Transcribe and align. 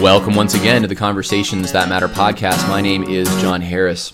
Welcome 0.00 0.34
once 0.34 0.54
again 0.54 0.80
to 0.80 0.88
the 0.88 0.94
Conversations 0.94 1.72
That 1.72 1.90
Matter 1.90 2.08
podcast. 2.08 2.66
My 2.70 2.80
name 2.80 3.02
is 3.02 3.28
Jon 3.42 3.60
Harris. 3.60 4.10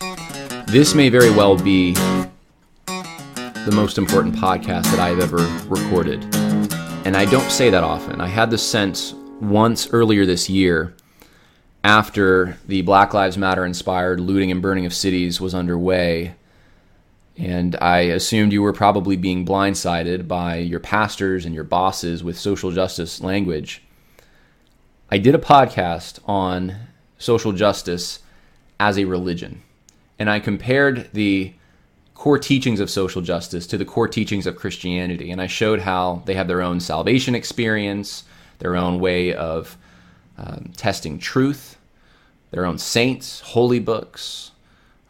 This 0.67 0.97
may 0.97 1.09
very 1.09 1.31
well 1.31 1.57
be 1.57 1.93
the 1.93 3.71
most 3.73 3.97
important 3.97 4.35
podcast 4.35 4.83
that 4.91 4.99
I've 4.99 5.21
ever 5.21 5.37
recorded. 5.69 6.25
And 7.07 7.17
I 7.17 7.25
don't 7.25 7.53
say 7.53 7.71
that 7.71 7.85
often. 7.85 8.21
I 8.21 8.27
had 8.27 8.51
the 8.51 8.59
sense 8.59 9.15
once 9.41 9.89
earlier 9.93 10.27
this 10.27 10.51
year, 10.51 10.97
after 11.85 12.59
the 12.67 12.83
Black 12.83 13.15
Lives 13.15 13.39
Matter 13.39 13.65
inspired 13.65 14.19
looting 14.19 14.51
and 14.51 14.61
burning 14.61 14.87
of 14.87 14.93
cities 14.93 15.41
was 15.41 15.55
underway, 15.55 16.35
and 17.37 17.77
I 17.77 18.01
assumed 18.01 18.53
you 18.53 18.63
were 18.63 18.73
probably 18.73 19.17
being 19.17 19.47
blindsided 19.47 20.27
by 20.27 20.57
your 20.57 20.81
pastors 20.81 21.45
and 21.45 21.55
your 21.55 21.63
bosses 21.63 22.25
with 22.25 22.37
social 22.37 22.73
justice 22.73 23.21
language. 23.21 23.85
I 25.09 25.19
did 25.19 25.37
a 25.37 25.39
podcast 25.39 26.19
on 26.27 26.75
social 27.17 27.53
justice 27.53 28.19
as 28.81 28.99
a 28.99 29.05
religion, 29.05 29.63
and 30.19 30.29
I 30.29 30.41
compared 30.41 31.13
the 31.13 31.55
core 32.15 32.41
teachings 32.41 32.81
of 32.81 32.91
social 32.91 33.23
justice 33.23 33.69
to 33.69 33.79
the 33.79 33.85
core 33.85 34.09
teachings 34.09 34.49
of 34.49 34.57
Christianity, 34.57 35.31
and 35.31 35.41
I 35.41 35.47
showed 35.47 35.79
how 35.79 36.23
they 36.25 36.35
have 36.35 36.49
their 36.49 36.61
own 36.61 36.81
salvation 36.81 37.37
experience, 37.37 38.25
their 38.59 38.75
own 38.75 38.99
way 38.99 39.33
of 39.33 39.79
um, 40.39 40.73
testing 40.77 41.21
truth, 41.21 41.79
their 42.51 42.67
own 42.67 42.77
saints, 42.77 43.39
holy 43.41 43.79
books, 43.79 44.51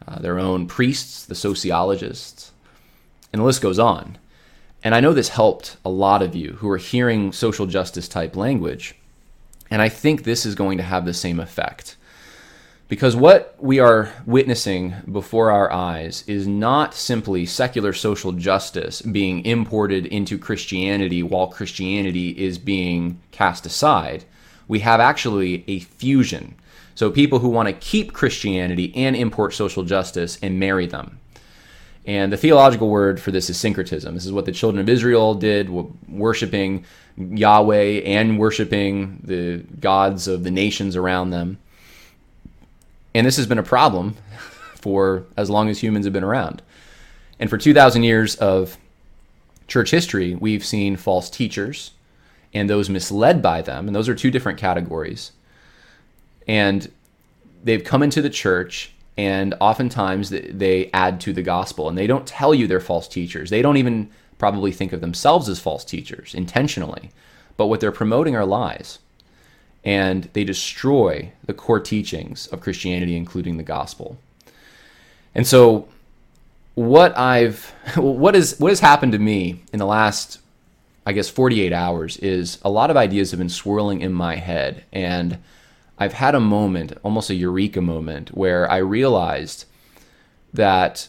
uh, 0.07 0.19
their 0.19 0.37
own 0.37 0.67
priests, 0.67 1.25
the 1.25 1.33
sociologists, 1.33 2.51
and 3.33 3.41
the 3.41 3.45
list 3.45 3.63
goes 3.63 3.79
on. 3.79 4.19
And 4.83 4.93
I 4.93 4.99
know 4.99 5.13
this 5.13 5.29
helped 5.29 5.77
a 5.83 5.89
lot 5.89 6.21
of 6.21 6.35
you 6.35 6.53
who 6.59 6.69
are 6.69 6.77
hearing 6.77 7.31
social 7.31 7.65
justice 7.65 8.07
type 8.07 8.35
language. 8.35 8.93
And 9.69 9.81
I 9.81 9.89
think 9.89 10.23
this 10.23 10.45
is 10.45 10.55
going 10.55 10.77
to 10.77 10.83
have 10.83 11.05
the 11.05 11.13
same 11.13 11.39
effect. 11.39 11.95
Because 12.87 13.15
what 13.17 13.55
we 13.59 13.79
are 13.79 14.13
witnessing 14.25 14.95
before 15.11 15.51
our 15.51 15.71
eyes 15.71 16.23
is 16.25 16.47
not 16.47 16.93
simply 16.93 17.45
secular 17.45 17.91
social 17.91 18.31
justice 18.31 19.01
being 19.01 19.45
imported 19.45 20.05
into 20.05 20.37
Christianity 20.37 21.21
while 21.21 21.47
Christianity 21.47 22.29
is 22.29 22.57
being 22.57 23.19
cast 23.31 23.65
aside. 23.65 24.23
We 24.69 24.79
have 24.79 25.01
actually 25.01 25.65
a 25.67 25.79
fusion 25.79 26.55
so 26.97 27.11
people 27.11 27.37
who 27.37 27.49
want 27.49 27.67
to 27.67 27.73
keep 27.73 28.11
Christianity 28.11 28.91
and 28.95 29.15
import 29.15 29.53
social 29.53 29.83
justice 29.83 30.39
and 30.41 30.59
marry 30.59 30.87
them. 30.87 31.19
And 32.07 32.31
the 32.31 32.37
theological 32.37 32.89
word 32.89 33.19
for 33.19 33.31
this 33.31 33.49
is 33.49 33.59
syncretism. 33.59 34.15
This 34.15 34.25
is 34.25 34.31
what 34.31 34.45
the 34.45 34.51
children 34.51 34.81
of 34.81 34.89
Israel 34.89 35.35
did, 35.35 35.69
worshiping 36.09 36.85
Yahweh 37.17 38.01
and 38.05 38.39
worshiping 38.39 39.19
the 39.23 39.57
gods 39.79 40.27
of 40.27 40.43
the 40.43 40.51
nations 40.51 40.95
around 40.95 41.29
them. 41.29 41.59
And 43.13 43.27
this 43.27 43.37
has 43.37 43.45
been 43.45 43.59
a 43.59 43.63
problem 43.63 44.15
for 44.75 45.25
as 45.35 45.49
long 45.49 45.69
as 45.69 45.83
humans 45.83 46.05
have 46.05 46.13
been 46.13 46.23
around. 46.23 46.61
And 47.39 47.49
for 47.49 47.57
2,000 47.57 48.03
years 48.03 48.35
of 48.37 48.77
church 49.67 49.91
history, 49.91 50.33
we've 50.33 50.65
seen 50.65 50.95
false 50.95 51.29
teachers 51.29 51.91
and 52.53 52.69
those 52.69 52.89
misled 52.89 53.41
by 53.41 53.61
them. 53.61 53.85
And 53.85 53.95
those 53.95 54.07
are 54.07 54.15
two 54.15 54.31
different 54.31 54.57
categories 54.57 55.33
and 56.47 56.89
they've 57.63 57.83
come 57.83 58.01
into 58.01 58.21
the 58.21 58.29
church 58.29 58.93
and 59.17 59.55
oftentimes 59.59 60.29
they 60.29 60.91
add 60.93 61.19
to 61.21 61.33
the 61.33 61.41
gospel 61.41 61.89
and 61.89 61.97
they 61.97 62.07
don't 62.07 62.27
tell 62.27 62.53
you 62.53 62.67
they're 62.67 62.79
false 62.79 63.07
teachers. 63.07 63.49
They 63.49 63.61
don't 63.61 63.77
even 63.77 64.09
probably 64.37 64.71
think 64.71 64.93
of 64.93 65.01
themselves 65.01 65.49
as 65.49 65.59
false 65.59 65.83
teachers 65.83 66.35
intentionally 66.35 67.11
but 67.57 67.67
what 67.67 67.79
they're 67.79 67.91
promoting 67.91 68.35
are 68.35 68.45
lies. 68.45 68.99
And 69.83 70.29
they 70.33 70.43
destroy 70.43 71.31
the 71.45 71.53
core 71.53 71.79
teachings 71.79 72.47
of 72.47 72.61
christianity 72.61 73.17
including 73.17 73.57
the 73.57 73.63
gospel. 73.63 74.17
And 75.35 75.45
so 75.45 75.89
what 76.75 77.17
i've 77.17 77.73
what 77.97 78.35
is 78.35 78.59
what 78.59 78.69
has 78.69 78.79
happened 78.79 79.11
to 79.11 79.17
me 79.17 79.63
in 79.73 79.79
the 79.79 79.85
last 79.85 80.39
i 81.07 81.11
guess 81.11 81.27
48 81.27 81.73
hours 81.73 82.17
is 82.17 82.59
a 82.63 82.69
lot 82.69 82.91
of 82.91 82.97
ideas 82.97 83.31
have 83.31 83.39
been 83.39 83.49
swirling 83.49 84.01
in 84.01 84.13
my 84.13 84.35
head 84.35 84.83
and 84.93 85.39
I've 85.99 86.13
had 86.13 86.35
a 86.35 86.39
moment, 86.39 86.93
almost 87.03 87.29
a 87.29 87.35
eureka 87.35 87.81
moment, 87.81 88.35
where 88.35 88.69
I 88.69 88.77
realized 88.77 89.65
that 90.53 91.07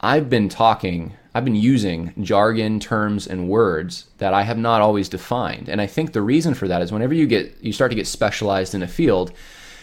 I've 0.00 0.30
been 0.30 0.48
talking, 0.48 1.14
I've 1.34 1.44
been 1.44 1.54
using 1.54 2.14
jargon, 2.22 2.80
terms, 2.80 3.26
and 3.26 3.48
words 3.48 4.06
that 4.18 4.32
I 4.32 4.42
have 4.42 4.58
not 4.58 4.80
always 4.80 5.08
defined. 5.08 5.68
And 5.68 5.80
I 5.80 5.86
think 5.86 6.12
the 6.12 6.22
reason 6.22 6.54
for 6.54 6.68
that 6.68 6.82
is 6.82 6.92
whenever 6.92 7.14
you 7.14 7.26
get 7.26 7.56
you 7.60 7.72
start 7.72 7.90
to 7.90 7.96
get 7.96 8.06
specialized 8.06 8.74
in 8.74 8.82
a 8.82 8.88
field, 8.88 9.32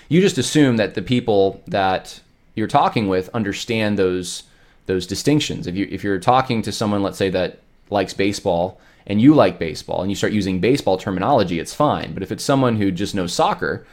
you 0.09 0.21
just 0.21 0.37
assume 0.37 0.77
that 0.77 0.95
the 0.95 1.01
people 1.01 1.61
that 1.67 2.19
you're 2.55 2.67
talking 2.67 3.07
with 3.07 3.29
understand 3.33 3.99
those 3.99 4.43
those 4.85 5.05
distinctions. 5.05 5.67
If 5.67 5.75
you 5.75 5.87
if 5.91 6.03
you're 6.03 6.19
talking 6.19 6.61
to 6.63 6.71
someone, 6.71 7.03
let's 7.03 7.17
say 7.17 7.29
that 7.29 7.59
likes 7.89 8.13
baseball 8.13 8.79
and 9.05 9.21
you 9.21 9.35
like 9.35 9.59
baseball 9.59 10.01
and 10.01 10.09
you 10.09 10.15
start 10.15 10.33
using 10.33 10.59
baseball 10.59 10.97
terminology, 10.97 11.59
it's 11.59 11.73
fine. 11.73 12.13
But 12.13 12.23
if 12.23 12.31
it's 12.31 12.43
someone 12.43 12.77
who 12.77 12.89
just 12.89 13.13
knows 13.13 13.33
soccer, 13.33 13.85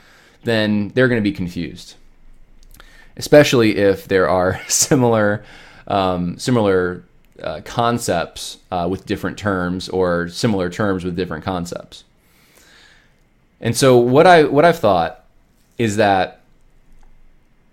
then 0.42 0.88
they're 0.94 1.08
going 1.08 1.22
to 1.22 1.28
be 1.30 1.34
confused, 1.34 1.94
especially 3.16 3.76
if 3.76 4.08
there 4.08 4.28
are 4.28 4.60
similar 4.68 5.44
um, 5.86 6.38
similar 6.38 7.04
uh, 7.42 7.60
concepts 7.64 8.58
uh, 8.70 8.86
with 8.88 9.06
different 9.06 9.36
terms 9.36 9.88
or 9.88 10.28
similar 10.28 10.70
terms 10.70 11.04
with 11.04 11.16
different 11.16 11.44
concepts. 11.44 12.04
And 13.60 13.76
so 13.76 13.96
what 13.96 14.26
I 14.26 14.44
what 14.44 14.64
I've 14.64 14.78
thought 14.78 15.24
is 15.78 15.96
that 15.96 16.40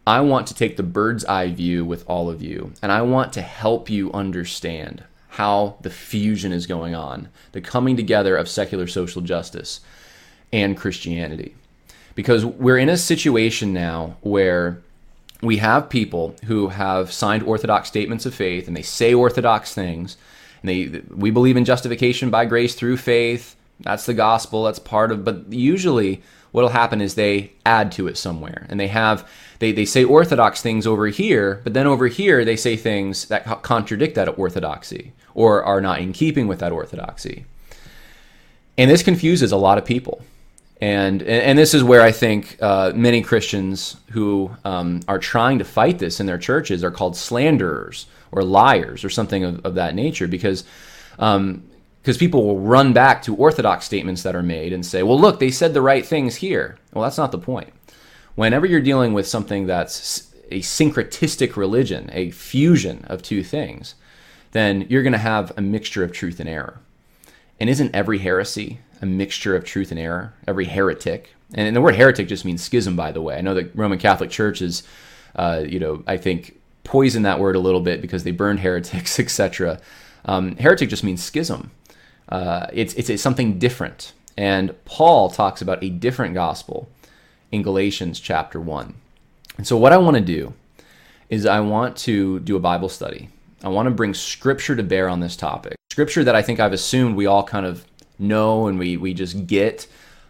I 0.08 0.22
want 0.22 0.48
to 0.48 0.56
take 0.56 0.78
the 0.78 0.84
bird's 0.84 1.26
eye 1.26 1.52
view 1.52 1.86
with 1.86 2.04
all 2.08 2.30
of 2.30 2.42
you, 2.42 2.74
and 2.82 2.92
I 2.92 3.02
want 3.02 3.34
to 3.34 3.42
help 3.42 3.90
you 3.90 4.12
understand 4.12 5.04
how 5.30 5.78
the 5.82 5.90
fusion 5.90 6.52
is 6.52 6.66
going 6.66 6.96
on, 6.96 7.30
the 7.52 7.62
coming 7.62 7.96
together 7.96 8.36
of 8.36 8.50
secular 8.50 8.88
social 8.88 9.22
justice 9.22 9.82
and 10.52 10.76
Christianity 10.76 11.54
because 12.20 12.46
we're 12.46 12.78
in 12.78 12.90
a 12.90 12.98
situation 12.98 13.72
now 13.72 14.18
where 14.20 14.82
we 15.42 15.56
have 15.56 15.90
people 15.90 16.36
who 16.48 16.68
have 16.68 17.14
signed 17.14 17.42
orthodox 17.44 17.88
statements 17.88 18.26
of 18.26 18.36
faith 18.36 18.68
and 18.68 18.76
they 18.76 18.82
say 18.82 19.14
orthodox 19.14 19.74
things 19.74 20.18
and 20.62 20.68
they 20.68 21.02
we 21.16 21.32
believe 21.32 21.56
in 21.56 21.64
justification 21.64 22.30
by 22.30 22.44
grace 22.44 22.76
through 22.76 22.98
faith. 22.98 23.56
That's 23.80 24.06
the 24.06 24.14
gospel. 24.14 24.66
That's 24.66 24.80
part 24.80 25.14
of 25.14 25.24
but 25.24 25.54
usually 25.54 26.22
what'll 26.52 26.72
happen 26.72 27.00
is 27.00 27.16
they 27.16 27.54
add 27.66 27.90
to 27.94 28.10
it 28.10 28.18
somewhere 28.18 28.68
and 28.68 28.78
they 28.78 28.90
have 28.90 29.26
they, 29.60 29.72
they 29.72 29.86
say 29.86 30.04
orthodox 30.04 30.62
things 30.62 30.86
over 30.86 31.08
here 31.08 31.62
but 31.64 31.74
then 31.74 31.88
over 31.88 32.08
here 32.08 32.44
they 32.44 32.58
say 32.58 32.76
things 32.76 33.30
that 33.30 33.46
contradict 33.62 34.16
that 34.16 34.38
orthodoxy 34.38 35.14
or 35.34 35.64
are 35.64 35.80
not 35.80 36.02
in 36.02 36.12
keeping 36.12 36.50
with 36.50 36.60
that 36.60 36.74
orthodoxy. 36.74 37.46
And 38.78 38.92
this 38.92 39.04
confuses 39.04 39.54
a 39.54 39.58
lot 39.58 39.78
of 39.78 39.86
people 39.86 40.22
and 40.82 41.22
and 41.24 41.60
this 41.60 41.74
is 41.74 41.84
where 41.84 42.02
I 42.02 42.12
think 42.12 42.58
uh, 42.62 42.94
many 42.96 43.22
Christians 43.22 43.98
who 44.12 44.50
um, 44.64 45.02
are 45.08 45.20
trying 45.20 45.60
to 45.60 45.66
fight 45.66 46.00
this 46.00 46.20
in 46.20 46.26
their 46.26 46.38
churches 46.38 46.84
are 46.84 46.92
called 46.92 47.18
slanderers 47.18 48.06
or 48.32 48.44
liars 48.44 49.04
or 49.04 49.10
something 49.10 49.44
of, 49.44 49.66
of 49.66 49.76
that 49.76 49.94
nature 49.94 50.28
because 50.28 50.64
because 51.18 51.36
um, 51.36 51.64
people 52.18 52.46
will 52.46 52.60
run 52.60 52.94
back 52.94 53.22
to 53.24 53.36
orthodox 53.36 53.86
statements 53.86 54.24
that 54.24 54.36
are 54.36 54.44
made 54.44 54.72
and 54.72 54.86
say, 54.86 55.04
well, 55.04 55.20
look, 55.20 55.40
they 55.40 55.52
said 55.52 55.74
the 55.74 55.82
right 55.82 56.06
things 56.06 56.38
here. 56.38 56.78
Well, 56.94 57.04
that's 57.04 57.18
not 57.18 57.34
the 57.34 57.38
point. 57.38 57.74
Whenever 58.36 58.66
you're 58.66 58.80
dealing 58.80 59.12
with 59.12 59.28
something 59.28 59.68
that's 59.68 60.32
a 60.50 60.62
syncretistic 60.62 61.58
religion, 61.58 62.10
a 62.14 62.32
fusion 62.32 63.04
of 63.08 63.22
two 63.22 63.44
things, 63.44 63.96
then 64.52 64.86
you're 64.90 65.04
going 65.04 65.14
to 65.14 65.20
have 65.20 65.52
a 65.58 65.62
mixture 65.62 66.06
of 66.06 66.14
truth 66.14 66.40
and 66.40 66.48
error. 66.48 66.80
And 67.60 67.70
isn't 67.70 67.94
every 67.94 68.20
heresy 68.20 68.80
a 69.02 69.06
mixture 69.06 69.56
of 69.56 69.64
truth 69.64 69.92
and 69.92 70.00
error, 70.00 70.34
every 70.48 70.66
heretic. 70.66 71.36
And 71.54 71.76
the 71.76 71.82
word 71.82 71.96
heretic 71.96 72.28
just 72.28 72.46
means 72.46 72.64
schism, 72.64 72.96
by 72.96 73.12
the 73.12 73.22
way. 73.22 73.36
I 73.38 73.42
know 73.42 73.54
the 73.54 73.70
Roman 73.74 73.98
Catholic 73.98 74.30
Church 74.30 74.62
is, 74.62 74.84
uh, 75.36 75.64
you 75.66 75.80
know, 75.80 76.04
I 76.06 76.18
think 76.18 76.60
poisoned 76.84 77.26
that 77.26 77.40
word 77.40 77.56
a 77.56 77.60
little 77.60 77.82
bit 77.82 78.02
because 78.02 78.24
they 78.24 78.32
burned 78.32 78.60
heretics, 78.62 79.20
etc. 79.20 79.80
Um, 80.26 80.56
heretic 80.58 80.90
just 80.90 81.04
means 81.04 81.24
schism. 81.24 81.72
Uh, 82.28 82.68
it's, 82.74 82.94
it's, 82.94 83.22
something 83.22 83.58
different. 83.58 84.14
And 84.38 84.74
Paul 84.86 85.30
talks 85.30 85.62
about 85.62 85.84
a 85.84 85.90
different 85.90 86.36
gospel 86.36 86.88
in 87.52 87.64
Galatians 87.64 88.20
chapter 88.20 88.60
1. 88.60 88.94
And 89.58 89.68
so, 89.68 89.76
what 89.76 89.92
I 89.92 89.98
want 89.98 90.16
to 90.16 90.22
do 90.22 90.54
is 91.30 91.46
I 91.46 91.60
want 91.60 91.98
to 91.98 92.40
do 92.40 92.56
a 92.56 92.60
Bible 92.60 92.90
study. 92.90 93.30
I 93.64 93.70
want 93.70 93.88
to 93.88 93.92
bring 93.92 94.14
scripture 94.14 94.76
to 94.76 94.84
bear 94.84 95.10
on 95.10 95.20
this 95.20 95.36
topic. 95.36 95.76
Scripture 95.92 96.24
that 96.24 96.36
I 96.36 96.42
think 96.42 96.60
I've 96.60 96.72
assumed 96.72 97.16
we 97.16 97.26
all 97.26 97.44
kind 97.44 97.66
of 97.66 97.86
know 98.20 98.68
and 98.68 98.78
we, 98.78 98.98
we 98.98 99.14
just 99.14 99.48
get, 99.48 99.88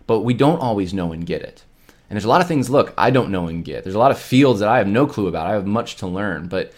but 0.07 0.21
we 0.21 0.33
don't 0.33 0.59
always 0.59 0.93
know 0.93 1.11
and 1.11 1.25
get 1.25 1.41
it. 1.41 1.63
And 2.09 2.15
there's 2.15 2.25
a 2.25 2.29
lot 2.29 2.41
of 2.41 2.47
things, 2.47 2.69
look, 2.69 2.93
I 2.97 3.11
don't 3.11 3.31
know 3.31 3.47
and 3.47 3.63
get. 3.63 3.83
There's 3.83 3.95
a 3.95 3.99
lot 3.99 4.11
of 4.11 4.19
fields 4.19 4.59
that 4.61 4.69
I 4.69 4.77
have 4.77 4.87
no 4.87 5.05
clue 5.05 5.27
about. 5.27 5.47
I 5.47 5.53
have 5.53 5.67
much 5.67 5.95
to 5.97 6.07
learn. 6.07 6.47
But, 6.47 6.73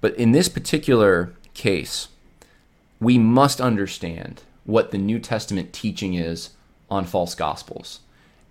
but 0.00 0.14
in 0.16 0.32
this 0.32 0.48
particular 0.48 1.34
case, 1.52 2.08
we 2.98 3.18
must 3.18 3.60
understand 3.60 4.42
what 4.64 4.90
the 4.90 4.98
New 4.98 5.18
Testament 5.18 5.72
teaching 5.72 6.14
is 6.14 6.50
on 6.90 7.04
false 7.04 7.34
gospels. 7.34 8.00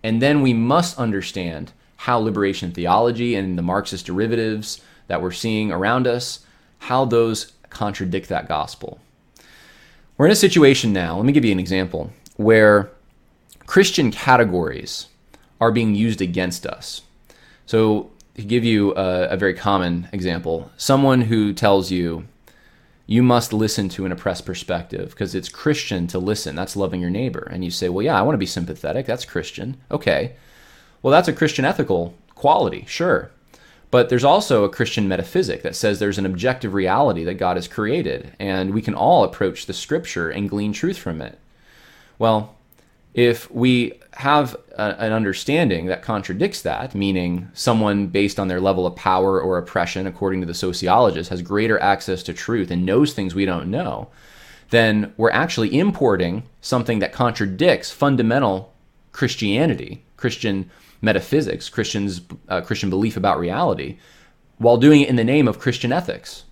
And 0.03 0.21
then 0.21 0.41
we 0.41 0.53
must 0.53 0.99
understand 0.99 1.71
how 1.97 2.17
liberation 2.17 2.71
theology 2.71 3.35
and 3.35 3.57
the 3.57 3.63
Marxist 3.63 4.05
derivatives 4.05 4.81
that 5.07 5.21
we're 5.21 5.31
seeing 5.31 5.71
around 5.71 6.07
us, 6.07 6.45
how 6.79 7.05
those 7.05 7.53
contradict 7.69 8.27
that 8.29 8.47
gospel. 8.47 8.99
We're 10.17 10.27
in 10.27 10.31
a 10.31 10.35
situation 10.35 10.93
now, 10.93 11.17
let 11.17 11.25
me 11.25 11.33
give 11.33 11.45
you 11.45 11.51
an 11.51 11.59
example, 11.59 12.11
where 12.35 12.91
Christian 13.65 14.11
categories 14.11 15.07
are 15.59 15.71
being 15.71 15.95
used 15.95 16.21
against 16.21 16.65
us. 16.65 17.01
So, 17.65 18.11
to 18.35 18.43
give 18.43 18.63
you 18.63 18.95
a, 18.95 19.29
a 19.29 19.37
very 19.37 19.53
common 19.53 20.07
example, 20.11 20.71
someone 20.77 21.21
who 21.21 21.53
tells 21.53 21.91
you, 21.91 22.27
you 23.05 23.21
must 23.21 23.51
listen 23.51 23.89
to 23.89 24.05
an 24.05 24.11
oppressed 24.11 24.45
perspective 24.45 25.09
because 25.09 25.35
it's 25.35 25.49
Christian 25.49 26.07
to 26.07 26.19
listen. 26.19 26.55
That's 26.55 26.77
loving 26.77 27.01
your 27.01 27.09
neighbor. 27.09 27.47
And 27.51 27.63
you 27.65 27.69
say, 27.69 27.89
well, 27.89 28.03
yeah, 28.03 28.17
I 28.17 28.21
want 28.21 28.35
to 28.35 28.39
be 28.39 28.45
sympathetic. 28.45 29.05
That's 29.05 29.25
Christian. 29.25 29.77
Okay. 29.91 30.35
Well, 31.01 31.11
that's 31.11 31.27
a 31.27 31.33
Christian 31.33 31.65
ethical 31.65 32.13
quality, 32.35 32.85
sure. 32.87 33.31
But 33.91 34.07
there's 34.07 34.23
also 34.23 34.63
a 34.63 34.69
Christian 34.69 35.09
metaphysic 35.09 35.63
that 35.63 35.75
says 35.75 35.99
there's 35.99 36.17
an 36.17 36.25
objective 36.25 36.73
reality 36.73 37.25
that 37.25 37.33
God 37.33 37.57
has 37.57 37.67
created, 37.67 38.33
and 38.39 38.73
we 38.73 38.81
can 38.81 38.95
all 38.95 39.25
approach 39.25 39.65
the 39.65 39.73
scripture 39.73 40.29
and 40.29 40.49
glean 40.49 40.71
truth 40.71 40.97
from 40.97 41.21
it. 41.21 41.37
Well, 42.17 42.55
if 43.13 43.51
we 43.51 43.99
have 44.13 44.55
a, 44.77 44.95
an 45.01 45.11
understanding 45.11 45.87
that 45.87 46.01
contradicts 46.01 46.61
that, 46.61 46.95
meaning 46.95 47.49
someone 47.53 48.07
based 48.07 48.39
on 48.39 48.47
their 48.47 48.61
level 48.61 48.87
of 48.87 48.95
power 48.95 49.41
or 49.41 49.57
oppression, 49.57 50.07
according 50.07 50.39
to 50.39 50.47
the 50.47 50.53
sociologist, 50.53 51.29
has 51.29 51.41
greater 51.41 51.77
access 51.81 52.23
to 52.23 52.33
truth 52.33 52.71
and 52.71 52.85
knows 52.85 53.13
things 53.13 53.35
we 53.35 53.45
don't 53.45 53.69
know, 53.69 54.07
then 54.69 55.13
we're 55.17 55.31
actually 55.31 55.77
importing 55.77 56.43
something 56.61 56.99
that 56.99 57.11
contradicts 57.11 57.91
fundamental 57.91 58.73
Christianity, 59.11 60.01
Christian 60.15 60.71
metaphysics, 61.01 61.69
Christians, 61.69 62.21
uh, 62.47 62.61
Christian 62.61 62.89
belief 62.89 63.17
about 63.17 63.39
reality, 63.39 63.97
while 64.57 64.77
doing 64.77 65.01
it 65.01 65.09
in 65.09 65.15
the 65.15 65.23
name 65.23 65.47
of 65.47 65.59
Christian 65.59 65.91
ethics. 65.91 66.43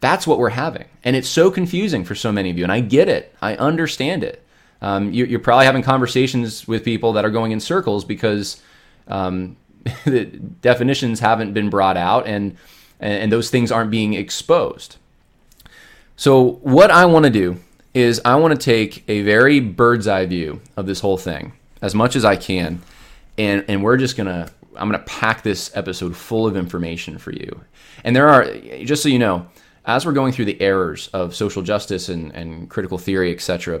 That's 0.00 0.26
what 0.26 0.38
we're 0.38 0.50
having. 0.50 0.86
And 1.02 1.16
it's 1.16 1.28
so 1.28 1.50
confusing 1.50 2.04
for 2.04 2.14
so 2.14 2.30
many 2.30 2.50
of 2.50 2.56
you. 2.58 2.62
And 2.64 2.72
I 2.72 2.80
get 2.80 3.08
it, 3.08 3.34
I 3.42 3.56
understand 3.56 4.22
it. 4.22 4.44
Um, 4.80 5.12
you, 5.12 5.36
are 5.36 5.40
probably 5.40 5.66
having 5.66 5.82
conversations 5.82 6.68
with 6.68 6.84
people 6.84 7.12
that 7.14 7.24
are 7.24 7.30
going 7.30 7.50
in 7.50 7.58
circles 7.58 8.04
because 8.04 8.62
um, 9.08 9.56
the 10.04 10.26
definitions 10.26 11.18
haven't 11.18 11.52
been 11.52 11.68
brought 11.68 11.96
out 11.96 12.28
and, 12.28 12.56
and 13.00 13.32
those 13.32 13.50
things 13.50 13.72
aren't 13.72 13.90
being 13.90 14.14
exposed. 14.14 14.96
So, 16.16 16.52
what 16.62 16.90
I 16.90 17.06
want 17.06 17.24
to 17.24 17.30
do 17.30 17.60
is 17.94 18.20
I 18.24 18.36
want 18.36 18.58
to 18.58 18.64
take 18.64 19.04
a 19.08 19.22
very 19.22 19.60
bird's 19.60 20.06
eye 20.06 20.26
view 20.26 20.60
of 20.76 20.86
this 20.86 21.00
whole 21.00 21.16
thing 21.16 21.52
as 21.80 21.94
much 21.94 22.16
as 22.16 22.24
I 22.24 22.36
can 22.36 22.82
and 23.38 23.64
and 23.68 23.82
we're 23.82 23.96
just 23.96 24.16
gonna 24.16 24.50
I'm 24.76 24.88
gonna 24.88 25.04
pack 25.04 25.42
this 25.42 25.74
episode 25.74 26.16
full 26.16 26.46
of 26.46 26.56
information 26.56 27.18
for 27.18 27.32
you. 27.32 27.60
And 28.04 28.14
there 28.14 28.28
are 28.28 28.44
just 28.84 29.02
so 29.02 29.08
you 29.08 29.18
know, 29.18 29.46
as 29.86 30.04
we're 30.04 30.12
going 30.12 30.32
through 30.32 30.46
the 30.46 30.60
errors 30.60 31.08
of 31.08 31.34
social 31.34 31.62
justice 31.62 32.08
and, 32.08 32.32
and 32.32 32.68
critical 32.68 32.98
theory, 32.98 33.32
etc., 33.32 33.80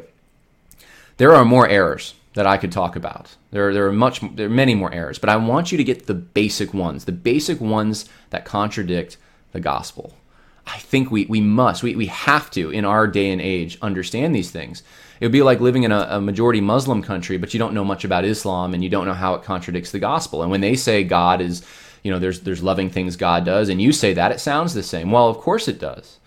there 1.18 1.34
are 1.34 1.44
more 1.44 1.68
errors 1.68 2.14
that 2.34 2.46
I 2.46 2.56
could 2.56 2.72
talk 2.72 2.96
about. 2.96 3.36
There 3.50 3.74
there 3.74 3.86
are 3.86 3.92
much 3.92 4.20
there 4.36 4.46
are 4.46 4.50
many 4.50 4.74
more 4.74 4.92
errors, 4.92 5.18
but 5.18 5.28
I 5.28 5.36
want 5.36 5.72
you 5.72 5.78
to 5.78 5.84
get 5.84 6.06
the 6.06 6.14
basic 6.14 6.72
ones, 6.72 7.04
the 7.04 7.12
basic 7.12 7.60
ones 7.60 8.08
that 8.30 8.44
contradict 8.44 9.16
the 9.52 9.60
gospel. 9.60 10.14
I 10.68 10.78
think 10.78 11.10
we, 11.10 11.24
we 11.26 11.40
must, 11.40 11.82
we, 11.82 11.96
we 11.96 12.06
have 12.06 12.50
to, 12.52 12.70
in 12.70 12.84
our 12.84 13.06
day 13.06 13.30
and 13.30 13.40
age, 13.40 13.78
understand 13.80 14.34
these 14.34 14.50
things. 14.50 14.82
It 15.20 15.24
would 15.24 15.32
be 15.32 15.42
like 15.42 15.60
living 15.60 15.82
in 15.82 15.92
a, 15.92 16.06
a, 16.10 16.20
majority 16.20 16.60
Muslim 16.60 17.02
country, 17.02 17.38
but 17.38 17.52
you 17.52 17.58
don't 17.58 17.74
know 17.74 17.84
much 17.84 18.04
about 18.04 18.24
Islam 18.24 18.74
and 18.74 18.84
you 18.84 18.90
don't 18.90 19.06
know 19.06 19.14
how 19.14 19.34
it 19.34 19.42
contradicts 19.42 19.90
the 19.90 19.98
gospel. 19.98 20.42
And 20.42 20.50
when 20.50 20.60
they 20.60 20.76
say 20.76 21.04
God 21.04 21.40
is, 21.40 21.64
you 22.02 22.12
know, 22.12 22.18
there's 22.18 22.40
there's 22.40 22.62
loving 22.62 22.90
things 22.90 23.16
God 23.16 23.44
does, 23.44 23.68
and 23.68 23.82
you 23.82 23.92
say 23.92 24.12
that, 24.12 24.30
it 24.30 24.40
sounds 24.40 24.74
the 24.74 24.82
same. 24.82 25.10
Well, 25.10 25.28
of 25.28 25.38
course 25.38 25.66
it 25.66 25.80
does. 25.80 26.18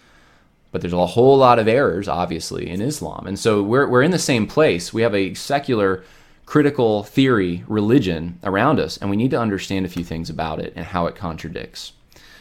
But 0.71 0.81
there's 0.81 0.93
a 0.93 1.05
whole 1.05 1.37
lot 1.37 1.59
of 1.59 1.67
errors, 1.67 2.07
obviously, 2.07 2.69
in 2.69 2.81
Islam. 2.81 3.27
And 3.27 3.37
so 3.37 3.61
we're, 3.61 3.87
we're 3.87 4.03
in 4.03 4.11
the 4.11 4.19
same 4.19 4.47
place. 4.47 4.93
We 4.93 5.01
have 5.01 5.13
a 5.13 5.33
secular 5.33 6.03
critical 6.45 7.03
theory 7.03 7.63
religion 7.67 8.39
around 8.43 8.79
us, 8.79 8.97
and 8.97 9.09
we 9.09 9.17
need 9.17 9.31
to 9.31 9.39
understand 9.39 9.85
a 9.85 9.89
few 9.89 10.03
things 10.03 10.29
about 10.29 10.59
it 10.59 10.73
and 10.75 10.85
how 10.85 11.07
it 11.07 11.15
contradicts 11.15 11.93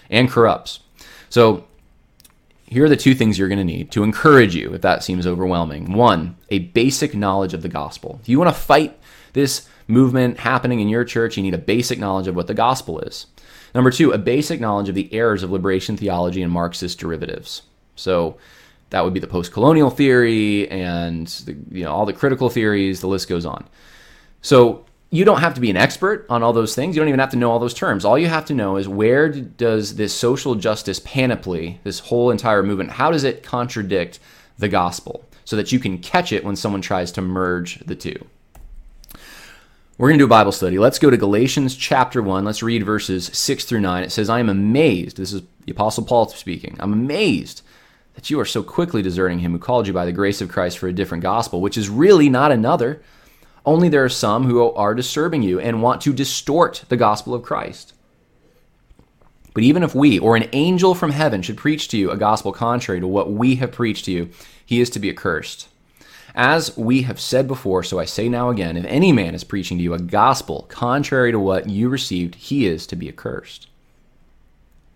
and 0.08 0.30
corrupts. 0.30 0.80
So 1.28 1.64
here 2.70 2.84
are 2.84 2.88
the 2.88 2.96
two 2.96 3.16
things 3.16 3.36
you're 3.36 3.48
going 3.48 3.58
to 3.58 3.64
need 3.64 3.90
to 3.90 4.04
encourage 4.04 4.54
you 4.54 4.72
if 4.74 4.80
that 4.82 5.02
seems 5.02 5.26
overwhelming. 5.26 5.92
One, 5.92 6.36
a 6.50 6.60
basic 6.60 7.16
knowledge 7.16 7.52
of 7.52 7.62
the 7.62 7.68
gospel. 7.68 8.20
If 8.22 8.28
you 8.28 8.38
want 8.38 8.54
to 8.54 8.60
fight 8.60 8.96
this 9.32 9.68
movement 9.88 10.38
happening 10.38 10.78
in 10.78 10.88
your 10.88 11.04
church, 11.04 11.36
you 11.36 11.42
need 11.42 11.52
a 11.52 11.58
basic 11.58 11.98
knowledge 11.98 12.28
of 12.28 12.36
what 12.36 12.46
the 12.46 12.54
gospel 12.54 13.00
is. 13.00 13.26
Number 13.74 13.90
two, 13.90 14.12
a 14.12 14.18
basic 14.18 14.60
knowledge 14.60 14.88
of 14.88 14.94
the 14.94 15.12
errors 15.12 15.42
of 15.42 15.50
liberation 15.50 15.96
theology 15.96 16.42
and 16.42 16.52
Marxist 16.52 17.00
derivatives. 17.00 17.62
So 17.96 18.36
that 18.90 19.04
would 19.04 19.14
be 19.14 19.20
the 19.20 19.26
post-colonial 19.26 19.90
theory 19.90 20.70
and 20.70 21.26
the, 21.26 21.56
you 21.72 21.84
know 21.84 21.92
all 21.92 22.06
the 22.06 22.12
critical 22.12 22.50
theories. 22.50 23.00
The 23.00 23.08
list 23.08 23.28
goes 23.28 23.44
on. 23.44 23.68
So 24.42 24.84
you 25.10 25.24
don't 25.24 25.40
have 25.40 25.54
to 25.54 25.60
be 25.60 25.70
an 25.70 25.76
expert 25.76 26.24
on 26.30 26.42
all 26.42 26.52
those 26.52 26.74
things. 26.74 26.94
You 26.94 27.00
don't 27.00 27.08
even 27.08 27.20
have 27.20 27.30
to 27.30 27.36
know 27.36 27.50
all 27.50 27.58
those 27.58 27.74
terms. 27.74 28.04
All 28.04 28.18
you 28.18 28.28
have 28.28 28.44
to 28.46 28.54
know 28.54 28.76
is 28.76 28.88
where 28.88 29.28
does 29.28 29.96
this 29.96 30.14
social 30.14 30.54
justice 30.54 31.00
panoply, 31.04 31.80
this 31.82 31.98
whole 31.98 32.30
entire 32.30 32.62
movement, 32.62 32.90
how 32.90 33.10
does 33.10 33.24
it 33.24 33.42
contradict 33.42 34.20
the 34.60 34.68
gospel 34.68 35.24
so 35.44 35.56
that 35.56 35.72
you 35.72 35.80
can 35.80 35.98
catch 35.98 36.32
it 36.32 36.44
when 36.44 36.54
someone 36.54 36.80
tries 36.80 37.10
to 37.12 37.20
merge 37.20 37.80
the 37.80 37.96
two. 37.96 38.26
We're 39.98 40.08
going 40.08 40.18
to 40.18 40.22
do 40.22 40.26
a 40.26 40.28
Bible 40.28 40.52
study. 40.52 40.78
Let's 40.78 40.98
go 40.98 41.10
to 41.10 41.16
Galatians 41.16 41.76
chapter 41.76 42.22
1. 42.22 42.44
Let's 42.44 42.62
read 42.62 42.84
verses 42.84 43.26
6 43.32 43.64
through 43.64 43.80
9. 43.80 44.04
It 44.04 44.12
says, 44.12 44.30
I 44.30 44.40
am 44.40 44.48
amazed. 44.48 45.16
This 45.16 45.32
is 45.32 45.42
the 45.64 45.72
Apostle 45.72 46.04
Paul 46.04 46.28
speaking. 46.28 46.76
I'm 46.78 46.92
amazed 46.92 47.62
that 48.14 48.30
you 48.30 48.40
are 48.40 48.46
so 48.46 48.62
quickly 48.62 49.02
deserting 49.02 49.40
him 49.40 49.52
who 49.52 49.58
called 49.58 49.86
you 49.86 49.92
by 49.92 50.04
the 50.04 50.12
grace 50.12 50.40
of 50.40 50.48
Christ 50.48 50.78
for 50.78 50.88
a 50.88 50.92
different 50.92 51.22
gospel, 51.22 51.60
which 51.60 51.76
is 51.76 51.88
really 51.88 52.28
not 52.28 52.52
another 52.52 53.02
only 53.64 53.88
there 53.88 54.04
are 54.04 54.08
some 54.08 54.44
who 54.44 54.70
are 54.72 54.94
disturbing 54.94 55.42
you 55.42 55.60
and 55.60 55.82
want 55.82 56.00
to 56.02 56.12
distort 56.12 56.84
the 56.88 56.96
gospel 56.96 57.34
of 57.34 57.42
Christ. 57.42 57.94
But 59.52 59.64
even 59.64 59.82
if 59.82 59.94
we 59.94 60.18
or 60.18 60.36
an 60.36 60.48
angel 60.52 60.94
from 60.94 61.10
heaven 61.10 61.42
should 61.42 61.56
preach 61.56 61.88
to 61.88 61.98
you 61.98 62.10
a 62.10 62.16
gospel 62.16 62.52
contrary 62.52 63.00
to 63.00 63.06
what 63.06 63.32
we 63.32 63.56
have 63.56 63.72
preached 63.72 64.04
to 64.06 64.12
you, 64.12 64.30
he 64.64 64.80
is 64.80 64.90
to 64.90 64.98
be 64.98 65.10
accursed. 65.10 65.68
As 66.34 66.76
we 66.76 67.02
have 67.02 67.20
said 67.20 67.48
before, 67.48 67.82
so 67.82 67.98
I 67.98 68.04
say 68.04 68.28
now 68.28 68.50
again 68.50 68.76
if 68.76 68.84
any 68.84 69.12
man 69.12 69.34
is 69.34 69.42
preaching 69.42 69.78
to 69.78 69.82
you 69.82 69.94
a 69.94 69.98
gospel 69.98 70.66
contrary 70.68 71.32
to 71.32 71.38
what 71.38 71.68
you 71.68 71.88
received, 71.88 72.36
he 72.36 72.66
is 72.66 72.86
to 72.86 72.96
be 72.96 73.08
accursed. 73.08 73.66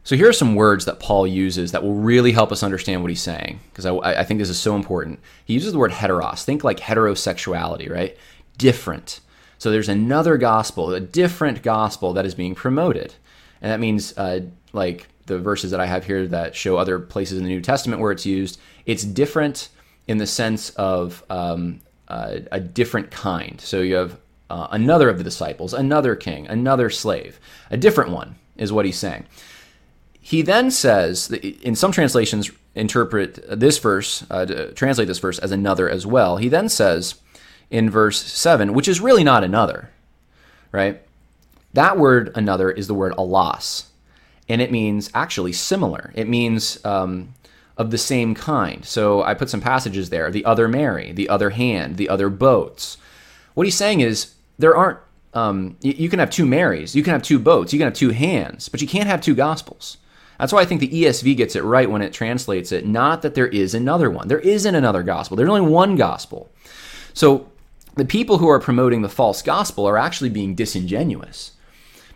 So 0.04 0.16
here 0.16 0.28
are 0.28 0.34
some 0.34 0.54
words 0.54 0.84
that 0.84 1.00
Paul 1.00 1.26
uses 1.26 1.72
that 1.72 1.82
will 1.82 1.94
really 1.94 2.32
help 2.32 2.52
us 2.52 2.62
understand 2.62 3.00
what 3.00 3.10
he's 3.10 3.22
saying, 3.22 3.60
because 3.70 3.86
I, 3.86 3.94
I, 3.94 4.22
think 4.22 4.38
this 4.38 4.50
is 4.50 4.60
so 4.60 4.76
important. 4.76 5.18
He 5.46 5.54
uses 5.54 5.72
the 5.72 5.78
word 5.78 5.92
heteros. 5.92 6.44
Think 6.44 6.62
like 6.62 6.78
heterosexuality, 6.78 7.90
right? 7.90 8.14
Different. 8.58 9.20
So 9.58 9.70
there's 9.70 9.88
another 9.88 10.36
gospel, 10.36 10.92
a 10.92 11.00
different 11.00 11.62
gospel 11.62 12.12
that 12.14 12.26
is 12.26 12.34
being 12.34 12.54
promoted. 12.54 13.14
And 13.62 13.70
that 13.70 13.80
means, 13.80 14.16
uh, 14.18 14.40
like 14.72 15.08
the 15.26 15.38
verses 15.38 15.70
that 15.70 15.80
I 15.80 15.86
have 15.86 16.04
here 16.04 16.26
that 16.28 16.54
show 16.54 16.76
other 16.76 16.98
places 16.98 17.38
in 17.38 17.44
the 17.44 17.50
New 17.50 17.60
Testament 17.60 18.00
where 18.00 18.12
it's 18.12 18.26
used, 18.26 18.60
it's 18.84 19.04
different 19.04 19.68
in 20.06 20.18
the 20.18 20.26
sense 20.26 20.70
of 20.70 21.24
um, 21.30 21.80
uh, 22.08 22.40
a 22.52 22.60
different 22.60 23.10
kind. 23.10 23.60
So 23.60 23.80
you 23.80 23.94
have 23.94 24.18
uh, 24.50 24.68
another 24.70 25.08
of 25.08 25.18
the 25.18 25.24
disciples, 25.24 25.72
another 25.72 26.14
king, 26.14 26.46
another 26.46 26.90
slave, 26.90 27.40
a 27.70 27.76
different 27.76 28.10
one 28.10 28.36
is 28.56 28.72
what 28.72 28.84
he's 28.84 28.98
saying. 28.98 29.24
He 30.20 30.42
then 30.42 30.70
says, 30.70 31.30
in 31.30 31.74
some 31.74 31.92
translations, 31.92 32.50
interpret 32.74 33.44
this 33.48 33.78
verse, 33.78 34.24
uh, 34.30 34.72
translate 34.74 35.08
this 35.08 35.18
verse 35.18 35.38
as 35.38 35.52
another 35.52 35.88
as 35.88 36.06
well. 36.06 36.38
He 36.38 36.48
then 36.48 36.68
says, 36.68 37.16
in 37.70 37.90
verse 37.90 38.22
7, 38.22 38.74
which 38.74 38.88
is 38.88 39.00
really 39.00 39.24
not 39.24 39.44
another, 39.44 39.90
right? 40.72 41.02
That 41.72 41.98
word 41.98 42.32
another 42.34 42.70
is 42.70 42.86
the 42.86 42.94
word 42.94 43.12
allos, 43.18 43.84
and 44.48 44.62
it 44.62 44.70
means 44.70 45.10
actually 45.14 45.52
similar. 45.52 46.12
It 46.14 46.28
means 46.28 46.84
um, 46.84 47.34
of 47.76 47.90
the 47.90 47.98
same 47.98 48.34
kind. 48.34 48.84
So 48.84 49.22
I 49.22 49.34
put 49.34 49.50
some 49.50 49.60
passages 49.60 50.10
there 50.10 50.30
the 50.30 50.44
other 50.44 50.68
Mary, 50.68 51.12
the 51.12 51.28
other 51.28 51.50
hand, 51.50 51.96
the 51.96 52.08
other 52.08 52.30
boats. 52.30 52.96
What 53.54 53.66
he's 53.66 53.76
saying 53.76 54.00
is 54.00 54.34
there 54.58 54.76
aren't, 54.76 54.98
um, 55.32 55.76
you, 55.80 55.92
you 55.92 56.08
can 56.08 56.20
have 56.20 56.30
two 56.30 56.46
Marys, 56.46 56.94
you 56.94 57.02
can 57.02 57.12
have 57.12 57.22
two 57.22 57.38
boats, 57.38 57.72
you 57.72 57.78
can 57.78 57.86
have 57.86 57.94
two 57.94 58.10
hands, 58.10 58.68
but 58.68 58.80
you 58.80 58.86
can't 58.86 59.08
have 59.08 59.20
two 59.20 59.34
gospels. 59.34 59.98
That's 60.38 60.52
why 60.52 60.60
I 60.60 60.64
think 60.64 60.80
the 60.80 60.88
ESV 60.88 61.36
gets 61.36 61.56
it 61.56 61.62
right 61.62 61.90
when 61.90 62.02
it 62.02 62.12
translates 62.12 62.72
it. 62.72 62.86
Not 62.86 63.22
that 63.22 63.34
there 63.34 63.46
is 63.46 63.74
another 63.74 64.10
one. 64.10 64.28
There 64.28 64.40
isn't 64.40 64.74
another 64.74 65.02
gospel. 65.02 65.36
There's 65.36 65.48
only 65.48 65.60
one 65.60 65.96
gospel. 65.96 66.50
So 67.12 67.48
the 67.96 68.04
people 68.04 68.38
who 68.38 68.48
are 68.48 68.60
promoting 68.60 69.02
the 69.02 69.08
false 69.08 69.42
gospel 69.42 69.86
are 69.86 69.98
actually 69.98 70.30
being 70.30 70.54
disingenuous 70.54 71.52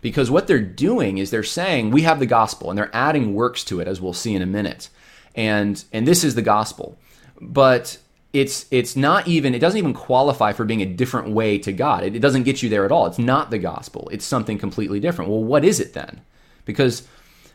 because 0.01 0.31
what 0.31 0.47
they're 0.47 0.59
doing 0.59 1.17
is 1.17 1.29
they're 1.29 1.43
saying 1.43 1.91
we 1.91 2.01
have 2.03 2.19
the 2.19 2.25
gospel 2.25 2.69
and 2.69 2.77
they're 2.77 2.95
adding 2.95 3.33
works 3.33 3.63
to 3.63 3.79
it 3.79 3.87
as 3.87 3.99
we'll 3.99 4.13
see 4.13 4.35
in 4.35 4.41
a 4.41 4.45
minute 4.47 4.89
and 5.35 5.83
and 5.91 6.07
this 6.07 6.23
is 6.23 6.35
the 6.35 6.41
gospel 6.41 6.97
but 7.41 7.97
it's 8.33 8.67
it's 8.69 8.95
not 8.95 9.27
even 9.27 9.55
it 9.55 9.59
doesn't 9.59 9.77
even 9.77 9.93
qualify 9.93 10.53
for 10.53 10.65
being 10.65 10.81
a 10.81 10.85
different 10.85 11.29
way 11.29 11.57
to 11.59 11.71
God. 11.71 12.03
It, 12.03 12.15
it 12.15 12.19
doesn't 12.19 12.43
get 12.43 12.61
you 12.61 12.69
there 12.69 12.85
at 12.85 12.91
all. 12.91 13.07
It's 13.07 13.17
not 13.17 13.49
the 13.49 13.57
gospel. 13.57 14.07
It's 14.11 14.25
something 14.25 14.57
completely 14.57 14.99
different. 14.99 15.31
Well, 15.31 15.43
what 15.43 15.65
is 15.65 15.79
it 15.79 15.93
then? 15.93 16.21
Because 16.65 17.07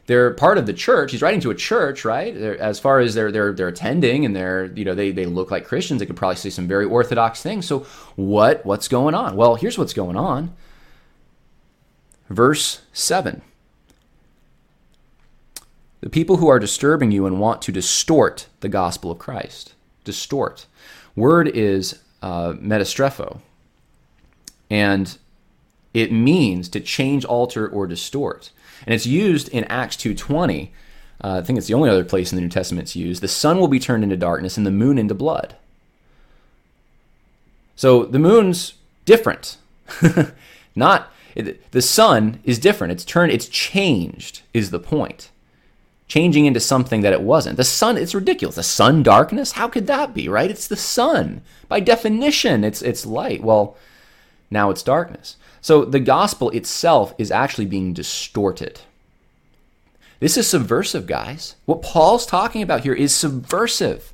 they're 0.07 0.33
part 0.33 0.59
of 0.59 0.67
the 0.67 0.73
church. 0.73 1.13
He's 1.13 1.23
writing 1.23 1.41
to 1.41 1.51
a 1.51 1.55
church, 1.55 2.05
right? 2.05 2.35
They're, 2.35 2.61
as 2.61 2.79
far 2.79 3.01
as 3.01 3.15
they're 3.15 3.33
they're 3.33 3.53
they're 3.53 3.69
attending 3.69 4.25
and 4.25 4.37
they're 4.37 4.67
you 4.67 4.85
know 4.85 4.95
they 4.95 5.11
they 5.13 5.27
look 5.27 5.51
like 5.51 5.67
Christians. 5.67 6.01
They 6.01 6.07
could 6.07 6.17
probably 6.17 6.37
say 6.37 6.51
some 6.51 6.69
very 6.69 6.85
orthodox 6.85 7.43
things. 7.43 7.67
So 7.67 7.81
what 8.17 8.65
what's 8.67 8.89
going 8.89 9.15
on? 9.15 9.37
Well, 9.37 9.55
here's 9.55 9.79
what's 9.79 9.95
going 9.95 10.17
on. 10.17 10.55
Verse 12.29 12.83
seven. 12.93 13.43
The 16.01 16.11
people 16.11 16.37
who 16.37 16.49
are 16.49 16.59
disturbing 16.59 17.13
you 17.13 17.25
and 17.25 17.41
want 17.41 17.63
to 17.63 17.73
distort 17.73 18.47
the 18.61 18.69
gospel 18.69 19.11
of 19.11 19.19
Christ 19.19 19.73
distort. 20.05 20.67
Word 21.17 21.49
is 21.49 21.99
uh, 22.21 22.53
metastrepho, 22.55 23.41
and 24.69 25.17
it 25.95 26.13
means 26.13 26.69
to 26.71 26.81
change, 26.81 27.25
alter, 27.25 27.67
or 27.67 27.87
distort. 27.87 28.51
And 28.87 28.95
it's 28.95 29.07
used 29.07 29.49
in 29.49 29.65
Acts 29.65 29.97
2.20. 29.97 30.69
Uh, 31.23 31.39
I 31.39 31.43
think 31.43 31.59
it's 31.59 31.69
the 31.69 31.75
only 31.75 31.89
other 31.89 32.05
place 32.05 32.33
in 32.33 32.37
the 32.37 32.43
New 32.43 32.49
Testament 32.49 32.87
it's 32.87 32.97
used. 32.97 33.23
The 33.23 33.29
sun 33.29 33.59
will 33.59 33.69
be 33.69 33.79
turned 33.79 34.05
into 34.05 34.17
darkness 34.17 34.57
and 34.57 34.67
the 34.67 34.71
moon 34.71 34.99
into 34.99 35.15
blood. 35.15 35.57
So 37.77 38.05
the 38.05 38.19
moon's 38.19 38.75
different. 39.05 39.57
Not 40.77 41.11
it, 41.35 41.71
the 41.73 41.83
sun 41.83 42.41
is 42.45 42.59
different. 42.59 42.93
It's 42.93 43.05
turned. 43.05 43.33
It's 43.33 43.49
changed. 43.49 44.43
Is 44.53 44.71
the 44.71 44.79
point? 44.79 45.31
changing 46.07 46.47
into 46.47 46.61
something 46.61 47.01
that 47.01 47.13
it 47.13 47.23
wasn't. 47.23 47.57
The 47.57 47.65
sun, 47.65 47.97
it's 47.97 48.15
ridiculous. 48.15 48.57
The 48.57 48.63
sun 48.63 49.03
darkness? 49.03 49.53
How 49.53 49.69
could 49.69 49.87
that 49.87 50.15
be, 50.15 50.29
right? 50.29 50.51
It's 50.51 50.69
the 50.69 50.77
sun. 50.77 51.43
By 51.69 51.81
definition, 51.81 52.65
it's 52.65 52.83
it's 52.83 53.07
light. 53.07 53.43
Well, 53.43 53.77
now 54.51 54.71
it's 54.71 54.83
darkness. 54.83 55.37
So 55.65 55.87
the 55.87 55.99
gospel 55.99 56.51
itself 56.51 57.15
is 57.17 57.31
actually 57.31 57.65
being 57.65 57.95
distorted. 57.95 58.83
This 60.21 60.37
is 60.37 60.47
subversive, 60.47 61.07
guys. 61.07 61.57
What 61.65 61.81
Paul's 61.81 62.27
talking 62.27 62.61
about 62.61 62.83
here 62.83 62.93
is 62.93 63.15
subversive. 63.15 64.13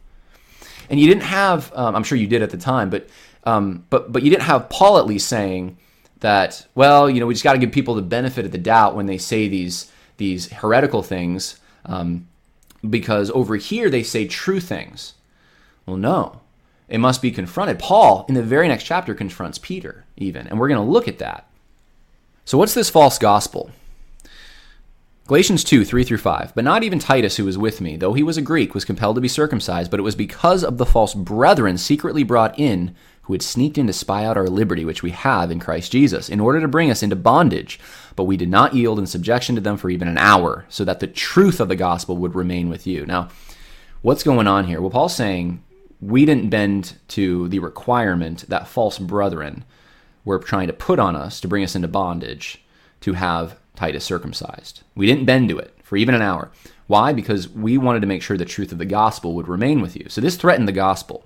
And 0.89 1.01
you 1.01 1.09
didn't 1.09 1.25
have, 1.25 1.73
um, 1.75 1.97
I'm 1.97 2.05
sure 2.05 2.17
you 2.17 2.29
did 2.29 2.43
at 2.43 2.51
the 2.51 2.57
time, 2.57 2.89
but 2.89 3.09
um, 3.43 3.85
but 3.91 4.13
but 4.13 4.23
you 4.23 4.31
didn't 4.31 4.45
have 4.45 4.69
Paul 4.69 4.99
at 4.99 5.07
least 5.07 5.27
saying 5.27 5.77
that, 6.21 6.65
well, 6.77 7.11
you 7.11 7.19
know, 7.19 7.27
we 7.27 7.35
just 7.35 7.43
got 7.43 7.55
to 7.55 7.59
give 7.59 7.73
people 7.73 7.97
the 7.97 8.03
benefit 8.03 8.45
of 8.45 8.53
the 8.53 8.59
doubt 8.59 8.95
when 8.95 9.07
they 9.07 9.19
say 9.19 9.49
these 9.49 9.91
these 10.19 10.53
heretical 10.53 11.03
things 11.03 11.59
um, 11.85 12.29
because 12.89 13.29
over 13.33 13.57
here 13.57 13.91
they 13.91 14.05
say 14.05 14.25
true 14.25 14.61
things. 14.61 15.15
Well, 15.85 15.97
no. 15.97 16.43
It 16.91 16.99
must 16.99 17.23
be 17.23 17.31
confronted. 17.31 17.79
Paul, 17.79 18.27
in 18.29 18.35
the 18.35 18.43
very 18.43 18.67
next 18.67 18.85
chapter, 18.85 19.15
confronts 19.15 19.59
Peter, 19.59 20.05
even. 20.17 20.49
And 20.49 20.59
we're 20.59 20.69
going 20.69 20.85
to 20.85 20.93
look 20.93 21.07
at 21.07 21.19
that. 21.19 21.47
So, 22.45 22.59
what's 22.59 22.75
this 22.75 22.91
false 22.91 23.17
gospel? 23.17 23.71
Galatians 25.29 25.63
2, 25.63 25.85
3 25.85 26.03
through 26.03 26.19
5. 26.19 26.57
But 26.57 26.65
not 26.65 26.83
even 26.83 26.99
Titus, 26.99 27.37
who 27.37 27.45
was 27.45 27.57
with 27.57 27.81
me, 27.81 27.95
though 27.97 28.15
he 28.15 28.25
was 28.25 28.37
a 28.37 28.43
Greek, 28.43 28.75
was 28.75 28.85
compelled 28.85 29.15
to 29.15 29.21
be 29.21 29.29
circumcised, 29.29 29.89
but 29.89 30.01
it 30.01 30.03
was 30.03 30.17
because 30.17 30.65
of 30.65 30.77
the 30.77 30.85
false 30.85 31.15
brethren 31.15 31.79
secretly 31.79 32.25
brought 32.25 32.59
in 32.59 32.97
who 33.23 33.35
had 33.35 33.43
sneaked 33.43 33.79
in 33.79 33.87
to 33.87 33.93
spy 33.93 34.25
out 34.25 34.37
our 34.37 34.49
liberty, 34.49 34.85
which 34.85 35.05
we 35.05 35.13
have 35.13 35.53
in 35.53 35.61
Christ 35.61 35.93
Jesus, 35.93 36.29
in 36.29 36.41
order 36.41 36.61
to 36.61 36.67
bring 36.67 36.91
us 36.91 37.05
into 37.05 37.15
bondage. 37.15 37.79
But 38.17 38.25
we 38.25 38.37
did 38.37 38.49
not 38.49 38.75
yield 38.75 38.99
in 38.99 39.07
subjection 39.07 39.55
to 39.55 39.61
them 39.61 39.77
for 39.77 39.89
even 39.89 40.09
an 40.09 40.19
hour, 40.19 40.67
so 40.69 40.85
that 40.85 40.99
the 40.99 41.07
truth 41.07 41.61
of 41.61 41.69
the 41.69 41.77
gospel 41.77 42.17
would 42.17 42.35
remain 42.35 42.69
with 42.69 42.85
you. 42.85 43.07
Now, 43.07 43.29
what's 44.03 44.25
going 44.25 44.49
on 44.49 44.65
here? 44.65 44.81
Well, 44.81 44.91
Paul's 44.91 45.15
saying 45.15 45.63
we 46.01 46.25
didn't 46.25 46.49
bend 46.49 46.95
to 47.09 47.49
the 47.49 47.59
requirement 47.59 48.45
that 48.49 48.69
false 48.69 48.99
brethren 48.99 49.65
were 50.25 50.39
trying 50.39 50.67
to 50.67 50.73
put 50.73 50.99
on 50.99 51.17
us 51.17 51.41
to 51.41 51.49
bring 51.49 51.65
us 51.65 51.75
into 51.75 51.89
bondage 51.89 52.63
to 53.01 53.15
have 53.15 53.59
Titus 53.77 54.05
circumcised. 54.05 54.83
We 54.95 55.07
didn't 55.07 55.25
bend 55.25 55.49
to 55.49 55.59
it 55.59 55.75
for 55.83 55.97
even 55.97 56.15
an 56.15 56.23
hour. 56.23 56.51
Why? 56.87 57.13
Because 57.13 57.49
we 57.49 57.79
wanted 57.79 58.01
to 58.01 58.07
make 58.07 58.23
sure 58.23 58.37
the 58.37 58.45
truth 58.45 58.73
of 58.73 58.79
the 58.79 58.85
gospel 58.85 59.35
would 59.35 59.49
remain 59.49 59.81
with 59.81 59.97
you. 59.97 60.07
So 60.09 60.21
this 60.21 60.37
threatened 60.37 60.69
the 60.69 60.73
gospel. 60.73 61.25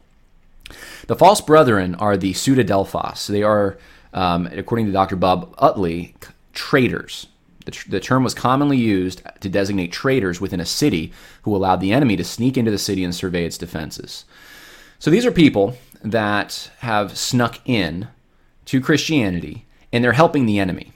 The 1.07 1.17
false 1.17 1.41
brethren 1.41 1.95
are 1.97 2.17
the 2.17 2.33
pseudadelphos. 2.33 3.27
They 3.27 3.43
are, 3.43 3.79
um, 4.13 4.47
according 4.53 4.87
to 4.87 4.93
Dr. 4.93 5.17
Bob 5.17 5.55
Utley, 5.59 6.15
traitors. 6.53 7.27
The, 7.65 7.71
tr- 7.71 7.91
the, 7.91 8.01
term 8.01 8.25
was 8.25 8.35
commonly 8.35 8.77
used 8.77 9.23
to 9.41 9.49
designate 9.49 9.91
traitors 9.93 10.41
within 10.41 10.61
a 10.61 10.67
city 10.67 11.13
who 11.43 11.57
allowed 11.57 11.81
the 11.81 11.93
enemy 11.93 12.17
to 12.17 12.25
sneak 12.25 12.57
into 12.57 12.71
the 12.71 12.79
city 12.79 13.03
and 13.05 13.15
survey 13.15 13.47
its 13.47 13.59
defenses. 13.59 14.25
So 15.05 15.11
these 15.11 15.27
are 15.27 15.31
people 15.31 15.77
that 16.03 16.71
have 16.79 17.19
snuck 17.19 17.61
in 17.67 18.09
to 18.65 18.81
Christianity 18.81 19.67
and 19.93 20.03
they're 20.03 20.13
helping 20.13 20.47
the 20.47 20.59
enemy. 20.59 20.95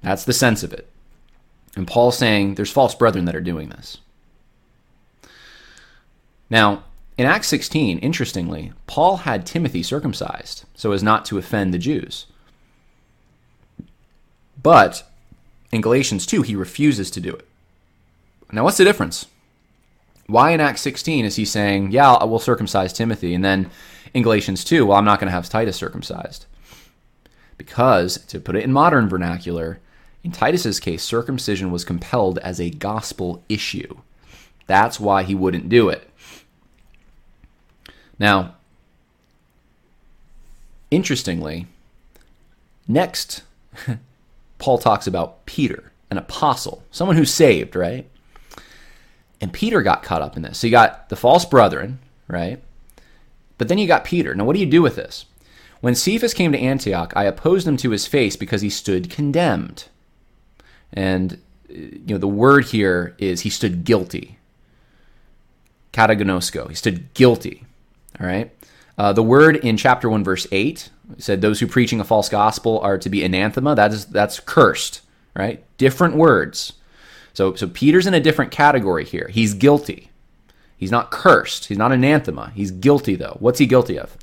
That's 0.00 0.24
the 0.24 0.32
sense 0.32 0.62
of 0.62 0.72
it. 0.72 0.88
And 1.76 1.86
Paul's 1.86 2.16
saying 2.16 2.54
there's 2.54 2.72
false 2.72 2.94
brethren 2.94 3.26
that 3.26 3.36
are 3.36 3.42
doing 3.42 3.68
this. 3.68 3.98
Now, 6.48 6.84
in 7.18 7.26
Acts 7.26 7.48
16, 7.48 7.98
interestingly, 7.98 8.72
Paul 8.86 9.18
had 9.18 9.44
Timothy 9.44 9.82
circumcised 9.82 10.64
so 10.74 10.92
as 10.92 11.02
not 11.02 11.26
to 11.26 11.36
offend 11.36 11.74
the 11.74 11.78
Jews. 11.78 12.28
But 14.62 15.06
in 15.70 15.82
Galatians 15.82 16.24
2, 16.24 16.40
he 16.40 16.56
refuses 16.56 17.10
to 17.10 17.20
do 17.20 17.34
it. 17.34 17.46
Now, 18.50 18.64
what's 18.64 18.78
the 18.78 18.84
difference? 18.84 19.26
Why 20.30 20.52
in 20.52 20.60
Acts 20.60 20.80
16 20.82 21.24
is 21.24 21.36
he 21.36 21.44
saying, 21.44 21.90
Yeah, 21.90 22.12
I 22.12 22.24
will 22.24 22.38
circumcise 22.38 22.92
Timothy? 22.92 23.34
And 23.34 23.44
then 23.44 23.70
in 24.14 24.22
Galatians 24.22 24.64
2, 24.64 24.86
well, 24.86 24.96
I'm 24.96 25.04
not 25.04 25.18
going 25.18 25.26
to 25.28 25.32
have 25.32 25.48
Titus 25.48 25.76
circumcised. 25.76 26.46
Because, 27.58 28.18
to 28.26 28.40
put 28.40 28.56
it 28.56 28.64
in 28.64 28.72
modern 28.72 29.08
vernacular, 29.08 29.80
in 30.22 30.32
Titus's 30.32 30.80
case, 30.80 31.02
circumcision 31.02 31.70
was 31.70 31.84
compelled 31.84 32.38
as 32.38 32.60
a 32.60 32.70
gospel 32.70 33.42
issue. 33.48 33.98
That's 34.66 35.00
why 35.00 35.22
he 35.22 35.34
wouldn't 35.34 35.68
do 35.68 35.88
it. 35.88 36.08
Now, 38.18 38.54
interestingly, 40.90 41.66
next, 42.86 43.42
Paul 44.58 44.78
talks 44.78 45.06
about 45.06 45.44
Peter, 45.46 45.92
an 46.10 46.18
apostle, 46.18 46.82
someone 46.90 47.16
who's 47.16 47.32
saved, 47.32 47.74
right? 47.74 48.09
And 49.40 49.52
Peter 49.52 49.82
got 49.82 50.02
caught 50.02 50.22
up 50.22 50.36
in 50.36 50.42
this. 50.42 50.58
So 50.58 50.66
you 50.66 50.70
got 50.70 51.08
the 51.08 51.16
false 51.16 51.44
brethren, 51.44 51.98
right? 52.28 52.62
But 53.58 53.68
then 53.68 53.78
you 53.78 53.86
got 53.86 54.04
Peter. 54.04 54.34
Now, 54.34 54.44
what 54.44 54.54
do 54.54 54.60
you 54.60 54.66
do 54.66 54.82
with 54.82 54.96
this? 54.96 55.26
When 55.80 55.94
Cephas 55.94 56.34
came 56.34 56.52
to 56.52 56.58
Antioch, 56.58 57.12
I 57.16 57.24
opposed 57.24 57.66
him 57.66 57.76
to 57.78 57.90
his 57.90 58.06
face 58.06 58.36
because 58.36 58.60
he 58.60 58.70
stood 58.70 59.10
condemned. 59.10 59.86
And 60.92 61.40
you 61.68 62.00
know 62.14 62.18
the 62.18 62.28
word 62.28 62.66
here 62.66 63.14
is 63.18 63.42
he 63.42 63.50
stood 63.50 63.84
guilty. 63.84 64.38
Katagnosko. 65.92 66.68
He 66.68 66.74
stood 66.74 67.12
guilty. 67.14 67.64
All 68.20 68.26
right. 68.26 68.50
Uh, 68.98 69.12
the 69.12 69.22
word 69.22 69.56
in 69.56 69.76
chapter 69.76 70.10
1, 70.10 70.22
verse 70.22 70.46
8 70.52 70.90
said, 71.18 71.40
Those 71.40 71.60
who 71.60 71.66
preaching 71.66 72.00
a 72.00 72.04
false 72.04 72.28
gospel 72.28 72.80
are 72.80 72.98
to 72.98 73.08
be 73.08 73.24
anathema. 73.24 73.74
That 73.74 73.92
is, 73.92 74.06
that's 74.06 74.40
cursed, 74.40 75.00
right? 75.34 75.64
Different 75.78 76.16
words. 76.16 76.74
So, 77.32 77.54
so 77.54 77.68
Peter's 77.68 78.06
in 78.06 78.14
a 78.14 78.20
different 78.20 78.50
category 78.50 79.04
here. 79.04 79.28
He's 79.30 79.54
guilty. 79.54 80.10
He's 80.76 80.90
not 80.90 81.10
cursed. 81.10 81.66
He's 81.66 81.78
not 81.78 81.92
anathema. 81.92 82.52
He's 82.54 82.70
guilty, 82.70 83.14
though. 83.14 83.36
What's 83.38 83.58
he 83.58 83.66
guilty 83.66 83.98
of? 83.98 84.16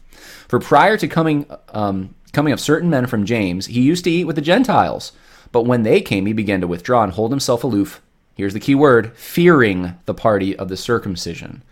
For 0.48 0.60
prior 0.60 0.98
to 0.98 1.08
coming, 1.08 1.46
um, 1.70 2.16
coming 2.34 2.52
of 2.52 2.60
certain 2.60 2.90
men 2.90 3.06
from 3.06 3.26
James, 3.26 3.68
he 3.68 3.82
used 3.82 4.04
to 4.06 4.12
eat 4.12 4.26
with 4.26 4.36
the 4.36 4.42
Gentiles. 4.42 5.12
But 5.52 5.64
when 5.64 5.84
they 5.84 6.02
came, 6.02 6.26
he 6.26 6.34
began 6.34 6.62
to 6.62 6.68
withdraw 6.68 7.04
and 7.04 7.14
hold 7.14 7.32
himself 7.32 7.64
aloof. 7.64 8.02
Here's 8.36 8.54
the 8.54 8.60
key 8.60 8.76
word 8.76 9.16
fearing 9.16 9.98
the 10.06 10.14
party 10.14 10.56
of 10.56 10.70
the 10.70 10.78
circumcision. 10.78 11.64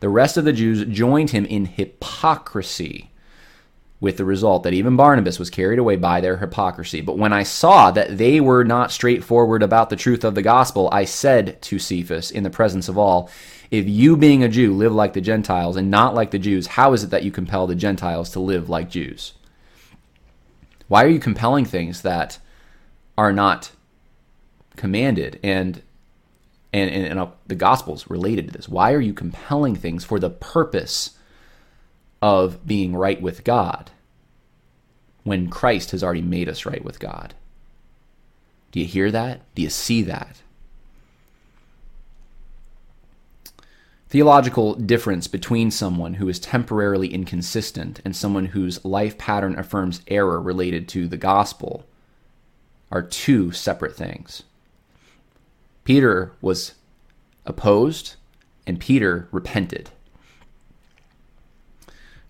The 0.00 0.08
rest 0.08 0.36
of 0.36 0.44
the 0.44 0.52
Jews 0.52 0.84
joined 0.86 1.30
him 1.30 1.44
in 1.46 1.64
hypocrisy, 1.64 3.11
with 4.02 4.16
the 4.16 4.24
result 4.24 4.64
that 4.64 4.72
even 4.74 4.96
Barnabas 4.96 5.38
was 5.38 5.48
carried 5.48 5.78
away 5.78 5.94
by 5.94 6.20
their 6.20 6.38
hypocrisy. 6.38 7.00
But 7.00 7.18
when 7.18 7.32
I 7.32 7.44
saw 7.44 7.92
that 7.92 8.18
they 8.18 8.40
were 8.40 8.64
not 8.64 8.90
straightforward 8.90 9.62
about 9.62 9.90
the 9.90 9.96
truth 9.96 10.24
of 10.24 10.34
the 10.34 10.42
gospel, 10.42 10.88
I 10.90 11.04
said 11.04 11.62
to 11.62 11.78
Cephas 11.78 12.32
in 12.32 12.42
the 12.42 12.50
presence 12.50 12.88
of 12.88 12.98
all, 12.98 13.30
If 13.70 13.88
you, 13.88 14.16
being 14.16 14.42
a 14.42 14.48
Jew, 14.48 14.74
live 14.74 14.92
like 14.92 15.12
the 15.12 15.20
Gentiles 15.20 15.76
and 15.76 15.88
not 15.88 16.16
like 16.16 16.32
the 16.32 16.40
Jews, 16.40 16.66
how 16.66 16.92
is 16.94 17.04
it 17.04 17.10
that 17.10 17.22
you 17.22 17.30
compel 17.30 17.68
the 17.68 17.76
Gentiles 17.76 18.30
to 18.30 18.40
live 18.40 18.68
like 18.68 18.90
Jews? 18.90 19.34
Why 20.88 21.04
are 21.04 21.08
you 21.08 21.20
compelling 21.20 21.64
things 21.64 22.02
that 22.02 22.40
are 23.16 23.32
not 23.32 23.70
commanded? 24.74 25.38
And 25.44 25.80
and, 26.72 26.90
and, 26.90 27.06
and 27.06 27.20
uh, 27.20 27.28
the 27.46 27.54
gospel's 27.54 28.10
related 28.10 28.46
to 28.48 28.52
this. 28.52 28.68
Why 28.68 28.94
are 28.94 29.00
you 29.00 29.14
compelling 29.14 29.76
things 29.76 30.04
for 30.04 30.18
the 30.18 30.30
purpose 30.30 31.18
of 32.22 32.66
being 32.66 32.96
right 32.96 33.20
with 33.20 33.44
God 33.44 33.90
when 35.24 35.50
Christ 35.50 35.90
has 35.90 36.02
already 36.02 36.22
made 36.22 36.48
us 36.48 36.64
right 36.64 36.84
with 36.84 36.98
God? 36.98 37.34
Do 38.70 38.80
you 38.80 38.86
hear 38.86 39.10
that? 39.10 39.42
Do 39.54 39.62
you 39.62 39.68
see 39.68 40.02
that? 40.02 40.42
theological 44.12 44.74
difference 44.74 45.26
between 45.26 45.70
someone 45.70 46.12
who 46.12 46.28
is 46.28 46.38
temporarily 46.38 47.08
inconsistent 47.14 47.98
and 48.04 48.14
someone 48.14 48.44
whose 48.44 48.84
life 48.84 49.16
pattern 49.16 49.58
affirms 49.58 50.02
error 50.06 50.38
related 50.38 50.86
to 50.86 51.08
the 51.08 51.16
gospel 51.16 51.86
are 52.90 53.00
two 53.00 53.50
separate 53.52 53.96
things. 53.96 54.42
Peter 55.84 56.30
was 56.42 56.74
opposed 57.46 58.16
and 58.66 58.78
Peter 58.78 59.28
repented. 59.32 59.88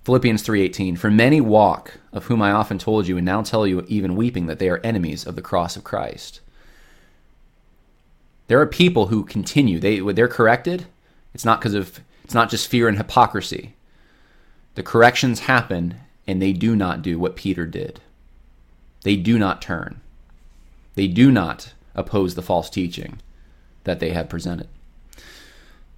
Philippians 0.05 0.43
3:18 0.43 0.97
For 0.97 1.11
many 1.11 1.41
walk 1.41 1.99
of 2.13 2.27
whom 2.27 2.43
I 2.43 2.51
often 2.51 2.79
told 2.79 3.07
you 3.07 3.17
and 3.17 3.25
now 3.25 3.43
tell 3.43 3.67
you 3.67 3.85
even 3.89 4.17
weeping 4.17 4.47
that 4.47 4.59
they 4.59 4.69
are 4.69 4.81
enemies 4.83 5.25
of 5.27 5.37
the 5.37 5.43
cross 5.43 5.77
of 5.77 5.85
Christ. 5.85 6.41
There 8.49 8.61
are 8.61 8.67
people 8.67 9.07
who 9.07 9.25
continue 9.25 9.79
they 9.79 10.01
they're 10.01 10.29
corrected 10.29 10.87
it's 11.35 11.45
not 11.45 11.61
because 11.61 11.75
of 11.75 12.01
it's 12.25 12.35
not 12.35 12.51
just 12.51 12.69
fear 12.69 12.89
and 12.89 12.97
hypocrisy. 12.97 13.75
The 14.75 14.83
corrections 14.83 15.41
happen 15.41 15.97
and 16.27 16.41
they 16.41 16.53
do 16.53 16.77
not 16.77 17.03
do 17.03 17.19
what 17.19 17.37
Peter 17.37 17.67
did. 17.67 18.01
They 19.03 19.17
do 19.17 19.39
not 19.39 19.63
turn. 19.63 20.01
They 20.95 21.09
do 21.09 21.31
not 21.31 21.73
oppose 21.95 22.35
the 22.35 22.43
false 22.43 22.71
teaching 22.71 23.21
that 23.85 24.01
they 24.01 24.11
have 24.11 24.29
presented. 24.29 24.69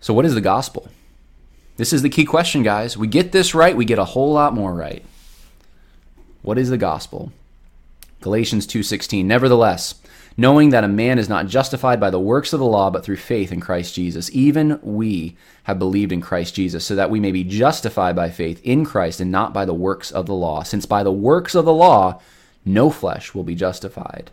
So 0.00 0.14
what 0.14 0.24
is 0.24 0.34
the 0.34 0.40
gospel? 0.40 0.88
This 1.76 1.92
is 1.92 2.02
the 2.02 2.08
key 2.08 2.24
question, 2.24 2.62
guys. 2.62 2.96
We 2.96 3.08
get 3.08 3.32
this 3.32 3.54
right, 3.54 3.76
we 3.76 3.84
get 3.84 3.98
a 3.98 4.04
whole 4.04 4.32
lot 4.32 4.54
more 4.54 4.72
right. 4.72 5.04
What 6.42 6.58
is 6.58 6.70
the 6.70 6.78
gospel? 6.78 7.32
Galatians 8.20 8.66
2:16 8.66 9.26
Nevertheless, 9.26 9.96
knowing 10.36 10.70
that 10.70 10.84
a 10.84 10.88
man 10.88 11.18
is 11.18 11.28
not 11.28 11.46
justified 11.46 11.98
by 11.98 12.10
the 12.10 12.20
works 12.20 12.52
of 12.52 12.60
the 12.60 12.66
law, 12.66 12.90
but 12.90 13.04
through 13.04 13.16
faith 13.16 13.50
in 13.50 13.60
Christ 13.60 13.94
Jesus. 13.94 14.30
Even 14.32 14.78
we 14.82 15.36
have 15.64 15.78
believed 15.78 16.12
in 16.12 16.20
Christ 16.20 16.54
Jesus, 16.54 16.84
so 16.84 16.94
that 16.94 17.10
we 17.10 17.20
may 17.20 17.32
be 17.32 17.44
justified 17.44 18.14
by 18.14 18.30
faith 18.30 18.60
in 18.62 18.84
Christ 18.84 19.20
and 19.20 19.32
not 19.32 19.52
by 19.52 19.64
the 19.64 19.74
works 19.74 20.10
of 20.10 20.26
the 20.26 20.34
law, 20.34 20.62
since 20.62 20.86
by 20.86 21.02
the 21.02 21.12
works 21.12 21.54
of 21.54 21.64
the 21.64 21.72
law 21.72 22.20
no 22.64 22.88
flesh 22.88 23.34
will 23.34 23.44
be 23.44 23.54
justified. 23.54 24.30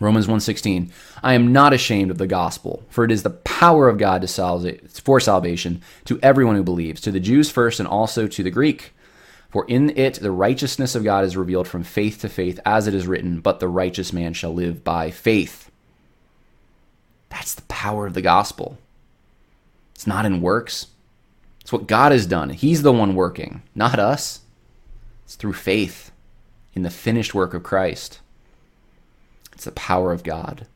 Romans 0.00 0.26
1:16 0.26 0.90
I 1.22 1.34
am 1.34 1.52
not 1.52 1.72
ashamed 1.72 2.10
of 2.10 2.18
the 2.18 2.26
gospel 2.26 2.84
for 2.88 3.04
it 3.04 3.10
is 3.10 3.22
the 3.22 3.30
power 3.30 3.88
of 3.88 3.98
God 3.98 4.22
to 4.22 4.78
for 5.02 5.20
salvation 5.20 5.82
to 6.04 6.20
everyone 6.22 6.56
who 6.56 6.62
believes 6.62 7.00
to 7.00 7.10
the 7.10 7.20
Jews 7.20 7.50
first 7.50 7.80
and 7.80 7.88
also 7.88 8.26
to 8.26 8.42
the 8.42 8.50
Greek 8.50 8.94
for 9.48 9.64
in 9.66 9.96
it 9.96 10.14
the 10.14 10.30
righteousness 10.30 10.94
of 10.94 11.04
God 11.04 11.24
is 11.24 11.36
revealed 11.36 11.66
from 11.66 11.82
faith 11.82 12.20
to 12.20 12.28
faith, 12.28 12.60
as 12.66 12.86
it 12.86 12.94
is 12.94 13.06
written, 13.06 13.40
But 13.40 13.60
the 13.60 13.68
righteous 13.68 14.12
man 14.12 14.34
shall 14.34 14.52
live 14.52 14.84
by 14.84 15.10
faith. 15.10 15.70
That's 17.30 17.54
the 17.54 17.62
power 17.62 18.06
of 18.06 18.14
the 18.14 18.22
gospel. 18.22 18.78
It's 19.94 20.06
not 20.06 20.26
in 20.26 20.42
works, 20.42 20.88
it's 21.60 21.72
what 21.72 21.86
God 21.86 22.12
has 22.12 22.26
done. 22.26 22.50
He's 22.50 22.82
the 22.82 22.92
one 22.92 23.14
working, 23.14 23.62
not 23.74 23.98
us. 23.98 24.40
It's 25.24 25.34
through 25.34 25.54
faith 25.54 26.10
in 26.72 26.82
the 26.82 26.90
finished 26.90 27.34
work 27.34 27.52
of 27.52 27.62
Christ. 27.62 28.20
It's 29.58 29.64
the 29.64 29.72
power 29.72 30.12
of 30.12 30.22
God. 30.22 30.68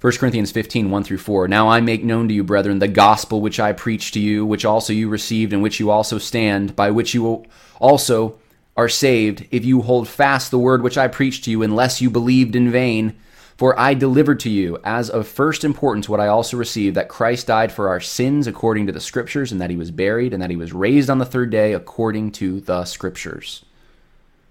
1 0.00 0.12
Corinthians 0.14 0.50
15, 0.50 0.90
1 0.90 1.04
through 1.04 1.18
4. 1.18 1.46
Now 1.46 1.68
I 1.68 1.80
make 1.80 2.02
known 2.02 2.26
to 2.26 2.34
you, 2.34 2.42
brethren, 2.42 2.80
the 2.80 2.88
gospel 2.88 3.40
which 3.40 3.60
I 3.60 3.72
preached 3.72 4.14
to 4.14 4.20
you, 4.20 4.44
which 4.44 4.64
also 4.64 4.92
you 4.92 5.08
received, 5.08 5.52
and 5.52 5.62
which 5.62 5.78
you 5.78 5.88
also 5.88 6.18
stand, 6.18 6.74
by 6.74 6.90
which 6.90 7.14
you 7.14 7.44
also 7.78 8.40
are 8.76 8.88
saved, 8.88 9.46
if 9.52 9.64
you 9.64 9.82
hold 9.82 10.08
fast 10.08 10.50
the 10.50 10.58
word 10.58 10.82
which 10.82 10.98
I 10.98 11.06
preached 11.06 11.44
to 11.44 11.50
you, 11.52 11.62
unless 11.62 12.00
you 12.00 12.10
believed 12.10 12.56
in 12.56 12.72
vain. 12.72 13.14
For 13.56 13.78
I 13.78 13.94
delivered 13.94 14.40
to 14.40 14.50
you, 14.50 14.76
as 14.82 15.08
of 15.08 15.28
first 15.28 15.62
importance, 15.62 16.08
what 16.08 16.18
I 16.18 16.26
also 16.26 16.56
received 16.56 16.96
that 16.96 17.08
Christ 17.08 17.46
died 17.46 17.70
for 17.70 17.88
our 17.88 18.00
sins 18.00 18.48
according 18.48 18.88
to 18.88 18.92
the 18.92 19.00
Scriptures, 19.00 19.52
and 19.52 19.60
that 19.60 19.70
he 19.70 19.76
was 19.76 19.92
buried, 19.92 20.32
and 20.32 20.42
that 20.42 20.50
he 20.50 20.56
was 20.56 20.72
raised 20.72 21.08
on 21.08 21.18
the 21.18 21.24
third 21.24 21.50
day 21.50 21.72
according 21.72 22.32
to 22.32 22.58
the 22.58 22.84
Scriptures. 22.84 23.64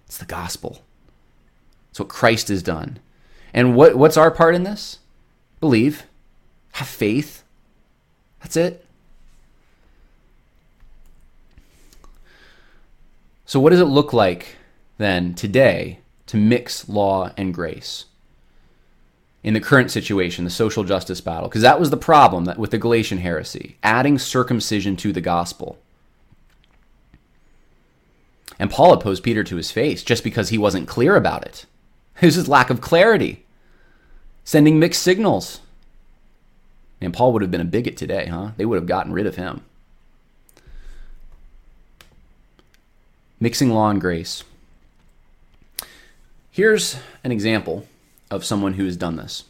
It's 0.06 0.20
the 0.20 0.26
gospel. 0.26 0.85
It's 1.96 2.00
what 2.02 2.10
Christ 2.10 2.50
has 2.50 2.62
done. 2.62 3.00
And 3.54 3.74
what, 3.74 3.96
what's 3.96 4.18
our 4.18 4.30
part 4.30 4.54
in 4.54 4.64
this? 4.64 5.00
Believe. 5.62 6.04
Have 6.74 6.90
faith. 6.90 7.46
That's 8.42 8.58
it. 8.58 8.86
So, 13.46 13.62
what 13.62 13.70
does 13.70 13.80
it 13.80 13.86
look 13.86 14.12
like 14.12 14.58
then 14.98 15.36
today 15.36 16.00
to 16.26 16.36
mix 16.36 16.90
law 16.90 17.32
and 17.38 17.54
grace? 17.54 18.04
In 19.42 19.54
the 19.54 19.62
current 19.62 19.90
situation, 19.90 20.44
the 20.44 20.50
social 20.50 20.84
justice 20.84 21.22
battle, 21.22 21.48
because 21.48 21.62
that 21.62 21.80
was 21.80 21.92
the 21.92 21.96
problem 21.96 22.44
that, 22.44 22.60
with 22.60 22.72
the 22.72 22.78
Galatian 22.78 23.20
heresy, 23.20 23.78
adding 23.84 24.20
circumcision 24.20 24.98
to 24.98 25.14
the 25.14 25.22
gospel. 25.22 25.80
And 28.60 28.70
Paul 28.70 28.92
opposed 28.92 29.24
Peter 29.24 29.46
to 29.46 29.56
his 29.56 29.72
face 29.72 30.04
just 30.04 30.26
because 30.26 30.50
he 30.50 30.58
wasn't 30.58 30.90
clear 30.90 31.16
about 31.16 31.46
it. 31.46 31.66
It 32.22 32.26
was 32.26 32.36
his 32.36 32.48
lack 32.48 32.70
of 32.70 32.82
clarity 32.82 33.46
sending 34.46 34.80
mixed 34.80 35.02
signals. 35.02 35.60
And 37.02 37.14
Paul 37.14 37.34
would 37.34 37.42
have 37.42 37.52
been 37.52 37.60
a 37.60 37.66
bigot 37.66 37.98
today, 37.98 38.28
huh? 38.28 38.52
They 38.56 38.66
would 38.66 38.78
have 38.78 38.86
gotten 38.86 39.12
rid 39.12 39.26
of 39.26 39.36
him. 39.36 39.62
Mixing 43.40 43.70
law 43.70 43.90
and 43.90 44.00
grace. 44.00 44.44
Here's 46.50 46.96
an 47.24 47.34
example 47.34 47.86
of 48.32 48.46
someone 48.46 48.76
who 48.76 48.86
has 48.86 48.96
done 48.96 49.18
this. 49.18 49.44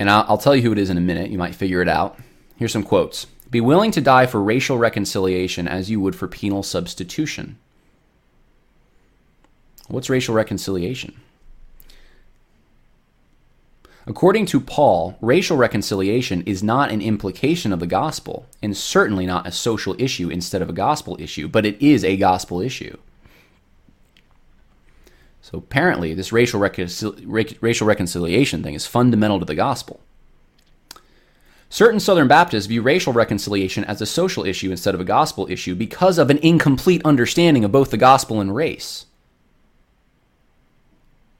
And 0.00 0.10
I'll 0.10 0.38
tell 0.38 0.56
you 0.56 0.62
who 0.62 0.72
it 0.72 0.78
is 0.78 0.90
in 0.90 0.96
a 0.96 1.02
minute. 1.02 1.30
You 1.30 1.38
might 1.38 1.54
figure 1.54 1.82
it 1.82 1.88
out. 1.88 2.18
Here's 2.56 2.72
some 2.72 2.82
quotes 2.82 3.26
Be 3.50 3.60
willing 3.60 3.92
to 3.92 4.00
die 4.00 4.26
for 4.26 4.42
racial 4.42 4.78
reconciliation 4.78 5.68
as 5.68 5.90
you 5.90 6.00
would 6.00 6.16
for 6.16 6.26
penal 6.26 6.62
substitution. 6.62 7.58
What's 9.90 10.08
racial 10.08 10.34
reconciliation? 10.34 11.20
According 14.06 14.46
to 14.46 14.60
Paul, 14.60 15.16
racial 15.20 15.56
reconciliation 15.56 16.42
is 16.42 16.62
not 16.62 16.90
an 16.90 17.02
implication 17.02 17.72
of 17.72 17.80
the 17.80 17.86
gospel, 17.86 18.46
and 18.62 18.76
certainly 18.76 19.26
not 19.26 19.46
a 19.46 19.52
social 19.52 19.94
issue 19.98 20.30
instead 20.30 20.62
of 20.62 20.70
a 20.70 20.72
gospel 20.72 21.16
issue, 21.20 21.48
but 21.48 21.66
it 21.66 21.80
is 21.82 22.04
a 22.04 22.16
gospel 22.16 22.60
issue. 22.60 22.96
So 25.42 25.58
apparently, 25.58 26.14
this 26.14 26.32
racial, 26.32 26.60
racial 26.60 27.86
reconciliation 27.86 28.62
thing 28.62 28.74
is 28.74 28.86
fundamental 28.86 29.38
to 29.40 29.44
the 29.44 29.54
gospel. 29.54 30.00
Certain 31.68 32.00
Southern 32.00 32.28
Baptists 32.28 32.66
view 32.66 32.82
racial 32.82 33.12
reconciliation 33.12 33.84
as 33.84 34.00
a 34.00 34.06
social 34.06 34.44
issue 34.44 34.70
instead 34.70 34.94
of 34.94 35.00
a 35.00 35.04
gospel 35.04 35.46
issue 35.50 35.74
because 35.74 36.18
of 36.18 36.30
an 36.30 36.38
incomplete 36.38 37.02
understanding 37.04 37.64
of 37.64 37.72
both 37.72 37.90
the 37.90 37.96
gospel 37.96 38.40
and 38.40 38.54
race. 38.54 39.06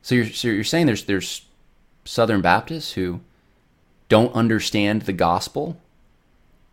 So 0.03 0.15
you're, 0.15 0.27
so 0.27 0.49
you're 0.49 0.65
saying 0.65 0.87
there's, 0.87 1.05
there's 1.05 1.47
Southern 2.05 2.41
Baptists 2.41 2.93
who 2.93 3.21
don't 4.09 4.35
understand 4.35 5.03
the 5.03 5.13
gospel 5.13 5.81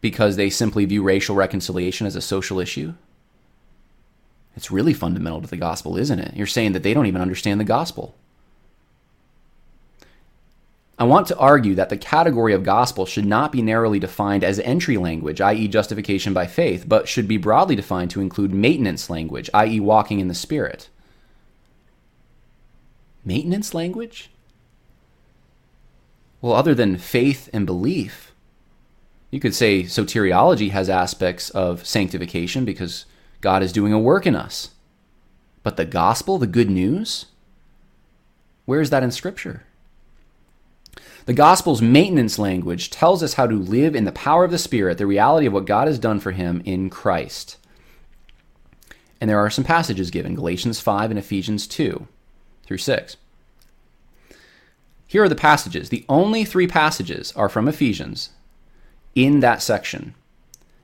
because 0.01 0.35
they 0.35 0.49
simply 0.49 0.85
view 0.85 1.03
racial 1.03 1.35
reconciliation 1.35 2.07
as 2.07 2.15
a 2.15 2.21
social 2.21 2.59
issue? 2.59 2.93
It's 4.55 4.71
really 4.71 4.93
fundamental 4.93 5.41
to 5.41 5.47
the 5.47 5.57
gospel, 5.57 5.97
isn't 5.97 6.19
it? 6.19 6.35
You're 6.35 6.47
saying 6.47 6.71
that 6.73 6.83
they 6.83 6.93
don't 6.93 7.05
even 7.05 7.21
understand 7.21 7.59
the 7.59 7.65
gospel. 7.65 8.15
I 10.99 11.03
want 11.03 11.27
to 11.27 11.37
argue 11.37 11.75
that 11.75 11.89
the 11.89 11.97
category 11.97 12.53
of 12.53 12.63
gospel 12.63 13.05
should 13.05 13.25
not 13.25 13.51
be 13.51 13.61
narrowly 13.61 13.99
defined 13.99 14.43
as 14.43 14.57
entry 14.59 14.97
language, 14.97 15.39
i.e., 15.41 15.67
justification 15.67 16.33
by 16.33 16.47
faith, 16.47 16.85
but 16.87 17.07
should 17.07 17.27
be 17.27 17.37
broadly 17.37 17.75
defined 17.75 18.09
to 18.11 18.21
include 18.21 18.51
maintenance 18.51 19.07
language, 19.07 19.47
i.e., 19.53 19.79
walking 19.79 20.19
in 20.19 20.27
the 20.27 20.33
Spirit. 20.33 20.89
Maintenance 23.27 23.73
language? 23.73 24.29
Well, 26.39 26.53
other 26.53 26.73
than 26.73 26.97
faith 26.97 27.49
and 27.51 27.65
belief, 27.65 28.31
you 29.31 29.41
could 29.41 29.53
say 29.53 29.83
soteriology 29.83 30.69
has 30.69 30.89
aspects 30.89 31.49
of 31.49 31.85
sanctification 31.85 32.63
because 32.63 33.05
God 33.41 33.61
is 33.61 33.73
doing 33.73 33.91
a 33.91 33.99
work 33.99 34.25
in 34.25 34.33
us. 34.33 34.69
But 35.61 35.75
the 35.75 35.83
gospel, 35.83 36.37
the 36.37 36.47
good 36.47 36.69
news, 36.69 37.25
where 38.63 38.79
is 38.79 38.91
that 38.91 39.03
in 39.03 39.11
Scripture? 39.11 39.63
The 41.25 41.33
gospel's 41.33 41.81
maintenance 41.81 42.39
language 42.39 42.89
tells 42.89 43.21
us 43.21 43.33
how 43.33 43.45
to 43.45 43.55
live 43.55 43.93
in 43.93 44.05
the 44.05 44.13
power 44.13 44.45
of 44.45 44.51
the 44.51 44.57
Spirit, 44.57 44.97
the 44.99 45.05
reality 45.05 45.47
of 45.47 45.51
what 45.51 45.65
God 45.65 45.89
has 45.89 45.99
done 45.99 46.21
for 46.21 46.31
him 46.31 46.61
in 46.63 46.89
Christ. 46.89 47.57
And 49.19 49.29
there 49.29 49.39
are 49.39 49.49
some 49.49 49.65
passages 49.65 50.11
given 50.11 50.33
Galatians 50.33 50.79
5 50.79 51.09
and 51.09 51.19
Ephesians 51.19 51.67
2 51.67 52.07
through 52.67 52.77
6. 52.77 53.17
Here 55.07 55.23
are 55.23 55.29
the 55.29 55.35
passages. 55.35 55.89
The 55.89 56.05
only 56.07 56.43
three 56.45 56.67
passages 56.67 57.33
are 57.35 57.49
from 57.49 57.67
Ephesians 57.67 58.29
in 59.15 59.39
that 59.39 59.61
section, 59.61 60.13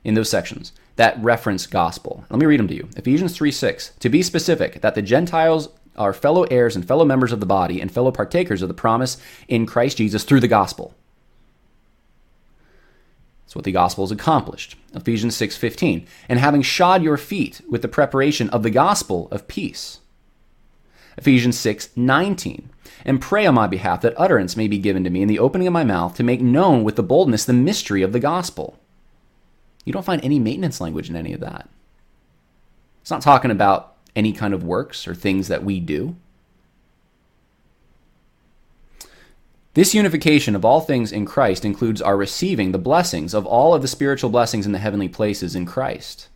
in 0.02 0.14
those 0.14 0.30
sections 0.30 0.72
that 0.96 1.22
reference 1.22 1.66
gospel. 1.66 2.24
Let 2.30 2.38
me 2.38 2.46
read 2.46 2.60
them 2.60 2.68
to 2.68 2.74
you. 2.74 2.88
Ephesians 2.96 3.34
3 3.34 3.50
6. 3.50 3.92
To 4.00 4.08
be 4.08 4.22
specific, 4.22 4.80
that 4.80 4.94
the 4.94 5.02
Gentiles 5.02 5.68
are 5.96 6.12
fellow 6.12 6.44
heirs 6.44 6.76
and 6.76 6.86
fellow 6.86 7.04
members 7.04 7.32
of 7.32 7.40
the 7.40 7.46
body 7.46 7.80
and 7.80 7.90
fellow 7.90 8.10
partakers 8.10 8.62
of 8.62 8.68
the 8.68 8.74
promise 8.74 9.16
in 9.48 9.66
Christ 9.66 9.98
Jesus 9.98 10.24
through 10.24 10.40
the 10.40 10.48
gospel. 10.48 10.94
That's 13.44 13.54
what 13.54 13.64
the 13.64 13.72
gospel 13.72 14.04
has 14.04 14.10
accomplished. 14.10 14.76
Ephesians 14.94 15.36
6:15. 15.36 16.06
And 16.28 16.38
having 16.38 16.62
shod 16.62 17.02
your 17.02 17.16
feet 17.16 17.60
with 17.68 17.82
the 17.82 17.88
preparation 17.88 18.48
of 18.50 18.62
the 18.62 18.70
gospel 18.70 19.28
of 19.30 19.48
peace. 19.48 20.00
Ephesians 21.16 21.58
6:19. 21.58 22.70
And 23.04 23.20
pray 23.20 23.46
on 23.46 23.54
my 23.54 23.66
behalf 23.66 24.00
that 24.00 24.14
utterance 24.16 24.56
may 24.56 24.68
be 24.68 24.78
given 24.78 25.04
to 25.04 25.10
me 25.10 25.22
in 25.22 25.28
the 25.28 25.38
opening 25.38 25.66
of 25.66 25.72
my 25.72 25.84
mouth 25.84 26.14
to 26.16 26.22
make 26.22 26.40
known 26.40 26.84
with 26.84 26.96
the 26.96 27.02
boldness 27.02 27.44
the 27.44 27.52
mystery 27.52 28.02
of 28.02 28.12
the 28.12 28.20
gospel. 28.20 28.78
You 29.84 29.92
don't 29.92 30.06
find 30.06 30.24
any 30.24 30.38
maintenance 30.38 30.80
language 30.80 31.10
in 31.10 31.16
any 31.16 31.32
of 31.32 31.40
that. 31.40 31.68
It's 33.02 33.10
not 33.10 33.20
talking 33.20 33.50
about 33.50 33.96
any 34.16 34.32
kind 34.32 34.54
of 34.54 34.64
works 34.64 35.06
or 35.06 35.14
things 35.14 35.48
that 35.48 35.64
we 35.64 35.80
do. 35.80 36.16
This 39.74 39.92
unification 39.92 40.54
of 40.54 40.64
all 40.64 40.80
things 40.80 41.10
in 41.10 41.26
Christ 41.26 41.64
includes 41.64 42.00
our 42.00 42.16
receiving 42.16 42.70
the 42.70 42.78
blessings 42.78 43.34
of 43.34 43.44
all 43.44 43.74
of 43.74 43.82
the 43.82 43.88
spiritual 43.88 44.30
blessings 44.30 44.66
in 44.66 44.72
the 44.72 44.78
heavenly 44.78 45.08
places 45.08 45.56
in 45.56 45.66
Christ, 45.66 46.28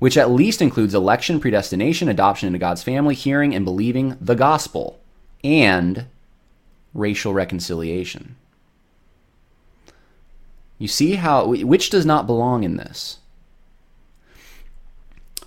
which 0.00 0.18
at 0.18 0.30
least 0.30 0.60
includes 0.60 0.94
election, 0.94 1.38
predestination, 1.38 2.08
adoption 2.08 2.48
into 2.48 2.58
God's 2.58 2.82
family, 2.82 3.14
hearing 3.14 3.54
and 3.54 3.64
believing 3.64 4.16
the 4.20 4.34
gospel, 4.34 4.98
and 5.44 6.06
racial 6.92 7.32
reconciliation. 7.32 8.34
You 10.78 10.88
see 10.88 11.16
how, 11.16 11.46
which 11.46 11.90
does 11.90 12.06
not 12.06 12.26
belong 12.26 12.64
in 12.64 12.78
this? 12.78 13.18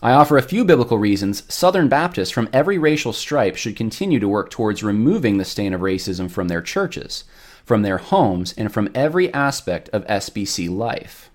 I 0.03 0.11
offer 0.11 0.37
a 0.37 0.43
few 0.43 0.63
biblical 0.63 0.99
reasons 0.99 1.51
Southern 1.51 1.87
Baptists 1.87 2.29
from 2.29 2.49
every 2.53 2.77
racial 2.77 3.13
stripe 3.13 3.55
should 3.55 3.75
continue 3.75 4.19
to 4.19 4.27
work 4.27 4.51
towards 4.51 4.83
removing 4.83 5.37
the 5.37 5.45
stain 5.45 5.73
of 5.73 5.81
racism 5.81 6.29
from 6.29 6.49
their 6.49 6.61
churches, 6.61 7.23
from 7.65 7.81
their 7.81 7.97
homes, 7.97 8.53
and 8.55 8.71
from 8.71 8.91
every 8.93 9.33
aspect 9.33 9.89
of 9.89 10.05
SBC 10.05 10.69
life. 10.69 11.31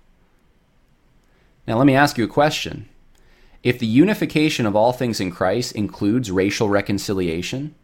Now, 1.66 1.78
let 1.78 1.86
me 1.86 1.94
ask 1.94 2.16
you 2.16 2.24
a 2.24 2.28
question. 2.28 2.88
If 3.68 3.78
the 3.78 3.86
unification 3.86 4.64
of 4.64 4.74
all 4.74 4.94
things 4.94 5.20
in 5.20 5.30
Christ 5.30 5.72
includes 5.72 6.30
racial 6.30 6.70
reconciliation, 6.70 7.74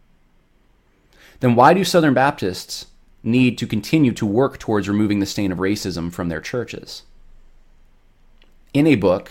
then 1.40 1.55
why 1.57 1.75
do 1.75 1.85
Southern 1.85 2.14
Baptists 2.14 2.87
need 3.23 3.59
to 3.59 3.66
continue 3.66 4.12
to 4.12 4.25
work 4.25 4.57
towards 4.59 4.88
removing 4.88 5.20
the 5.20 5.27
stain 5.27 5.53
of 5.53 5.59
racism 5.59 6.11
from 6.11 6.31
their 6.31 6.40
churches? 6.40 7.03
In 8.73 8.87
a 8.87 8.94
book, 8.94 9.31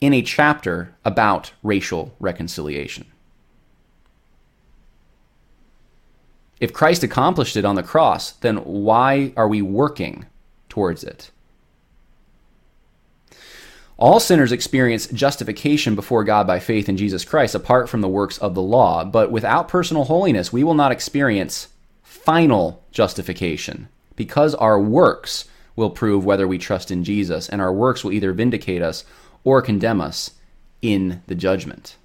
in 0.00 0.12
a 0.12 0.20
chapter 0.20 0.96
about 1.04 1.52
racial 1.62 2.12
reconciliation. 2.18 3.06
If 6.58 6.72
Christ 6.72 7.04
accomplished 7.04 7.56
it 7.56 7.64
on 7.64 7.76
the 7.76 7.84
cross, 7.84 8.32
then 8.32 8.56
why 8.56 9.32
are 9.36 9.46
we 9.46 9.62
working 9.62 10.26
towards 10.68 11.04
it? 11.04 11.30
All 14.00 14.18
sinners 14.18 14.50
experience 14.50 15.08
justification 15.08 15.94
before 15.94 16.24
God 16.24 16.46
by 16.46 16.58
faith 16.58 16.88
in 16.88 16.96
Jesus 16.96 17.22
Christ 17.22 17.54
apart 17.54 17.86
from 17.86 18.00
the 18.00 18.08
works 18.08 18.38
of 18.38 18.54
the 18.54 18.62
law, 18.62 19.04
but 19.04 19.30
without 19.30 19.68
personal 19.68 20.04
holiness, 20.04 20.50
we 20.50 20.64
will 20.64 20.72
not 20.72 20.90
experience 20.90 21.68
final 22.02 22.82
justification 22.92 23.88
because 24.16 24.54
our 24.54 24.80
works 24.80 25.44
will 25.76 25.90
prove 25.90 26.24
whether 26.24 26.48
we 26.48 26.56
trust 26.56 26.90
in 26.90 27.04
Jesus, 27.04 27.46
and 27.48 27.60
our 27.60 27.72
works 27.72 28.02
will 28.02 28.12
either 28.12 28.32
vindicate 28.32 28.80
us 28.80 29.04
or 29.44 29.60
condemn 29.60 30.00
us 30.00 30.30
in 30.80 31.22
the 31.26 31.34
judgment. 31.34 31.96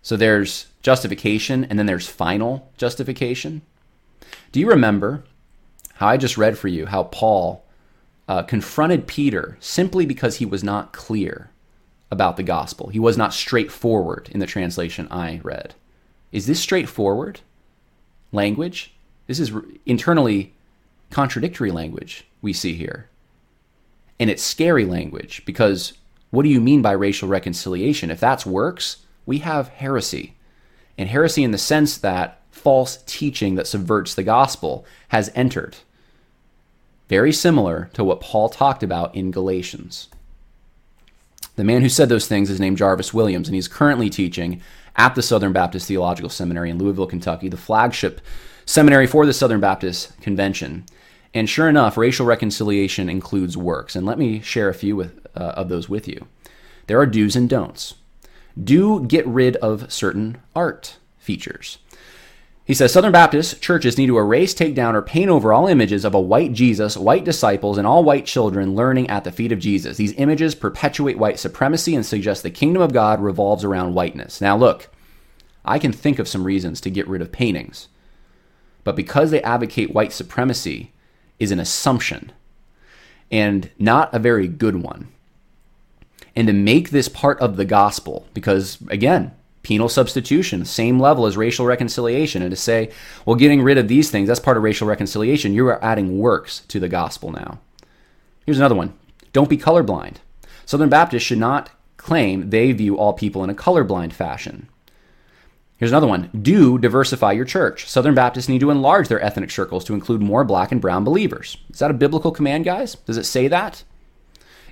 So 0.00 0.16
there's 0.16 0.68
justification 0.80 1.64
and 1.66 1.78
then 1.78 1.84
there's 1.84 2.08
final 2.08 2.72
justification. 2.78 3.60
Do 4.52 4.60
you 4.60 4.68
remember 4.68 5.24
how 5.94 6.08
I 6.08 6.16
just 6.16 6.38
read 6.38 6.56
for 6.56 6.68
you 6.68 6.86
how 6.86 7.04
Paul 7.04 7.62
uh, 8.28 8.42
confronted 8.42 9.06
Peter 9.06 9.56
simply 9.58 10.06
because 10.06 10.36
he 10.36 10.46
was 10.46 10.62
not 10.62 10.92
clear 10.92 11.50
about 12.10 12.36
the 12.36 12.42
gospel? 12.42 12.88
He 12.88 12.98
was 12.98 13.16
not 13.16 13.34
straightforward 13.34 14.28
in 14.30 14.40
the 14.40 14.46
translation 14.46 15.08
I 15.10 15.40
read. 15.42 15.74
Is 16.30 16.46
this 16.46 16.60
straightforward 16.60 17.40
language? 18.30 18.94
This 19.26 19.40
is 19.40 19.52
internally 19.86 20.54
contradictory 21.10 21.70
language 21.70 22.26
we 22.42 22.52
see 22.52 22.74
here. 22.74 23.08
And 24.20 24.28
it's 24.30 24.42
scary 24.42 24.84
language 24.84 25.42
because 25.46 25.94
what 26.30 26.42
do 26.42 26.48
you 26.48 26.60
mean 26.60 26.82
by 26.82 26.92
racial 26.92 27.28
reconciliation? 27.28 28.10
If 28.10 28.20
that's 28.20 28.44
works, 28.44 28.98
we 29.24 29.38
have 29.38 29.68
heresy. 29.68 30.34
And 30.98 31.08
heresy 31.08 31.44
in 31.44 31.52
the 31.52 31.58
sense 31.58 31.96
that 31.98 32.40
false 32.50 33.02
teaching 33.06 33.54
that 33.54 33.66
subverts 33.66 34.14
the 34.14 34.22
gospel 34.22 34.84
has 35.08 35.30
entered. 35.34 35.76
Very 37.08 37.32
similar 37.32 37.90
to 37.94 38.04
what 38.04 38.20
Paul 38.20 38.48
talked 38.48 38.82
about 38.82 39.14
in 39.14 39.30
Galatians. 39.30 40.08
The 41.56 41.64
man 41.64 41.82
who 41.82 41.88
said 41.88 42.08
those 42.08 42.28
things 42.28 42.50
is 42.50 42.60
named 42.60 42.76
Jarvis 42.76 43.14
Williams, 43.14 43.48
and 43.48 43.54
he's 43.54 43.66
currently 43.66 44.10
teaching 44.10 44.60
at 44.96 45.14
the 45.14 45.22
Southern 45.22 45.52
Baptist 45.52 45.88
Theological 45.88 46.28
Seminary 46.28 46.70
in 46.70 46.78
Louisville, 46.78 47.06
Kentucky, 47.06 47.48
the 47.48 47.56
flagship 47.56 48.20
seminary 48.66 49.06
for 49.06 49.24
the 49.24 49.32
Southern 49.32 49.60
Baptist 49.60 50.20
Convention. 50.20 50.84
And 51.34 51.48
sure 51.48 51.68
enough, 51.68 51.96
racial 51.96 52.26
reconciliation 52.26 53.08
includes 53.08 53.56
works. 53.56 53.96
And 53.96 54.06
let 54.06 54.18
me 54.18 54.40
share 54.40 54.68
a 54.68 54.74
few 54.74 54.94
with, 54.94 55.26
uh, 55.34 55.54
of 55.56 55.68
those 55.68 55.88
with 55.88 56.08
you. 56.08 56.26
There 56.86 57.00
are 57.00 57.06
do's 57.06 57.36
and 57.36 57.48
don'ts. 57.48 57.94
Do 58.62 59.04
get 59.04 59.26
rid 59.26 59.56
of 59.56 59.92
certain 59.92 60.38
art 60.54 60.96
features. 61.18 61.78
He 62.68 62.74
says 62.74 62.92
Southern 62.92 63.12
Baptist 63.12 63.62
churches 63.62 63.96
need 63.96 64.08
to 64.08 64.18
erase, 64.18 64.52
take 64.52 64.74
down, 64.74 64.94
or 64.94 65.00
paint 65.00 65.30
over 65.30 65.54
all 65.54 65.68
images 65.68 66.04
of 66.04 66.12
a 66.12 66.20
white 66.20 66.52
Jesus, 66.52 66.98
white 66.98 67.24
disciples, 67.24 67.78
and 67.78 67.86
all 67.86 68.04
white 68.04 68.26
children 68.26 68.74
learning 68.74 69.08
at 69.08 69.24
the 69.24 69.32
feet 69.32 69.52
of 69.52 69.58
Jesus. 69.58 69.96
These 69.96 70.12
images 70.18 70.54
perpetuate 70.54 71.16
white 71.16 71.38
supremacy 71.38 71.94
and 71.94 72.04
suggest 72.04 72.42
the 72.42 72.50
kingdom 72.50 72.82
of 72.82 72.92
God 72.92 73.22
revolves 73.22 73.64
around 73.64 73.94
whiteness. 73.94 74.42
Now, 74.42 74.54
look, 74.54 74.90
I 75.64 75.78
can 75.78 75.92
think 75.92 76.18
of 76.18 76.28
some 76.28 76.44
reasons 76.44 76.78
to 76.82 76.90
get 76.90 77.08
rid 77.08 77.22
of 77.22 77.32
paintings, 77.32 77.88
but 78.84 78.96
because 78.96 79.30
they 79.30 79.42
advocate 79.42 79.94
white 79.94 80.12
supremacy, 80.12 80.92
is 81.38 81.50
an 81.50 81.60
assumption 81.60 82.32
and 83.30 83.70
not 83.78 84.12
a 84.12 84.18
very 84.18 84.46
good 84.46 84.82
one. 84.82 85.08
And 86.36 86.46
to 86.48 86.52
make 86.52 86.90
this 86.90 87.08
part 87.08 87.40
of 87.40 87.56
the 87.56 87.64
gospel, 87.64 88.26
because 88.34 88.76
again, 88.88 89.34
penal 89.68 89.90
substitution, 89.90 90.64
same 90.64 90.98
level 90.98 91.26
as 91.26 91.36
racial 91.36 91.66
reconciliation, 91.66 92.40
and 92.40 92.50
to 92.50 92.56
say, 92.56 92.90
well, 93.26 93.36
getting 93.36 93.60
rid 93.60 93.76
of 93.76 93.86
these 93.86 94.10
things, 94.10 94.26
that's 94.26 94.40
part 94.40 94.56
of 94.56 94.62
racial 94.62 94.88
reconciliation, 94.88 95.52
you 95.52 95.66
are 95.68 95.84
adding 95.84 96.18
works 96.18 96.60
to 96.68 96.80
the 96.80 96.88
gospel 96.88 97.30
now. 97.30 97.60
Here's 98.46 98.56
another 98.56 98.74
one 98.74 98.94
don't 99.34 99.50
be 99.50 99.58
colorblind. 99.58 100.16
Southern 100.64 100.88
Baptists 100.88 101.24
should 101.24 101.36
not 101.36 101.68
claim 101.98 102.48
they 102.48 102.72
view 102.72 102.96
all 102.96 103.12
people 103.12 103.44
in 103.44 103.50
a 103.50 103.54
colorblind 103.54 104.14
fashion. 104.14 104.70
Here's 105.76 105.92
another 105.92 106.06
one. 106.06 106.30
Do 106.40 106.78
diversify 106.78 107.32
your 107.32 107.44
church. 107.44 107.86
Southern 107.86 108.14
Baptists 108.14 108.48
need 108.48 108.60
to 108.60 108.70
enlarge 108.70 109.08
their 109.08 109.22
ethnic 109.22 109.50
circles 109.50 109.84
to 109.84 109.92
include 109.92 110.22
more 110.22 110.44
black 110.44 110.72
and 110.72 110.80
brown 110.80 111.04
believers. 111.04 111.58
Is 111.68 111.80
that 111.80 111.90
a 111.90 111.94
biblical 111.94 112.32
command, 112.32 112.64
guys? 112.64 112.94
Does 112.94 113.18
it 113.18 113.24
say 113.24 113.48
that? 113.48 113.84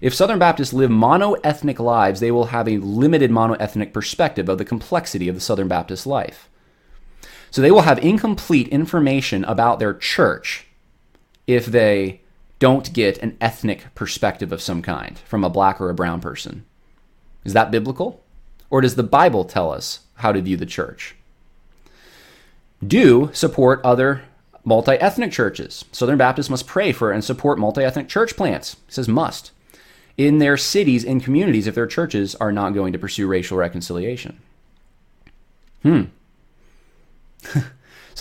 If 0.01 0.15
Southern 0.15 0.39
Baptists 0.39 0.73
live 0.73 0.91
mono-ethnic 0.91 1.81
lives, 1.81 2.21
they 2.21 2.31
will 2.31 2.47
have 2.47 2.69
a 2.69 2.79
limited 2.79 3.31
mono-ethnic 3.31 3.93
perspective 3.93 4.49
of 4.49 4.59
the 4.59 4.65
complexity 4.65 5.29
of 5.29 5.35
the 5.35 5.41
Southern 5.41 5.69
Baptist 5.69 6.07
life. 6.07 6.49
So 7.51 7.63
they 7.63 7.71
will 7.71 7.83
have 7.83 7.99
incomplete 7.99 8.69
information 8.69 9.45
about 9.45 9.79
their 9.79 9.95
church 9.95 10.67
if 11.47 11.67
they 11.67 12.21
don't 12.59 12.93
get 12.93 13.19
an 13.19 13.37
ethnic 13.41 13.95
perspective 13.95 14.53
of 14.53 14.61
some 14.61 14.83
kind 14.83 15.19
from 15.21 15.45
a 15.45 15.51
black 15.51 15.81
or 15.81 15.89
a 15.89 15.95
brown 15.95 16.21
person. 16.21 16.65
Is 17.45 17.53
that 17.53 17.71
biblical? 17.71 18.23
Or 18.69 18.81
does 18.81 18.97
the 18.97 19.03
Bible 19.03 19.45
tell 19.45 19.73
us 19.73 20.01
how 20.17 20.33
to 20.33 20.43
view 20.43 20.57
the 20.57 20.67
church. 20.67 21.15
Do 22.87 23.31
support 23.33 23.81
other 23.85 24.23
multi 24.65 24.93
ethnic 24.93 25.33
churches. 25.33 25.85
Southern 25.93 26.19
Baptists 26.19 26.51
must 26.51 26.67
pray 26.67 26.93
for 26.93 27.13
and 27.13 27.25
support 27.25 27.59
multi 27.59 27.83
ethnic 27.83 28.09
church 28.09 28.37
plants. 28.37 28.75
It 28.89 28.95
says 28.95 29.09
must. 29.09 29.53
In 30.17 30.39
their 30.39 30.57
cities 30.57 31.05
and 31.05 31.23
communities 31.23 31.67
if 31.67 31.75
their 31.75 31.87
churches 31.87 32.35
are 32.37 32.53
not 32.53 32.73
going 32.75 32.93
to 32.93 32.99
pursue 32.99 33.27
racial 33.27 33.57
reconciliation. 33.59 34.41
Hmm. 35.83 36.05
so 37.43 37.61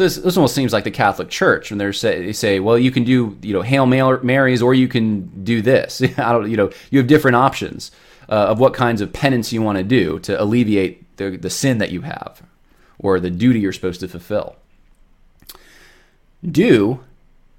this, 0.04 0.18
this 0.18 0.38
almost 0.38 0.56
seems 0.56 0.74
like 0.74 0.84
the 0.84 0.92
Catholic 0.92 1.30
Church 1.30 1.72
when 1.72 1.78
they 1.78 1.92
say, 1.94 2.26
they 2.26 2.34
say, 2.34 2.60
well, 2.60 2.78
you 2.78 2.92
can 2.92 3.04
do 3.06 3.38
you 3.42 3.54
know 3.54 3.62
Hail 3.62 3.86
Marys 3.86 4.62
or 4.62 4.74
you 4.74 4.88
can 4.88 5.44
do 5.44 5.62
this. 5.62 6.02
I 6.18 6.32
don't 6.32 6.50
you 6.50 6.58
know 6.58 6.70
you 6.92 7.00
have 7.00 7.08
different 7.08 7.36
options 7.36 7.92
uh, 8.30 8.48
of 8.48 8.60
what 8.60 8.74
kinds 8.74 9.02
of 9.02 9.14
penance 9.14 9.54
you 9.54 9.62
want 9.62 9.78
to 9.78 9.84
do 9.84 10.20
to 10.20 10.42
alleviate 10.42 11.18
the, 11.18 11.38
the 11.38 11.50
sin 11.50 11.78
that 11.78 11.92
you 11.92 12.02
have 12.02 12.42
or 13.00 13.20
the 13.20 13.30
duty 13.30 13.60
you're 13.60 13.74
supposed 13.74 14.00
to 14.02 14.08
fulfill. 14.08 14.56
Do 16.44 17.00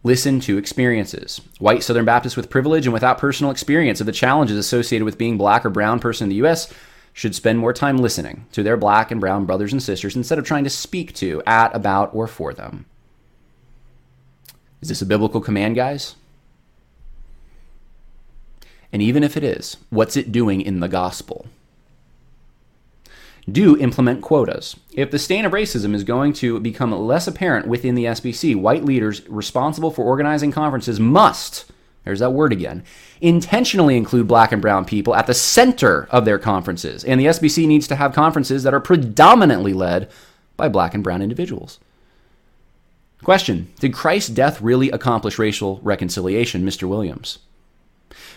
listen 0.06 0.38
to 0.38 0.56
experiences. 0.56 1.40
White 1.58 1.82
Southern 1.82 2.04
Baptists 2.04 2.36
with 2.36 2.48
privilege 2.48 2.86
and 2.86 2.94
without 2.94 3.18
personal 3.18 3.50
experience 3.50 4.00
of 4.00 4.06
the 4.06 4.12
challenges 4.12 4.56
associated 4.56 5.04
with 5.04 5.18
being 5.18 5.36
black 5.36 5.66
or 5.66 5.70
brown 5.70 5.98
person 5.98 6.26
in 6.26 6.28
the 6.28 6.36
U.S. 6.36 6.72
should 7.12 7.34
spend 7.34 7.58
more 7.58 7.72
time 7.72 7.96
listening 7.96 8.46
to 8.52 8.62
their 8.62 8.76
black 8.76 9.10
and 9.10 9.20
brown 9.20 9.46
brothers 9.46 9.72
and 9.72 9.82
sisters 9.82 10.14
instead 10.14 10.38
of 10.38 10.44
trying 10.44 10.62
to 10.62 10.70
speak 10.70 11.12
to, 11.14 11.42
at, 11.44 11.74
about, 11.74 12.14
or 12.14 12.28
for 12.28 12.54
them. 12.54 12.86
Is 14.80 14.90
this 14.90 15.02
a 15.02 15.06
biblical 15.06 15.40
command, 15.40 15.74
guys? 15.74 16.14
And 18.92 19.02
even 19.02 19.24
if 19.24 19.36
it 19.36 19.42
is, 19.42 19.76
what's 19.90 20.16
it 20.16 20.30
doing 20.30 20.60
in 20.60 20.78
the 20.78 20.88
gospel? 20.88 21.46
Do 23.50 23.78
implement 23.78 24.22
quotas. 24.22 24.76
If 24.92 25.12
the 25.12 25.20
stain 25.20 25.44
of 25.44 25.52
racism 25.52 25.94
is 25.94 26.02
going 26.02 26.32
to 26.34 26.58
become 26.58 26.92
less 26.92 27.28
apparent 27.28 27.68
within 27.68 27.94
the 27.94 28.06
SBC, 28.06 28.56
white 28.56 28.84
leaders 28.84 29.26
responsible 29.28 29.92
for 29.92 30.04
organizing 30.04 30.50
conferences 30.50 30.98
must, 30.98 31.70
there's 32.04 32.18
that 32.18 32.32
word 32.32 32.52
again, 32.52 32.82
intentionally 33.20 33.96
include 33.96 34.26
black 34.26 34.50
and 34.50 34.60
brown 34.60 34.84
people 34.84 35.14
at 35.14 35.26
the 35.26 35.34
center 35.34 36.08
of 36.10 36.24
their 36.24 36.38
conferences. 36.38 37.04
And 37.04 37.20
the 37.20 37.26
SBC 37.26 37.66
needs 37.66 37.86
to 37.88 37.96
have 37.96 38.12
conferences 38.12 38.64
that 38.64 38.74
are 38.74 38.80
predominantly 38.80 39.72
led 39.72 40.10
by 40.56 40.68
black 40.68 40.94
and 40.94 41.04
brown 41.04 41.22
individuals. 41.22 41.78
Question 43.22 43.72
Did 43.80 43.94
Christ's 43.94 44.30
death 44.30 44.60
really 44.60 44.90
accomplish 44.90 45.38
racial 45.38 45.80
reconciliation, 45.82 46.64
Mr. 46.64 46.88
Williams? 46.88 47.38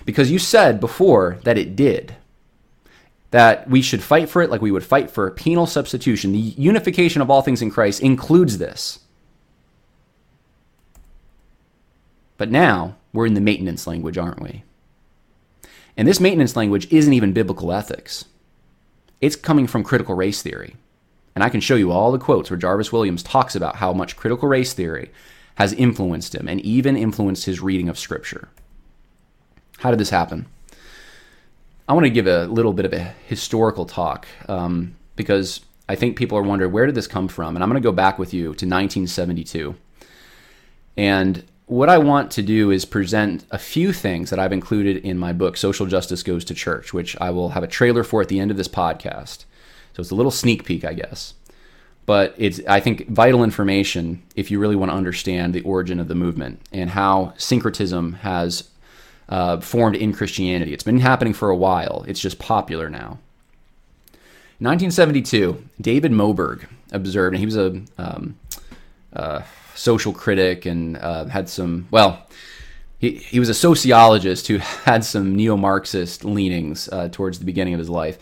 Because 0.06 0.32
you 0.32 0.40
said 0.40 0.80
before 0.80 1.40
that 1.44 1.58
it 1.58 1.76
did. 1.76 2.16
That 3.32 3.70
we 3.70 3.82
should 3.82 4.02
fight 4.02 4.30
for 4.30 4.42
it 4.42 4.50
like 4.50 4.62
we 4.62 4.72
would 4.72 4.84
fight 4.84 5.12
for 5.12 5.28
a 5.28 5.32
penal 5.32 5.68
substitution. 5.68 6.32
The 6.32 6.40
unification 6.40 7.22
of 7.22 7.30
all 7.30 7.42
things 7.42 7.62
in 7.62 7.70
Christ 7.70 8.02
includes 8.02 8.58
this. 8.58 9.00
But 12.38 12.50
now 12.50 12.96
we're 13.14 13.28
in 13.28 13.34
the 13.34 13.42
maintenance 13.42 13.86
language, 13.86 14.18
aren't 14.18 14.42
we? 14.42 14.64
And 15.98 16.08
this 16.08 16.22
maintenance 16.22 16.56
language 16.56 16.88
isn't 16.92 17.14
even 17.14 17.34
biblical 17.34 17.74
ethics, 17.74 18.26
it's 19.20 19.36
coming 19.36 19.68
from 19.68 19.84
critical 19.84 20.16
race 20.16 20.42
theory. 20.42 20.76
And 21.36 21.44
I 21.44 21.50
can 21.50 21.62
show 21.62 21.76
you 21.76 21.92
all 21.92 22.12
the 22.12 22.18
quotes 22.18 22.50
where 22.50 22.58
Jarvis 22.58 22.92
Williams 22.92 23.22
talks 23.22 23.56
about 23.56 23.76
how 23.76 23.94
much 23.94 24.16
critical 24.16 24.48
race 24.48 24.74
theory 24.74 25.12
has 25.56 25.74
influenced 25.74 26.34
him 26.34 26.48
and 26.48 26.62
even 26.62 26.96
influenced 26.96 27.46
his 27.46 27.62
reading 27.62 27.90
of 27.90 28.00
Scripture. 28.00 28.48
How 29.80 29.92
did 29.92 30.00
this 30.00 30.10
happen? 30.10 30.48
I 31.90 31.94
want 31.94 32.06
to 32.06 32.12
give 32.12 32.28
a 32.28 32.46
little 32.46 32.72
bit 32.72 32.86
of 32.86 32.94
a 32.94 33.16
historical 33.26 33.84
talk 33.84 34.28
um, 34.48 34.96
because 35.16 35.62
I 35.90 35.96
think 35.96 36.18
people 36.18 36.38
are 36.38 36.44
wondering 36.44 36.72
where 36.72 36.86
did 36.86 36.94
this 36.94 37.08
come 37.08 37.28
from? 37.28 37.56
And 37.56 37.64
I'm 37.64 37.70
going 37.70 37.82
to 37.82 37.86
go 37.86 37.92
back 37.92 38.20
with 38.20 38.32
you 38.32 38.44
to 38.44 38.68
1972. 38.68 39.76
And 40.96 41.44
what 41.66 41.90
I 41.90 41.98
want 41.98 42.30
to 42.32 42.44
do 42.44 42.70
is 42.70 42.86
present 42.86 43.44
a 43.50 43.58
few 43.58 43.92
things 43.92 44.30
that 44.30 44.38
I've 44.38 44.54
included 44.54 44.98
in 44.98 45.18
my 45.18 45.34
book, 45.34 45.58
Social 45.58 45.88
Justice 45.88 46.22
Goes 46.22 46.46
to 46.46 46.54
Church, 46.54 46.94
which 46.94 47.20
I 47.20 47.32
will 47.32 47.50
have 47.50 47.64
a 47.64 47.68
trailer 47.68 48.04
for 48.04 48.22
at 48.22 48.28
the 48.28 48.40
end 48.40 48.52
of 48.52 48.58
this 48.58 48.68
podcast. 48.68 49.46
So 49.94 50.02
it's 50.02 50.12
a 50.12 50.16
little 50.16 50.32
sneak 50.32 50.66
peek, 50.66 50.86
I 50.86 50.94
guess. 50.94 51.34
But 52.06 52.36
it's, 52.38 52.62
I 52.68 52.80
think, 52.82 53.08
vital 53.08 53.44
information 53.44 54.22
if 54.36 54.52
you 54.52 54.60
really 54.60 54.76
want 54.76 54.92
to 54.92 54.98
understand 54.98 55.56
the 55.56 55.62
origin 55.62 56.00
of 56.00 56.08
the 56.08 56.14
movement 56.14 56.62
and 56.72 56.92
how 56.92 57.34
syncretism 57.38 58.14
has 58.14 58.70
uh, 59.30 59.60
formed 59.62 59.96
in 59.96 60.12
Christianity. 60.14 60.74
It's 60.74 60.84
been 60.84 61.00
happening 61.00 61.34
for 61.34 61.50
a 61.50 61.56
while, 61.56 62.04
it's 62.08 62.20
just 62.20 62.40
popular 62.40 62.90
now. 62.90 63.20
1972, 64.62 65.64
David 65.80 66.12
Moberg 66.12 66.68
observed, 66.92 67.34
and 67.34 67.40
he 67.40 67.46
was 67.46 67.56
a 67.56 67.82
um, 67.98 68.38
uh, 69.14 69.42
social 69.74 70.12
critic 70.12 70.66
and 70.66 70.98
uh, 70.98 71.26
had 71.26 71.48
some, 71.48 71.88
well, 71.92 72.28
he, 72.98 73.12
he 73.12 73.40
was 73.40 73.48
a 73.48 73.54
sociologist 73.54 74.48
who 74.48 74.58
had 74.84 75.06
some 75.06 75.36
neo 75.36 75.56
Marxist 75.56 76.26
leanings 76.26 76.90
uh, 76.90 77.08
towards 77.10 77.40
the 77.40 77.46
beginning 77.46 77.74
of 77.74 77.80
his 77.80 77.90
life. 77.90 78.18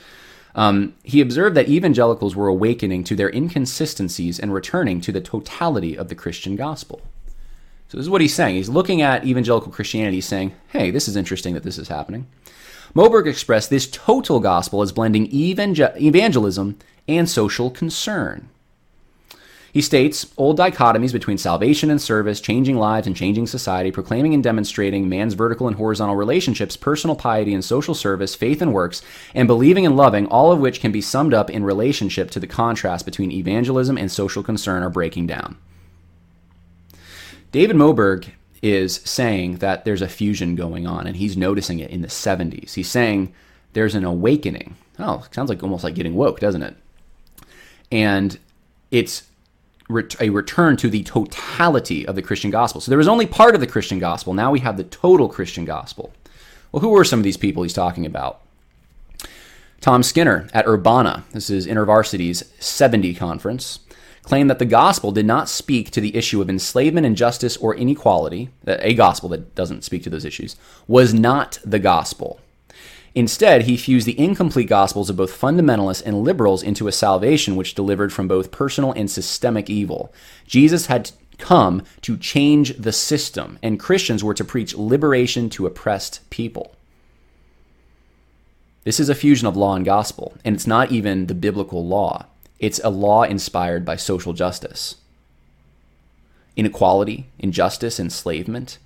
Um, 0.53 0.95
he 1.03 1.21
observed 1.21 1.55
that 1.55 1.69
evangelicals 1.69 2.35
were 2.35 2.47
awakening 2.47 3.03
to 3.05 3.15
their 3.15 3.29
inconsistencies 3.29 4.39
and 4.39 4.53
returning 4.53 5.01
to 5.01 5.11
the 5.11 5.21
totality 5.21 5.97
of 5.97 6.09
the 6.09 6.15
Christian 6.15 6.55
gospel. 6.55 7.01
So, 7.89 7.97
this 7.97 8.05
is 8.05 8.09
what 8.09 8.21
he's 8.21 8.35
saying. 8.35 8.55
He's 8.55 8.69
looking 8.69 9.01
at 9.01 9.25
evangelical 9.25 9.71
Christianity, 9.71 10.19
saying, 10.19 10.53
hey, 10.69 10.91
this 10.91 11.07
is 11.07 11.15
interesting 11.15 11.53
that 11.53 11.63
this 11.63 11.77
is 11.77 11.87
happening. 11.87 12.27
Moberg 12.93 13.27
expressed 13.27 13.69
this 13.69 13.87
total 13.89 14.39
gospel 14.39 14.81
as 14.81 14.91
blending 14.91 15.27
evangelism 15.33 16.77
and 17.07 17.29
social 17.29 17.69
concern. 17.69 18.49
He 19.71 19.81
states 19.81 20.33
old 20.37 20.57
dichotomies 20.57 21.13
between 21.13 21.37
salvation 21.37 21.91
and 21.91 22.01
service, 22.01 22.41
changing 22.41 22.77
lives 22.77 23.05
and 23.05 23.15
changing 23.15 23.45
society, 23.45 23.91
proclaiming 23.91 24.33
and 24.33 24.43
demonstrating 24.43 25.07
man's 25.07 25.35
vertical 25.35 25.67
and 25.67 25.75
horizontal 25.75 26.15
relationships, 26.15 26.75
personal 26.75 27.15
piety 27.15 27.53
and 27.53 27.63
social 27.63 27.93
service, 27.93 28.33
faith 28.33 28.61
and 28.61 28.73
works, 28.73 29.03
and 29.35 29.47
believing 29.47 29.85
and 29.85 29.95
loving, 29.95 30.25
all 30.27 30.51
of 30.51 30.59
which 30.59 30.81
can 30.81 30.91
be 30.91 31.01
summed 31.01 31.33
up 31.33 31.51
in 31.51 31.63
relationship 31.63 32.31
to 32.31 32.39
the 32.39 32.47
contrast 32.47 33.05
between 33.05 33.31
evangelism 33.31 33.97
and 33.97 34.11
social 34.11 34.41
concern 34.41 34.81
are 34.81 34.89
breaking 34.89 35.27
down. 35.27 35.57
David 37.57 37.75
Moberg 37.75 38.27
is 38.61 38.97
saying 38.97 39.55
that 39.55 39.83
there's 39.83 40.03
a 40.03 40.07
fusion 40.07 40.53
going 40.53 40.85
on, 40.85 41.07
and 41.07 41.15
he's 41.15 41.35
noticing 41.35 41.79
it 41.79 41.89
in 41.89 42.03
the 42.03 42.07
70s. 42.07 42.75
He's 42.75 42.87
saying 42.87 43.33
there's 43.73 43.95
an 43.95 44.05
awakening. 44.05 44.75
Oh, 44.99 45.25
sounds 45.31 45.49
like 45.49 45.63
almost 45.63 45.83
like 45.83 45.95
getting 45.95 46.13
woke, 46.13 46.39
doesn't 46.39 46.61
it? 46.61 46.75
And 47.91 48.37
it's 48.91 49.23
a 50.19 50.29
return 50.29 50.77
to 50.77 50.87
the 50.87 51.01
totality 51.01 52.07
of 52.07 52.13
the 52.13 52.21
Christian 52.21 52.51
gospel. 52.51 52.79
So 52.79 52.91
there 52.91 52.97
was 52.99 53.07
only 53.07 53.25
part 53.25 53.55
of 53.55 53.61
the 53.61 53.65
Christian 53.65 53.97
gospel. 53.97 54.35
Now 54.35 54.51
we 54.51 54.59
have 54.59 54.77
the 54.77 54.83
total 54.83 55.27
Christian 55.27 55.65
gospel. 55.65 56.13
Well, 56.71 56.81
who 56.81 56.89
were 56.89 57.03
some 57.03 57.21
of 57.21 57.23
these 57.23 57.37
people 57.37 57.63
he's 57.63 57.73
talking 57.73 58.05
about? 58.05 58.41
Tom 59.81 60.03
Skinner 60.03 60.47
at 60.53 60.67
Urbana, 60.67 61.23
this 61.31 61.49
is 61.49 61.65
InterVarsity's 61.65 62.53
70 62.59 63.15
conference, 63.15 63.79
claimed 64.27 64.49
that 64.49 64.59
the 64.59 64.65
gospel 64.65 65.13
did 65.13 65.25
not 65.25 65.47
speak 65.47 65.89
to 65.89 66.01
the 66.01 66.13
issue 66.13 66.41
of 66.41 66.49
enslavement, 66.49 67.05
injustice, 67.05 67.55
or 67.57 67.73
inequality, 67.73 68.49
uh, 68.67 68.75
a 68.79 68.93
gospel 68.93 69.29
that 69.29 69.55
doesn't 69.55 69.85
speak 69.85 70.03
to 70.03 70.09
those 70.09 70.25
issues, 70.25 70.57
was 70.85 71.13
not 71.13 71.59
the 71.63 71.79
gospel. 71.79 72.41
Instead, 73.15 73.61
he 73.61 73.77
fused 73.77 74.05
the 74.05 74.19
incomplete 74.19 74.67
gospels 74.67 75.09
of 75.09 75.15
both 75.15 75.31
fundamentalists 75.31 76.05
and 76.05 76.25
liberals 76.25 76.61
into 76.61 76.89
a 76.89 76.91
salvation 76.91 77.55
which 77.55 77.73
delivered 77.73 78.11
from 78.11 78.27
both 78.27 78.51
personal 78.51 78.91
and 78.91 79.09
systemic 79.09 79.69
evil. 79.69 80.13
Jesus 80.45 80.87
had 80.87 81.11
come 81.37 81.83
to 82.01 82.17
change 82.17 82.75
the 82.75 82.91
system, 82.91 83.57
and 83.63 83.79
Christians 83.79 84.25
were 84.25 84.33
to 84.33 84.43
preach 84.43 84.75
liberation 84.75 85.49
to 85.51 85.65
oppressed 85.65 86.19
people. 86.29 86.75
This 88.83 88.99
is 88.99 89.07
a 89.07 89.15
fusion 89.15 89.47
of 89.47 89.55
law 89.55 89.75
and 89.75 89.85
gospel, 89.85 90.33
and 90.43 90.53
it's 90.53 90.67
not 90.67 90.91
even 90.91 91.27
the 91.27 91.33
biblical 91.33 91.87
law. 91.87 92.25
It's 92.59 92.81
a 92.83 92.89
law 92.89 93.23
inspired 93.23 93.85
by 93.85 93.95
social 93.95 94.33
justice. 94.33 94.95
Inequality, 96.55 97.27
injustice, 97.37 97.99
enslavement, 97.99 98.79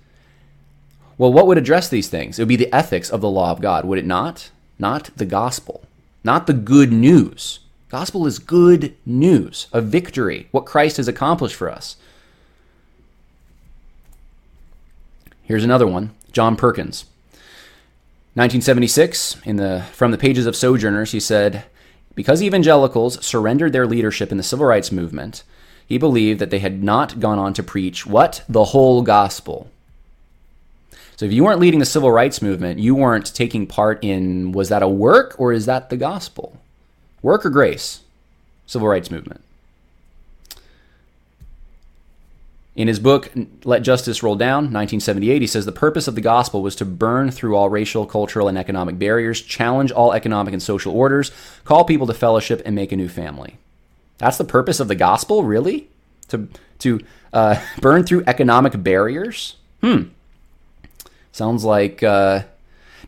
well, 1.18 1.32
what 1.32 1.46
would 1.46 1.58
address 1.58 1.88
these 1.88 2.08
things? 2.08 2.38
It 2.38 2.42
would 2.42 2.48
be 2.48 2.56
the 2.56 2.74
ethics 2.74 3.10
of 3.10 3.20
the 3.20 3.30
law 3.30 3.50
of 3.50 3.60
God, 3.60 3.84
would 3.84 3.98
it 3.98 4.06
not? 4.06 4.50
Not 4.78 5.10
the 5.16 5.26
gospel, 5.26 5.84
not 6.24 6.46
the 6.46 6.52
good 6.52 6.92
news. 6.92 7.60
Gospel 7.88 8.26
is 8.26 8.38
good 8.38 8.96
news 9.04 9.68
a 9.72 9.80
victory, 9.80 10.48
what 10.50 10.66
Christ 10.66 10.96
has 10.96 11.08
accomplished 11.08 11.54
for 11.54 11.70
us. 11.70 11.96
Here's 15.42 15.64
another 15.64 15.86
one 15.86 16.10
John 16.32 16.56
Perkins. 16.56 17.04
1976, 18.34 19.36
in 19.44 19.56
the, 19.56 19.84
from 19.92 20.10
the 20.10 20.16
pages 20.16 20.46
of 20.46 20.56
Sojourners, 20.56 21.12
he 21.12 21.20
said, 21.20 21.64
Because 22.14 22.42
evangelicals 22.42 23.24
surrendered 23.24 23.72
their 23.72 23.86
leadership 23.86 24.30
in 24.30 24.36
the 24.36 24.42
civil 24.42 24.66
rights 24.66 24.92
movement, 24.92 25.44
he 25.86 25.98
believed 25.98 26.40
that 26.40 26.50
they 26.50 26.58
had 26.58 26.82
not 26.82 27.20
gone 27.20 27.38
on 27.38 27.54
to 27.54 27.62
preach 27.62 28.06
what? 28.06 28.44
The 28.48 28.64
whole 28.64 29.02
gospel. 29.02 29.70
So 31.16 31.26
if 31.26 31.32
you 31.32 31.44
weren't 31.44 31.60
leading 31.60 31.80
the 31.80 31.86
civil 31.86 32.10
rights 32.10 32.42
movement, 32.42 32.80
you 32.80 32.94
weren't 32.94 33.34
taking 33.34 33.66
part 33.66 34.02
in 34.02 34.52
was 34.52 34.68
that 34.70 34.82
a 34.82 34.88
work 34.88 35.34
or 35.38 35.52
is 35.52 35.66
that 35.66 35.90
the 35.90 35.96
gospel? 35.96 36.58
Work 37.22 37.46
or 37.46 37.50
grace? 37.50 38.00
Civil 38.66 38.88
rights 38.88 39.10
movement. 39.10 39.42
In 42.74 42.88
his 42.88 42.98
book, 42.98 43.30
Let 43.64 43.82
Justice 43.82 44.22
Roll 44.22 44.34
Down, 44.34 44.64
1978, 44.64 45.42
he 45.42 45.46
says 45.46 45.66
the 45.66 45.72
purpose 45.72 46.08
of 46.08 46.14
the 46.14 46.22
gospel 46.22 46.62
was 46.62 46.74
to 46.76 46.86
burn 46.86 47.30
through 47.30 47.54
all 47.54 47.68
racial, 47.68 48.06
cultural, 48.06 48.48
and 48.48 48.56
economic 48.56 48.98
barriers, 48.98 49.42
challenge 49.42 49.92
all 49.92 50.12
economic 50.12 50.54
and 50.54 50.62
social 50.62 50.94
orders, 50.94 51.30
call 51.64 51.84
people 51.84 52.06
to 52.06 52.14
fellowship, 52.14 52.62
and 52.64 52.74
make 52.74 52.90
a 52.90 52.96
new 52.96 53.10
family. 53.10 53.58
That's 54.16 54.38
the 54.38 54.44
purpose 54.44 54.80
of 54.80 54.88
the 54.88 54.94
gospel, 54.94 55.44
really? 55.44 55.88
To, 56.28 56.48
to 56.78 57.00
uh, 57.34 57.60
burn 57.80 58.04
through 58.04 58.24
economic 58.26 58.82
barriers? 58.82 59.56
Hmm. 59.82 60.04
Sounds 61.30 61.64
like. 61.64 62.02
Uh, 62.02 62.44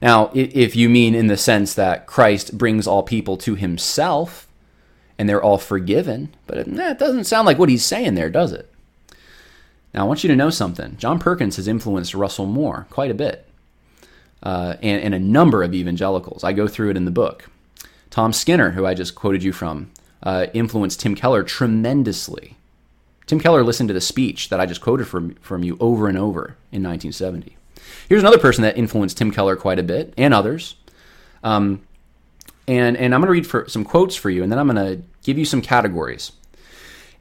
now, 0.02 0.30
if 0.34 0.76
you 0.76 0.90
mean 0.90 1.14
in 1.14 1.28
the 1.28 1.36
sense 1.36 1.72
that 1.74 2.06
Christ 2.06 2.58
brings 2.58 2.86
all 2.86 3.02
people 3.02 3.38
to 3.38 3.54
himself 3.54 4.46
and 5.18 5.28
they're 5.28 5.42
all 5.42 5.56
forgiven, 5.56 6.34
but 6.46 6.68
eh, 6.68 6.92
doesn't 6.94 7.24
sound 7.24 7.46
like 7.46 7.58
what 7.58 7.68
he's 7.70 7.84
saying 7.84 8.14
there, 8.14 8.28
does 8.28 8.52
it? 8.52 8.70
Now, 9.94 10.00
I 10.00 10.04
want 10.04 10.24
you 10.24 10.28
to 10.28 10.36
know 10.36 10.50
something. 10.50 10.96
John 10.96 11.20
Perkins 11.20 11.56
has 11.56 11.68
influenced 11.68 12.14
Russell 12.14 12.46
Moore 12.46 12.86
quite 12.90 13.12
a 13.12 13.14
bit, 13.14 13.48
uh, 14.42 14.74
and, 14.82 15.00
and 15.02 15.14
a 15.14 15.20
number 15.20 15.62
of 15.62 15.72
evangelicals. 15.72 16.42
I 16.42 16.52
go 16.52 16.66
through 16.66 16.90
it 16.90 16.96
in 16.96 17.04
the 17.04 17.12
book. 17.12 17.48
Tom 18.10 18.32
Skinner, 18.32 18.72
who 18.72 18.84
I 18.84 18.94
just 18.94 19.14
quoted 19.14 19.42
you 19.42 19.52
from, 19.52 19.90
uh, 20.22 20.46
influenced 20.52 21.00
Tim 21.00 21.14
Keller 21.14 21.44
tremendously. 21.44 22.56
Tim 23.26 23.40
Keller 23.40 23.62
listened 23.62 23.88
to 23.88 23.94
the 23.94 24.00
speech 24.00 24.48
that 24.48 24.60
I 24.60 24.66
just 24.66 24.80
quoted 24.80 25.06
from, 25.06 25.34
from 25.36 25.62
you 25.62 25.76
over 25.80 26.08
and 26.08 26.18
over 26.18 26.56
in 26.72 26.82
1970. 26.82 27.56
Here's 28.08 28.22
another 28.22 28.38
person 28.38 28.62
that 28.62 28.76
influenced 28.76 29.16
Tim 29.16 29.30
Keller 29.30 29.56
quite 29.56 29.78
a 29.78 29.82
bit 29.82 30.12
and 30.18 30.34
others. 30.34 30.76
Um, 31.42 31.82
and, 32.66 32.96
and 32.96 33.14
I'm 33.14 33.20
going 33.20 33.28
to 33.28 33.32
read 33.32 33.46
for 33.46 33.68
some 33.68 33.84
quotes 33.84 34.16
for 34.16 34.30
you, 34.30 34.42
and 34.42 34.50
then 34.50 34.58
I'm 34.58 34.68
going 34.68 34.96
to 34.96 35.02
give 35.22 35.38
you 35.38 35.44
some 35.44 35.62
categories. 35.62 36.32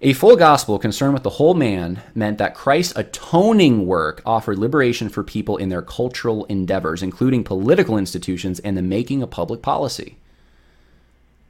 A 0.06 0.12
full 0.12 0.36
gospel 0.36 0.80
concerned 0.80 1.14
with 1.14 1.24
the 1.24 1.30
whole 1.30 1.54
man 1.54 2.02
meant 2.14 2.38
that 2.38 2.54
Christ's 2.54 2.98
atoning 2.98 3.88
work 3.88 4.22
offered 4.26 4.60
liberation 4.60 5.08
for 5.08 5.24
people 5.24 5.56
in 5.56 5.70
their 5.70 5.82
cultural 5.82 6.44
endeavors, 6.46 7.02
including 7.02 7.46
political 7.46 7.98
institutions 7.98 8.60
and 8.60 8.76
the 8.76 8.82
making 8.82 9.24
of 9.24 9.32
public 9.32 9.62
policy. 9.62 10.18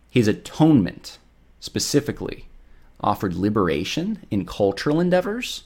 His 0.07 0.27
atonement, 0.27 1.17
specifically, 1.59 2.45
offered 2.99 3.33
liberation 3.33 4.19
in 4.29 4.45
cultural 4.45 4.99
endeavors. 4.99 5.63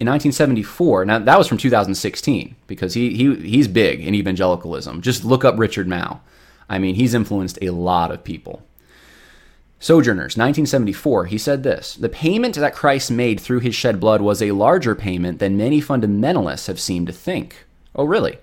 In 0.00 0.06
1974, 0.06 1.04
now 1.04 1.18
that 1.18 1.36
was 1.36 1.46
from 1.46 1.58
2016 1.58 2.56
because 2.66 2.94
he, 2.94 3.14
he 3.14 3.34
he's 3.34 3.68
big 3.68 4.00
in 4.00 4.14
evangelicalism. 4.14 5.02
Just 5.02 5.26
look 5.26 5.44
up 5.44 5.58
Richard 5.58 5.88
Mouw. 5.88 6.20
I 6.70 6.78
mean, 6.78 6.94
he's 6.94 7.12
influenced 7.12 7.58
a 7.60 7.68
lot 7.68 8.10
of 8.10 8.24
people. 8.24 8.62
Sojourners, 9.78 10.38
1974, 10.38 11.26
he 11.26 11.36
said 11.36 11.62
this 11.62 11.96
The 11.96 12.08
payment 12.08 12.54
that 12.54 12.74
Christ 12.74 13.10
made 13.10 13.38
through 13.38 13.60
his 13.60 13.74
shed 13.74 14.00
blood 14.00 14.22
was 14.22 14.40
a 14.40 14.52
larger 14.52 14.94
payment 14.94 15.38
than 15.38 15.56
many 15.56 15.82
fundamentalists 15.82 16.66
have 16.66 16.80
seemed 16.80 17.08
to 17.08 17.12
think. 17.12 17.66
Oh, 17.94 18.04
really? 18.04 18.38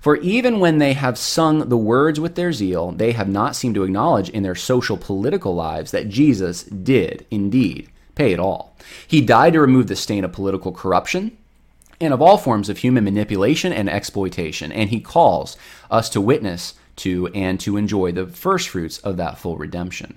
For 0.00 0.16
even 0.16 0.60
when 0.60 0.78
they 0.78 0.94
have 0.94 1.18
sung 1.18 1.68
the 1.68 1.76
words 1.76 2.18
with 2.18 2.36
their 2.36 2.52
zeal, 2.52 2.92
they 2.92 3.12
have 3.12 3.28
not 3.28 3.54
seemed 3.54 3.74
to 3.74 3.82
acknowledge 3.82 4.30
in 4.30 4.42
their 4.42 4.54
social 4.54 4.96
political 4.96 5.54
lives 5.54 5.90
that 5.90 6.08
Jesus 6.08 6.62
did 6.62 7.26
indeed 7.30 7.90
pay 8.14 8.32
it 8.32 8.40
all. 8.40 8.74
He 9.06 9.20
died 9.20 9.52
to 9.52 9.60
remove 9.60 9.88
the 9.88 9.96
stain 9.96 10.24
of 10.24 10.32
political 10.32 10.72
corruption 10.72 11.36
and 12.00 12.14
of 12.14 12.22
all 12.22 12.38
forms 12.38 12.68
of 12.68 12.78
human 12.78 13.04
manipulation 13.04 13.72
and 13.72 13.90
exploitation, 13.90 14.72
and 14.72 14.88
he 14.88 15.00
calls 15.00 15.56
us 15.90 16.08
to 16.10 16.20
witness 16.20 16.74
to 16.96 17.26
and 17.28 17.60
to 17.60 17.76
enjoy 17.76 18.12
the 18.12 18.26
first 18.26 18.68
fruits 18.70 18.98
of 18.98 19.16
that 19.16 19.36
full 19.36 19.56
redemption 19.58 20.16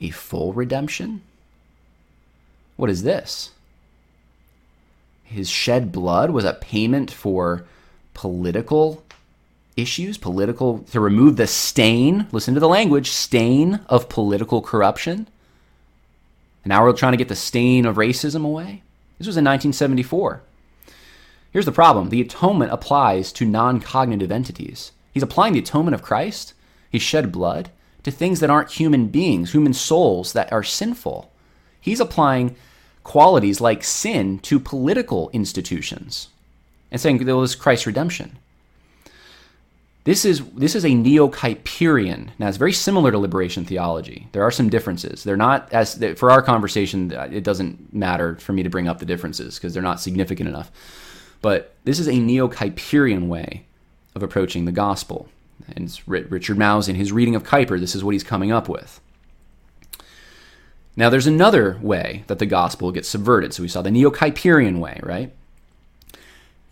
a 0.00 0.10
full 0.10 0.52
redemption? 0.52 1.22
What 2.76 2.90
is 2.90 3.02
this? 3.02 3.50
His 5.24 5.48
shed 5.48 5.92
blood 5.92 6.30
was 6.30 6.44
a 6.44 6.54
payment 6.54 7.10
for 7.10 7.64
political 8.14 9.04
issues, 9.76 10.18
political, 10.18 10.80
to 10.90 11.00
remove 11.00 11.36
the 11.36 11.46
stain, 11.46 12.26
listen 12.32 12.54
to 12.54 12.60
the 12.60 12.68
language, 12.68 13.10
stain 13.10 13.80
of 13.88 14.08
political 14.08 14.60
corruption. 14.60 15.28
And 16.64 16.70
now 16.70 16.84
we're 16.84 16.92
trying 16.92 17.12
to 17.12 17.18
get 17.18 17.28
the 17.28 17.36
stain 17.36 17.86
of 17.86 17.96
racism 17.96 18.44
away. 18.44 18.82
This 19.18 19.26
was 19.26 19.36
in 19.36 19.44
1974. 19.44 20.42
Here's 21.52 21.64
the 21.64 21.72
problem 21.72 22.08
the 22.08 22.20
atonement 22.20 22.72
applies 22.72 23.32
to 23.32 23.44
non 23.44 23.80
cognitive 23.80 24.30
entities. 24.30 24.92
He's 25.12 25.22
applying 25.22 25.52
the 25.52 25.58
atonement 25.58 25.94
of 25.94 26.02
Christ, 26.02 26.54
he 26.90 26.98
shed 26.98 27.32
blood, 27.32 27.70
to 28.02 28.10
things 28.10 28.40
that 28.40 28.50
aren't 28.50 28.70
human 28.70 29.08
beings, 29.08 29.52
human 29.52 29.74
souls 29.74 30.32
that 30.32 30.52
are 30.52 30.62
sinful. 30.62 31.30
He's 31.80 32.00
applying 32.00 32.56
qualities 33.02 33.60
like 33.60 33.82
sin 33.82 34.38
to 34.40 34.60
political 34.60 35.30
institutions 35.32 36.28
and 36.90 37.00
saying 37.00 37.24
there 37.24 37.36
was 37.36 37.54
Christ's 37.54 37.86
redemption. 37.86 38.38
This 40.04 40.24
is 40.24 40.42
this 40.52 40.74
is 40.74 40.84
a 40.84 40.94
neo-Kuyperian. 40.94 42.30
Now 42.38 42.48
it's 42.48 42.56
very 42.56 42.72
similar 42.72 43.10
to 43.10 43.18
liberation 43.18 43.66
theology. 43.66 44.28
There 44.32 44.42
are 44.42 44.50
some 44.50 44.70
differences. 44.70 45.24
They're 45.24 45.36
not 45.36 45.70
as 45.72 46.02
for 46.16 46.30
our 46.30 46.40
conversation. 46.40 47.12
Uh, 47.12 47.28
it 47.30 47.44
doesn't 47.44 47.92
matter 47.92 48.36
for 48.36 48.54
me 48.54 48.62
to 48.62 48.70
bring 48.70 48.88
up 48.88 48.98
the 48.98 49.04
differences 49.04 49.56
because 49.56 49.74
they're 49.74 49.82
not 49.82 50.00
significant 50.00 50.48
enough. 50.48 50.70
But 51.42 51.74
this 51.84 51.98
is 51.98 52.08
a 52.08 52.18
neo-Kuyperian 52.18 53.28
way 53.28 53.64
of 54.14 54.22
approaching 54.22 54.64
the 54.64 54.72
gospel. 54.72 55.28
And 55.74 55.84
it's 55.84 56.06
Richard 56.06 56.58
Mouw's 56.58 56.88
in 56.88 56.96
his 56.96 57.12
reading 57.12 57.34
of 57.34 57.44
Kuyper, 57.44 57.78
this 57.78 57.94
is 57.94 58.04
what 58.04 58.12
he's 58.12 58.24
coming 58.24 58.52
up 58.52 58.68
with. 58.68 59.00
Now, 60.96 61.08
there's 61.08 61.26
another 61.26 61.78
way 61.80 62.24
that 62.26 62.38
the 62.38 62.46
gospel 62.46 62.92
gets 62.92 63.08
subverted. 63.08 63.54
So 63.54 63.62
we 63.62 63.68
saw 63.68 63.80
the 63.80 63.90
Neo 63.90 64.10
Kuyperian 64.10 64.80
way, 64.80 65.00
right? 65.02 65.32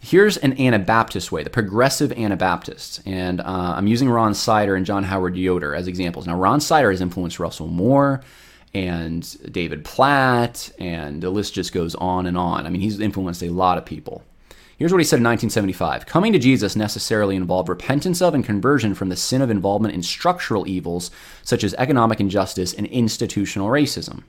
Here's 0.00 0.36
an 0.36 0.60
Anabaptist 0.60 1.32
way, 1.32 1.42
the 1.42 1.50
progressive 1.50 2.12
Anabaptists. 2.12 3.00
And 3.04 3.40
uh, 3.40 3.74
I'm 3.76 3.86
using 3.86 4.08
Ron 4.08 4.34
Sider 4.34 4.76
and 4.76 4.86
John 4.86 5.04
Howard 5.04 5.36
Yoder 5.36 5.74
as 5.74 5.88
examples. 5.88 6.26
Now, 6.26 6.38
Ron 6.38 6.60
Sider 6.60 6.90
has 6.90 7.00
influenced 7.00 7.40
Russell 7.40 7.68
Moore 7.68 8.22
and 8.74 9.52
David 9.52 9.84
Platt, 9.84 10.70
and 10.78 11.22
the 11.22 11.30
list 11.30 11.54
just 11.54 11.72
goes 11.72 11.94
on 11.94 12.26
and 12.26 12.36
on. 12.36 12.66
I 12.66 12.70
mean, 12.70 12.80
he's 12.80 13.00
influenced 13.00 13.42
a 13.42 13.48
lot 13.48 13.78
of 13.78 13.86
people. 13.86 14.22
Here's 14.78 14.92
what 14.92 14.98
he 14.98 15.04
said 15.04 15.18
in 15.18 15.24
1975 15.24 16.06
Coming 16.06 16.32
to 16.32 16.38
Jesus 16.38 16.76
necessarily 16.76 17.34
involved 17.34 17.68
repentance 17.68 18.22
of 18.22 18.32
and 18.32 18.44
conversion 18.44 18.94
from 18.94 19.08
the 19.08 19.16
sin 19.16 19.42
of 19.42 19.50
involvement 19.50 19.94
in 19.94 20.02
structural 20.02 20.68
evils 20.68 21.10
such 21.42 21.64
as 21.64 21.74
economic 21.74 22.20
injustice 22.20 22.72
and 22.72 22.86
institutional 22.86 23.68
racism. 23.68 24.22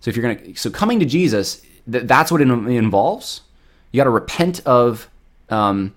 So 0.00 0.10
if 0.10 0.16
you're 0.16 0.22
going 0.22 0.54
to, 0.54 0.60
so 0.60 0.70
coming 0.70 1.00
to 1.00 1.06
Jesus, 1.06 1.62
th- 1.90 2.04
that's 2.04 2.30
what 2.30 2.40
it 2.40 2.48
involves. 2.48 3.40
You 3.90 3.98
got 3.98 4.04
to 4.04 4.10
repent 4.10 4.60
of 4.64 5.08
um, 5.50 5.94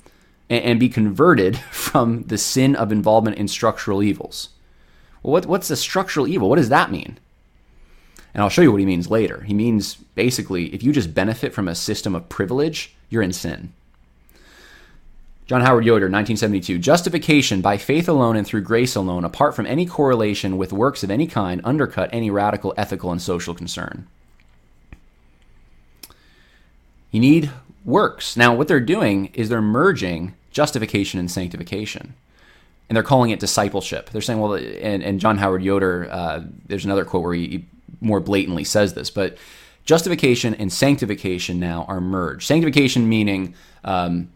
and, 0.49 0.63
and, 0.63 0.79
be 0.79 0.89
converted 0.89 1.57
from 1.71 2.23
the 2.23 2.37
sin 2.37 2.75
of 2.75 2.91
involvement 2.91 3.37
in 3.37 3.47
structural 3.47 4.03
evils. 4.03 4.49
Well, 5.23 5.33
what, 5.33 5.45
what's 5.45 5.67
the 5.67 5.75
structural 5.75 6.27
evil? 6.27 6.49
What 6.49 6.57
does 6.57 6.69
that 6.69 6.91
mean? 6.91 7.17
And 8.33 8.43
I'll 8.43 8.49
show 8.49 8.61
you 8.61 8.71
what 8.71 8.79
he 8.79 8.85
means 8.85 9.09
later. 9.09 9.41
He 9.41 9.53
means 9.53 9.95
basically 9.95 10.73
if 10.73 10.83
you 10.83 10.91
just 10.91 11.13
benefit 11.13 11.53
from 11.53 11.67
a 11.67 11.75
system 11.75 12.13
of 12.13 12.29
privilege, 12.29 12.95
you're 13.09 13.21
in 13.21 13.33
sin. 13.33 13.73
John 15.47 15.61
Howard 15.61 15.85
Yoder, 15.85 16.07
1972. 16.07 16.77
Justification 16.77 17.61
by 17.61 17.77
faith 17.77 18.09
alone 18.09 18.35
and 18.35 18.45
through 18.45 18.61
grace 18.61 18.95
alone, 18.95 19.23
apart 19.23 19.55
from 19.55 19.65
any 19.65 19.85
correlation 19.85 20.57
with 20.57 20.73
works 20.73 21.03
of 21.03 21.11
any 21.11 21.25
kind, 21.25 21.61
undercut 21.63 22.09
any 22.11 22.29
radical 22.29 22.73
ethical 22.75 23.13
and 23.13 23.21
social 23.21 23.53
concern. 23.53 24.07
You 27.11 27.21
need 27.21 27.49
works. 27.85 28.35
Now, 28.35 28.53
what 28.53 28.67
they're 28.67 28.81
doing 28.81 29.27
is 29.27 29.47
they're 29.47 29.61
merging 29.61 30.35
justification 30.51 31.19
and 31.19 31.31
sanctification. 31.31 32.13
And 32.89 32.95
they're 32.95 33.03
calling 33.03 33.31
it 33.31 33.39
discipleship. 33.39 34.09
They're 34.09 34.21
saying, 34.21 34.39
well, 34.39 34.53
and, 34.55 35.01
and 35.01 35.19
John 35.19 35.37
Howard 35.37 35.63
Yoder, 35.63 36.09
uh, 36.11 36.41
there's 36.67 36.85
another 36.85 37.05
quote 37.05 37.23
where 37.23 37.33
he 37.33 37.65
more 38.01 38.19
blatantly 38.19 38.65
says 38.65 38.93
this, 38.93 39.09
but 39.09 39.37
justification 39.87 40.53
and 40.53 40.71
sanctification 40.71 41.59
now 41.59 41.85
are 41.87 42.01
merged. 42.01 42.45
Sanctification 42.45 43.07
meaning 43.07 43.55
um, 43.85 44.29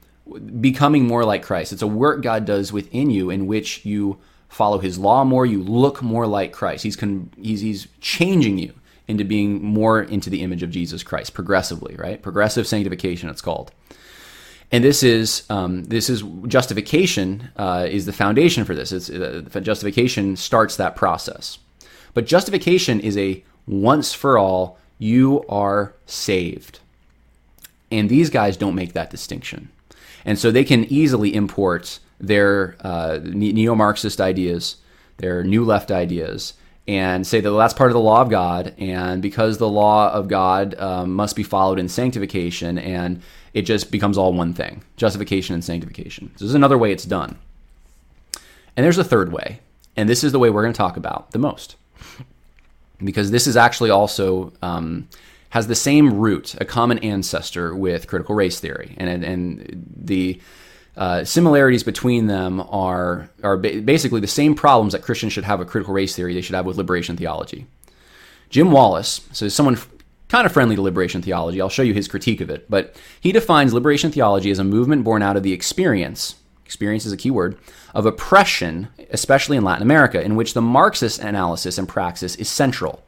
becoming 0.61 1.05
more 1.05 1.25
like 1.25 1.43
Christ. 1.43 1.73
It's 1.73 1.81
a 1.81 1.87
work 1.87 2.23
God 2.23 2.45
does 2.45 2.71
within 2.71 3.11
you 3.11 3.29
in 3.29 3.47
which 3.47 3.85
you 3.85 4.17
follow 4.47 4.79
His 4.79 4.97
law 4.97 5.25
more, 5.25 5.45
you 5.45 5.61
look 5.61 6.01
more 6.01 6.25
like 6.25 6.53
Christ. 6.53 6.83
He's 6.83 6.95
con- 6.95 7.29
he's 7.39 7.59
he's 7.59 7.87
changing 7.99 8.57
you 8.57 8.73
into 9.09 9.25
being 9.25 9.61
more 9.61 10.01
into 10.01 10.29
the 10.29 10.41
image 10.41 10.63
of 10.63 10.71
Jesus 10.71 11.03
Christ 11.03 11.33
progressively, 11.33 11.95
right? 11.95 12.21
Progressive 12.21 12.65
sanctification, 12.65 13.29
it's 13.29 13.41
called. 13.41 13.73
And 14.71 14.85
this 14.85 15.03
is 15.03 15.43
um, 15.49 15.83
this 15.83 16.09
is 16.09 16.23
justification 16.47 17.49
uh, 17.57 17.87
is 17.89 18.05
the 18.05 18.13
foundation 18.13 18.63
for 18.63 18.73
this. 18.73 18.93
It's 18.93 19.09
uh, 19.09 19.41
justification 19.61 20.37
starts 20.37 20.77
that 20.77 20.95
process, 20.95 21.57
but 22.13 22.25
justification 22.25 23.01
is 23.01 23.17
a 23.17 23.43
once 23.67 24.13
for 24.13 24.37
all 24.37 24.77
you 25.01 25.43
are 25.49 25.95
saved. 26.05 26.79
And 27.91 28.07
these 28.07 28.29
guys 28.29 28.55
don't 28.55 28.75
make 28.75 28.93
that 28.93 29.09
distinction. 29.09 29.69
And 30.23 30.37
so 30.37 30.51
they 30.51 30.63
can 30.63 30.85
easily 30.85 31.33
import 31.33 31.99
their 32.19 32.75
uh, 32.81 33.19
neo 33.23 33.73
Marxist 33.73 34.21
ideas, 34.21 34.75
their 35.17 35.43
new 35.43 35.65
left 35.65 35.89
ideas, 35.89 36.53
and 36.87 37.25
say 37.25 37.41
that 37.41 37.49
that's 37.49 37.73
part 37.73 37.89
of 37.89 37.95
the 37.95 37.99
law 37.99 38.21
of 38.21 38.29
God. 38.29 38.75
And 38.77 39.23
because 39.23 39.57
the 39.57 39.67
law 39.67 40.11
of 40.13 40.27
God 40.27 40.79
um, 40.79 41.13
must 41.13 41.35
be 41.35 41.43
followed 41.43 41.79
in 41.79 41.89
sanctification, 41.89 42.77
and 42.77 43.23
it 43.55 43.63
just 43.63 43.89
becomes 43.89 44.19
all 44.19 44.33
one 44.33 44.53
thing 44.53 44.83
justification 44.97 45.55
and 45.55 45.63
sanctification. 45.63 46.31
So 46.35 46.45
this 46.45 46.49
is 46.49 46.55
another 46.55 46.77
way 46.77 46.91
it's 46.91 47.05
done. 47.05 47.39
And 48.77 48.83
there's 48.83 48.99
a 48.99 49.03
third 49.03 49.33
way. 49.33 49.61
And 49.97 50.07
this 50.07 50.23
is 50.23 50.31
the 50.31 50.39
way 50.39 50.51
we're 50.51 50.61
going 50.61 50.73
to 50.73 50.77
talk 50.77 50.95
about 50.95 51.31
the 51.31 51.39
most 51.39 51.75
because 53.03 53.31
this 53.31 53.47
is 53.47 53.57
actually 53.57 53.89
also 53.89 54.53
um, 54.61 55.07
has 55.49 55.67
the 55.67 55.75
same 55.75 56.19
root, 56.19 56.55
a 56.59 56.65
common 56.65 56.99
ancestor 56.99 57.75
with 57.75 58.07
critical 58.07 58.35
race 58.35 58.59
theory, 58.59 58.95
and 58.97 59.23
and 59.23 59.85
the 59.95 60.39
uh, 60.97 61.23
similarities 61.23 61.83
between 61.83 62.27
them 62.27 62.61
are 62.69 63.29
are 63.43 63.57
ba- 63.57 63.81
basically 63.81 64.19
the 64.19 64.27
same 64.27 64.55
problems 64.55 64.93
that 64.93 65.01
Christians 65.01 65.33
should 65.33 65.43
have 65.43 65.59
with 65.59 65.69
critical 65.69 65.93
race 65.93 66.15
theory. 66.15 66.33
They 66.33 66.41
should 66.41 66.55
have 66.55 66.65
with 66.65 66.77
liberation 66.77 67.17
theology. 67.17 67.65
Jim 68.49 68.71
Wallis, 68.71 69.21
so 69.31 69.47
someone 69.47 69.75
f- 69.75 69.89
kind 70.27 70.45
of 70.45 70.51
friendly 70.51 70.75
to 70.75 70.81
liberation 70.81 71.21
theology. 71.21 71.61
I'll 71.61 71.69
show 71.69 71.83
you 71.83 71.93
his 71.93 72.07
critique 72.07 72.41
of 72.41 72.49
it, 72.49 72.69
but 72.69 72.95
he 73.19 73.31
defines 73.31 73.73
liberation 73.73 74.11
theology 74.11 74.51
as 74.51 74.59
a 74.59 74.63
movement 74.63 75.03
born 75.03 75.21
out 75.21 75.37
of 75.37 75.43
the 75.43 75.53
experience. 75.53 76.35
Experience 76.71 77.05
is 77.05 77.11
a 77.11 77.17
key 77.17 77.31
word 77.31 77.57
of 77.93 78.05
oppression, 78.05 78.87
especially 79.09 79.57
in 79.57 79.63
Latin 79.65 79.81
America, 79.81 80.23
in 80.23 80.37
which 80.37 80.53
the 80.53 80.61
Marxist 80.61 81.19
analysis 81.19 81.77
and 81.77 81.85
praxis 81.85 82.37
is 82.37 82.47
central. 82.47 83.03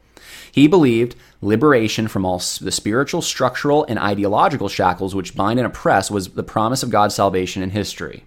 He 0.52 0.68
believed 0.68 1.16
liberation 1.40 2.06
from 2.06 2.26
all 2.26 2.36
the 2.60 2.70
spiritual, 2.70 3.22
structural, 3.22 3.82
and 3.84 3.98
ideological 3.98 4.68
shackles 4.68 5.14
which 5.14 5.34
bind 5.34 5.58
and 5.58 5.64
oppress 5.64 6.10
was 6.10 6.28
the 6.28 6.42
promise 6.42 6.82
of 6.82 6.90
God's 6.90 7.14
salvation 7.14 7.62
in 7.62 7.70
history. 7.70 8.24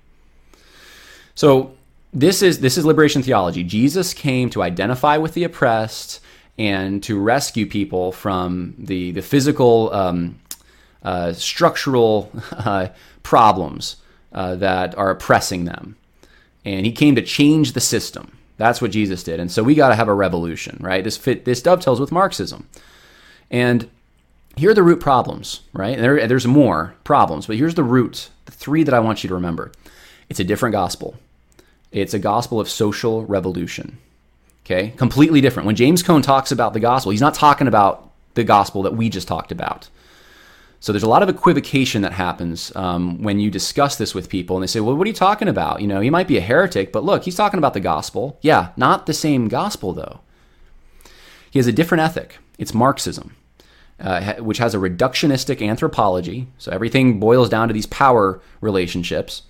So 1.35 1.75
this 2.11 2.41
is 2.41 2.61
this 2.61 2.75
is 2.75 2.83
liberation 2.83 3.21
theology. 3.21 3.63
Jesus 3.63 4.15
came 4.15 4.49
to 4.49 4.63
identify 4.63 5.17
with 5.17 5.35
the 5.35 5.43
oppressed 5.43 6.19
and 6.57 7.03
to 7.03 7.19
rescue 7.19 7.67
people 7.67 8.11
from 8.11 8.73
the 8.79 9.11
the 9.11 9.21
physical, 9.21 9.93
um, 9.93 10.39
uh, 11.03 11.33
structural 11.33 12.31
uh, 12.51 12.87
problems 13.21 13.97
uh, 14.31 14.55
that 14.55 14.97
are 14.97 15.09
oppressing 15.09 15.65
them. 15.65 15.95
And 16.65 16.85
he 16.85 16.91
came 16.91 17.15
to 17.15 17.21
change 17.21 17.73
the 17.73 17.79
system. 17.79 18.37
That's 18.57 18.81
what 18.81 18.91
Jesus 18.91 19.23
did. 19.23 19.39
And 19.39 19.51
so 19.51 19.63
we 19.63 19.75
got 19.75 19.89
to 19.89 19.95
have 19.95 20.07
a 20.07 20.13
revolution, 20.13 20.77
right? 20.81 21.03
This 21.03 21.17
fit 21.17 21.45
this 21.45 21.61
dovetails 21.61 21.99
with 21.99 22.11
Marxism. 22.11 22.67
And 23.49 23.89
here 24.55 24.71
are 24.71 24.73
the 24.73 24.83
root 24.83 24.99
problems, 24.99 25.61
right? 25.71 25.97
There, 25.97 26.27
there's 26.27 26.47
more 26.47 26.95
problems, 27.03 27.45
but 27.45 27.57
here's 27.57 27.75
the 27.75 27.83
root, 27.83 28.29
the 28.45 28.51
three 28.51 28.83
that 28.83 28.93
I 28.93 28.99
want 28.99 29.23
you 29.23 29.27
to 29.27 29.35
remember. 29.35 29.71
It's 30.29 30.39
a 30.39 30.43
different 30.43 30.73
gospel. 30.73 31.15
It's 31.91 32.13
a 32.13 32.19
gospel 32.19 32.59
of 32.59 32.67
social 32.67 33.25
revolution. 33.25 33.99
Okay? 34.65 34.89
Completely 34.97 35.39
different. 35.39 35.67
When 35.67 35.75
James 35.75 36.03
Cone 36.03 36.21
talks 36.21 36.51
about 36.51 36.73
the 36.73 36.79
gospel, 36.79 37.11
he's 37.11 37.21
not 37.21 37.35
talking 37.35 37.67
about 37.67 38.11
the 38.33 38.43
gospel 38.43 38.83
that 38.83 38.95
we 38.95 39.09
just 39.09 39.27
talked 39.27 39.51
about. 39.51 39.89
So 40.79 40.91
there's 40.91 41.03
a 41.03 41.09
lot 41.09 41.23
of 41.23 41.29
equivocation 41.29 42.03
that 42.03 42.13
happens 42.13 42.75
um, 42.75 43.23
when 43.23 43.39
you 43.39 43.49
discuss 43.49 43.95
this 43.95 44.13
with 44.13 44.29
people, 44.29 44.55
and 44.55 44.63
they 44.63 44.67
say, 44.67 44.79
"Well, 44.79 44.95
what 44.95 45.05
are 45.05 45.09
you 45.09 45.13
talking 45.13 45.47
about? 45.47 45.81
You 45.81 45.87
know, 45.87 45.99
he 45.99 46.09
might 46.09 46.27
be 46.27 46.37
a 46.37 46.41
heretic, 46.41 46.91
but 46.91 47.03
look, 47.03 47.23
he's 47.23 47.35
talking 47.35 47.57
about 47.57 47.73
the 47.73 47.79
gospel. 47.79 48.37
Yeah, 48.41 48.69
not 48.77 49.05
the 49.05 49.13
same 49.13 49.47
gospel 49.47 49.93
though. 49.93 50.19
He 51.49 51.59
has 51.59 51.67
a 51.67 51.71
different 51.71 52.03
ethic. 52.03 52.37
It's 52.59 52.73
Marxism, 52.73 53.35
uh, 53.99 54.35
which 54.35 54.59
has 54.59 54.75
a 54.75 54.79
reductionistic 54.79 55.67
anthropology. 55.67 56.47
So 56.57 56.71
everything 56.71 57.19
boils 57.19 57.49
down 57.49 57.67
to 57.67 57.73
these 57.73 57.87
power 57.87 58.39
relationships, 58.61 59.43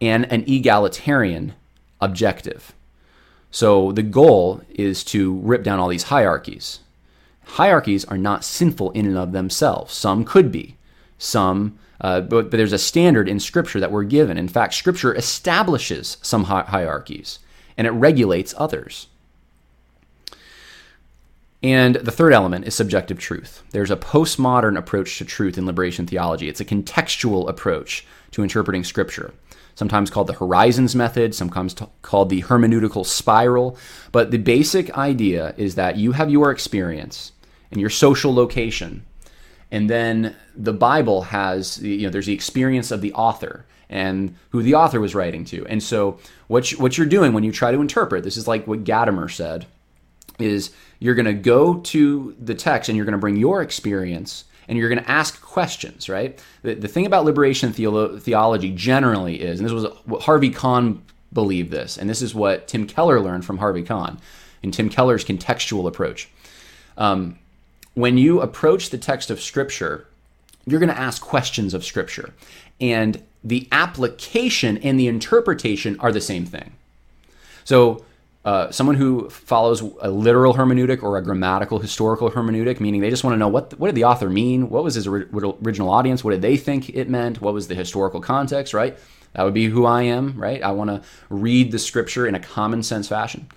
and 0.00 0.30
an 0.32 0.44
egalitarian 0.46 1.54
objective. 2.00 2.72
So 3.50 3.92
the 3.92 4.02
goal 4.02 4.60
is 4.68 5.02
to 5.04 5.34
rip 5.38 5.62
down 5.64 5.80
all 5.80 5.88
these 5.88 6.04
hierarchies. 6.04 6.80
Hierarchies 7.48 8.04
are 8.04 8.18
not 8.18 8.44
sinful 8.44 8.90
in 8.92 9.06
and 9.06 9.18
of 9.18 9.32
themselves. 9.32 9.94
Some 9.94 10.24
could 10.24 10.52
be. 10.52 10.76
Some, 11.18 11.78
uh, 12.00 12.20
but, 12.20 12.50
but 12.50 12.56
there's 12.56 12.72
a 12.72 12.78
standard 12.78 13.28
in 13.28 13.40
Scripture 13.40 13.80
that 13.80 13.90
we're 13.90 14.04
given. 14.04 14.38
In 14.38 14.48
fact, 14.48 14.74
Scripture 14.74 15.14
establishes 15.14 16.18
some 16.22 16.44
hi- 16.44 16.62
hierarchies 16.62 17.38
and 17.76 17.86
it 17.86 17.90
regulates 17.90 18.54
others. 18.56 19.08
And 21.62 21.96
the 21.96 22.12
third 22.12 22.32
element 22.32 22.66
is 22.66 22.74
subjective 22.74 23.18
truth. 23.18 23.64
There's 23.70 23.90
a 23.90 23.96
postmodern 23.96 24.78
approach 24.78 25.18
to 25.18 25.24
truth 25.24 25.58
in 25.58 25.66
liberation 25.66 26.06
theology. 26.06 26.48
It's 26.48 26.60
a 26.60 26.64
contextual 26.64 27.48
approach 27.48 28.06
to 28.32 28.42
interpreting 28.42 28.84
Scripture 28.84 29.32
sometimes 29.78 30.10
called 30.10 30.26
the 30.26 30.32
horizons 30.32 30.96
method, 30.96 31.32
sometimes 31.32 31.72
t- 31.72 31.86
called 32.02 32.30
the 32.30 32.42
hermeneutical 32.42 33.06
spiral. 33.06 33.78
But 34.10 34.32
the 34.32 34.38
basic 34.38 34.90
idea 34.98 35.54
is 35.56 35.76
that 35.76 35.96
you 35.96 36.10
have 36.12 36.28
your 36.28 36.50
experience 36.50 37.30
and 37.70 37.80
your 37.80 37.90
social 37.90 38.34
location, 38.34 39.04
and 39.70 39.88
then 39.88 40.34
the 40.56 40.72
Bible 40.72 41.22
has 41.22 41.82
you 41.82 42.02
know 42.02 42.10
there's 42.10 42.26
the 42.26 42.34
experience 42.34 42.90
of 42.90 43.00
the 43.00 43.12
author 43.14 43.66
and 43.90 44.34
who 44.50 44.62
the 44.62 44.74
author 44.74 45.00
was 45.00 45.14
writing 45.14 45.44
to. 45.46 45.66
And 45.66 45.82
so 45.82 46.18
what 46.46 46.70
you, 46.70 46.78
what 46.78 46.98
you're 46.98 47.06
doing 47.06 47.32
when 47.32 47.44
you 47.44 47.52
try 47.52 47.72
to 47.72 47.80
interpret 47.80 48.22
this 48.22 48.36
is 48.36 48.46
like 48.46 48.66
what 48.66 48.84
Gadamer 48.84 49.30
said 49.30 49.66
is 50.38 50.72
you're 50.98 51.14
going 51.14 51.26
to 51.26 51.32
go 51.32 51.78
to 51.80 52.36
the 52.38 52.54
text 52.54 52.88
and 52.88 52.96
you're 52.96 53.06
going 53.06 53.12
to 53.12 53.18
bring 53.18 53.36
your 53.36 53.62
experience 53.62 54.44
and 54.68 54.76
you're 54.76 54.90
going 54.90 55.02
to 55.02 55.10
ask 55.10 55.40
questions, 55.40 56.08
right? 56.08 56.42
The, 56.62 56.74
the 56.74 56.88
thing 56.88 57.06
about 57.06 57.24
liberation 57.24 57.72
theolo- 57.72 58.20
theology 58.20 58.70
generally 58.70 59.40
is, 59.40 59.58
and 59.58 59.66
this 59.66 59.72
was 59.72 59.86
what 60.04 60.22
Harvey 60.22 60.50
Conn 60.50 61.02
believed 61.32 61.70
this, 61.70 61.96
and 61.96 62.08
this 62.08 62.20
is 62.20 62.34
what 62.34 62.68
Tim 62.68 62.86
Keller 62.86 63.20
learned 63.20 63.44
from 63.44 63.58
Harvey 63.58 63.82
Conn 63.82 64.18
in 64.62 64.70
Tim 64.70 64.90
Keller's 64.90 65.24
contextual 65.24 65.88
approach. 65.88 66.28
Um, 66.98 67.38
when 67.98 68.16
you 68.16 68.40
approach 68.40 68.90
the 68.90 68.98
text 68.98 69.28
of 69.28 69.40
Scripture, 69.40 70.06
you're 70.66 70.78
going 70.78 70.88
to 70.88 70.98
ask 70.98 71.20
questions 71.20 71.74
of 71.74 71.84
Scripture, 71.84 72.32
and 72.80 73.22
the 73.42 73.66
application 73.72 74.78
and 74.78 75.00
the 75.00 75.08
interpretation 75.08 75.98
are 75.98 76.12
the 76.12 76.20
same 76.20 76.46
thing. 76.46 76.72
So 77.64 78.04
uh, 78.44 78.70
someone 78.70 78.94
who 78.94 79.28
follows 79.28 79.80
a 80.00 80.10
literal 80.10 80.54
hermeneutic 80.54 81.02
or 81.02 81.18
a 81.18 81.22
grammatical 81.22 81.80
historical 81.80 82.30
hermeneutic, 82.30 82.78
meaning 82.78 83.00
they 83.00 83.10
just 83.10 83.24
want 83.24 83.34
to 83.34 83.38
know 83.38 83.48
what 83.48 83.76
what 83.80 83.88
did 83.88 83.96
the 83.96 84.04
author 84.04 84.30
mean, 84.30 84.70
what 84.70 84.84
was 84.84 84.94
his 84.94 85.08
original 85.08 85.90
audience, 85.90 86.22
what 86.22 86.30
did 86.30 86.42
they 86.42 86.56
think 86.56 86.90
it 86.90 87.08
meant, 87.08 87.42
what 87.42 87.52
was 87.52 87.66
the 87.66 87.74
historical 87.74 88.20
context, 88.20 88.72
right? 88.72 88.96
That 89.32 89.42
would 89.42 89.54
be 89.54 89.66
who 89.66 89.86
I 89.86 90.02
am, 90.02 90.40
right? 90.40 90.62
I 90.62 90.70
want 90.70 90.88
to 90.90 91.02
read 91.28 91.72
the 91.72 91.78
scripture 91.78 92.28
in 92.28 92.34
a 92.36 92.40
common 92.40 92.82
sense 92.84 93.08
fashion. 93.08 93.48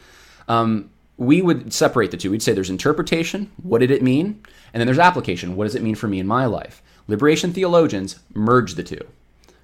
Um, 0.47 0.89
we 1.21 1.39
would 1.39 1.71
separate 1.71 2.09
the 2.09 2.17
two. 2.17 2.31
We'd 2.31 2.41
say 2.41 2.51
there's 2.51 2.71
interpretation, 2.71 3.51
what 3.61 3.79
did 3.79 3.91
it 3.91 4.01
mean? 4.01 4.43
And 4.73 4.81
then 4.81 4.87
there's 4.87 4.97
application, 4.97 5.55
what 5.55 5.65
does 5.65 5.75
it 5.75 5.83
mean 5.83 5.93
for 5.93 6.07
me 6.07 6.19
in 6.19 6.25
my 6.25 6.47
life? 6.47 6.81
Liberation 7.07 7.53
theologians 7.53 8.19
merge 8.33 8.73
the 8.73 8.83
two. 8.83 9.07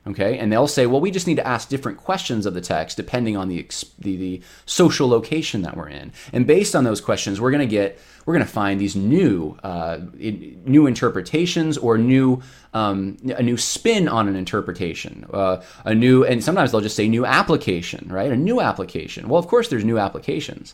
Okay, 0.06 0.38
and 0.38 0.50
they'll 0.50 0.70
say, 0.70 0.86
well, 0.86 1.02
we 1.02 1.12
just 1.12 1.28
need 1.28 1.36
to 1.36 1.46
ask 1.46 1.68
different 1.68 1.98
questions 1.98 2.46
of 2.46 2.54
the 2.54 2.62
text 2.62 2.96
depending 2.96 3.36
on 3.36 3.50
the, 3.50 3.68
the, 4.00 4.16
the 4.16 4.42
social 4.66 5.10
location 5.10 5.64
that 5.64 5.76
we're 5.76 5.90
in, 5.90 6.14
and 6.32 6.48
based 6.48 6.78
on 6.78 6.86
those 6.86 7.02
questions, 7.02 7.42
we're 7.42 7.52
going 7.52 7.68
to 7.68 7.76
get 7.76 8.00
we're 8.26 8.34
going 8.34 8.46
to 8.46 8.50
find 8.52 8.80
these 8.80 8.96
new 8.96 9.58
uh, 9.64 10.00
new 10.16 10.88
interpretations 10.88 11.78
or 11.78 11.98
new 11.98 12.42
um, 12.74 13.18
a 13.24 13.44
new 13.44 13.58
spin 13.58 14.08
on 14.08 14.30
an 14.30 14.38
interpretation, 14.38 15.26
uh, 15.34 15.62
a 15.84 15.94
new 15.94 16.24
and 16.24 16.42
sometimes 16.42 16.72
they'll 16.72 16.80
just 16.80 16.96
say 16.96 17.10
new 17.10 17.26
application, 17.26 18.08
right? 18.10 18.32
A 18.32 18.38
new 18.38 18.62
application. 18.62 19.28
Well, 19.28 19.40
of 19.40 19.48
course, 19.48 19.68
there's 19.68 19.84
new 19.84 19.98
applications, 19.98 20.74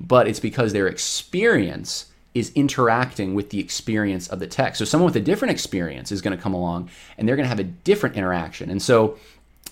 but 0.00 0.28
it's 0.28 0.40
because 0.40 0.72
their 0.72 0.86
experience 0.86 2.06
is 2.34 2.52
interacting 2.54 3.34
with 3.34 3.48
the 3.48 3.58
experience 3.58 4.28
of 4.28 4.40
the 4.40 4.46
text. 4.46 4.78
So 4.78 4.84
someone 4.84 5.06
with 5.06 5.16
a 5.16 5.24
different 5.24 5.52
experience 5.52 6.12
is 6.12 6.20
going 6.20 6.36
to 6.36 6.42
come 6.42 6.52
along 6.52 6.90
and 7.16 7.26
they're 7.26 7.36
going 7.36 7.44
to 7.44 7.48
have 7.48 7.58
a 7.58 7.64
different 7.64 8.16
interaction. 8.16 8.68
And 8.68 8.82
so 8.82 9.18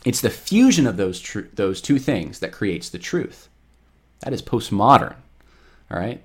it's 0.05 0.23
the 0.23 0.31
fusion 0.31 0.87
of 0.87 0.97
those 0.97 1.21
tr- 1.21 1.51
those 1.53 1.83
two 1.83 1.99
things 1.99 2.39
that 2.39 2.53
creates 2.53 2.89
the 2.89 2.99
truth. 2.99 3.49
That 4.21 4.33
is 4.33 4.41
postmodern. 4.41 5.15
All 5.91 5.99
right? 5.99 6.23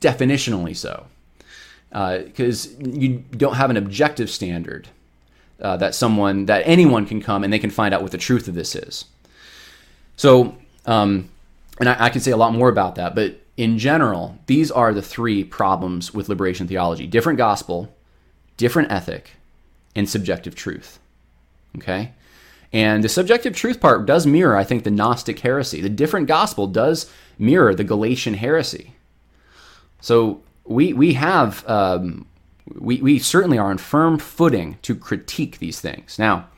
Definitionally 0.00 0.76
so. 0.76 1.06
Because 1.90 2.68
uh, 2.68 2.84
you 2.84 3.24
don't 3.32 3.54
have 3.54 3.70
an 3.70 3.76
objective 3.76 4.30
standard 4.30 4.88
uh, 5.60 5.76
that 5.76 5.94
someone, 5.94 6.46
that 6.46 6.62
anyone 6.64 7.04
can 7.04 7.20
come 7.20 7.42
and 7.44 7.52
they 7.52 7.58
can 7.58 7.70
find 7.70 7.92
out 7.92 8.02
what 8.02 8.12
the 8.12 8.18
truth 8.18 8.48
of 8.48 8.54
this 8.54 8.74
is. 8.74 9.06
So, 10.16 10.56
um, 10.86 11.28
and 11.78 11.88
I, 11.88 12.04
I 12.04 12.10
can 12.10 12.20
say 12.20 12.30
a 12.30 12.36
lot 12.36 12.52
more 12.52 12.68
about 12.68 12.94
that, 12.96 13.14
but 13.14 13.40
in 13.56 13.78
general, 13.78 14.38
these 14.46 14.70
are 14.70 14.94
the 14.94 15.02
three 15.02 15.44
problems 15.44 16.14
with 16.14 16.28
liberation 16.28 16.66
theology 16.66 17.06
different 17.06 17.38
gospel, 17.38 17.94
different 18.56 18.90
ethic, 18.90 19.32
and 19.94 20.08
subjective 20.08 20.54
truth. 20.54 20.98
Okay? 21.76 22.12
And 22.72 23.04
the 23.04 23.08
subjective 23.08 23.54
truth 23.54 23.80
part 23.80 24.06
does 24.06 24.26
mirror, 24.26 24.56
I 24.56 24.64
think, 24.64 24.84
the 24.84 24.90
Gnostic 24.90 25.40
heresy. 25.40 25.80
The 25.80 25.90
different 25.90 26.26
gospel 26.26 26.66
does 26.66 27.10
mirror 27.38 27.74
the 27.74 27.84
Galatian 27.84 28.34
heresy. 28.34 28.94
So 30.00 30.42
we, 30.64 30.92
we 30.94 31.14
have, 31.14 31.68
um, 31.68 32.26
we, 32.74 33.02
we 33.02 33.18
certainly 33.18 33.58
are 33.58 33.70
on 33.70 33.78
firm 33.78 34.18
footing 34.18 34.78
to 34.82 34.94
critique 34.94 35.58
these 35.58 35.80
things. 35.80 36.18
Now, 36.18 36.48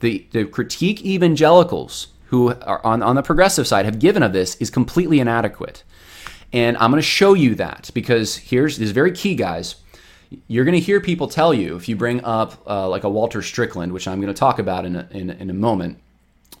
the, 0.00 0.26
the 0.30 0.46
critique 0.46 1.04
evangelicals 1.04 2.08
who 2.28 2.54
are 2.54 2.84
on, 2.84 3.02
on 3.02 3.16
the 3.16 3.22
progressive 3.22 3.66
side 3.66 3.84
have 3.84 3.98
given 3.98 4.22
of 4.22 4.32
this 4.32 4.54
is 4.56 4.70
completely 4.70 5.18
inadequate. 5.18 5.82
And 6.52 6.76
I'm 6.76 6.90
going 6.90 7.00
to 7.00 7.06
show 7.06 7.34
you 7.34 7.54
that 7.56 7.90
because 7.94 8.36
here's 8.36 8.78
this 8.78 8.86
is 8.86 8.92
very 8.92 9.12
key, 9.12 9.34
guys. 9.34 9.76
You're 10.46 10.66
going 10.66 10.74
to 10.74 10.80
hear 10.80 11.00
people 11.00 11.28
tell 11.28 11.54
you 11.54 11.76
if 11.76 11.88
you 11.88 11.96
bring 11.96 12.22
up 12.24 12.62
uh, 12.66 12.88
like 12.88 13.04
a 13.04 13.08
Walter 13.08 13.40
Strickland, 13.40 13.92
which 13.92 14.06
I'm 14.06 14.20
going 14.20 14.32
to 14.32 14.38
talk 14.38 14.58
about 14.58 14.84
in 14.84 14.96
a, 14.96 15.08
in, 15.10 15.30
in 15.30 15.48
a 15.48 15.54
moment. 15.54 15.98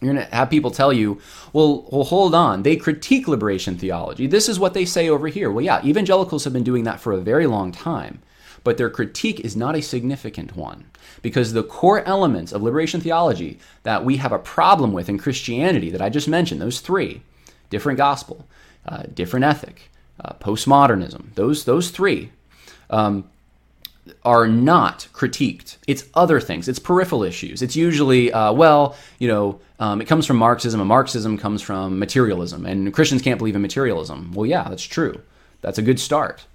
You're 0.00 0.14
going 0.14 0.24
to 0.24 0.34
have 0.34 0.48
people 0.48 0.70
tell 0.70 0.92
you, 0.92 1.20
well, 1.52 1.86
well, 1.90 2.04
hold 2.04 2.34
on. 2.34 2.62
They 2.62 2.76
critique 2.76 3.28
liberation 3.28 3.76
theology. 3.76 4.26
This 4.26 4.48
is 4.48 4.58
what 4.58 4.72
they 4.72 4.84
say 4.84 5.08
over 5.08 5.26
here. 5.28 5.50
Well, 5.50 5.64
yeah, 5.64 5.84
evangelicals 5.84 6.44
have 6.44 6.52
been 6.52 6.64
doing 6.64 6.84
that 6.84 7.00
for 7.00 7.12
a 7.12 7.20
very 7.20 7.46
long 7.46 7.72
time, 7.72 8.22
but 8.64 8.78
their 8.78 8.88
critique 8.88 9.40
is 9.40 9.56
not 9.56 9.74
a 9.74 9.82
significant 9.82 10.56
one 10.56 10.86
because 11.22 11.52
the 11.52 11.62
core 11.62 12.04
elements 12.04 12.52
of 12.52 12.62
liberation 12.62 13.00
theology 13.00 13.58
that 13.82 14.04
we 14.04 14.16
have 14.16 14.32
a 14.32 14.38
problem 14.38 14.92
with 14.92 15.08
in 15.08 15.18
Christianity 15.18 15.90
that 15.90 16.02
I 16.02 16.08
just 16.08 16.28
mentioned, 16.28 16.60
those 16.60 16.80
three 16.80 17.22
different 17.70 17.96
gospel, 17.96 18.46
uh, 18.86 19.04
different 19.14 19.44
ethic, 19.44 19.90
uh, 20.24 20.32
postmodernism. 20.34 21.34
Those 21.34 21.64
those 21.64 21.90
three 21.90 22.30
um, 22.90 23.28
are 24.24 24.48
not 24.48 25.08
critiqued. 25.12 25.76
It's 25.86 26.04
other 26.14 26.40
things. 26.40 26.68
It's 26.68 26.78
peripheral 26.78 27.22
issues. 27.22 27.62
It's 27.62 27.76
usually 27.76 28.32
uh, 28.32 28.52
well, 28.52 28.96
you 29.18 29.28
know, 29.28 29.60
um, 29.78 30.00
it 30.00 30.06
comes 30.06 30.26
from 30.26 30.36
Marxism, 30.38 30.80
and 30.80 30.88
Marxism 30.88 31.38
comes 31.38 31.62
from 31.62 31.98
materialism, 31.98 32.66
and 32.66 32.92
Christians 32.92 33.22
can't 33.22 33.38
believe 33.38 33.54
in 33.54 33.62
materialism. 33.62 34.32
Well, 34.32 34.46
yeah, 34.46 34.68
that's 34.68 34.82
true. 34.82 35.20
That's 35.60 35.78
a 35.78 35.82
good 35.82 36.00
start. 36.00 36.46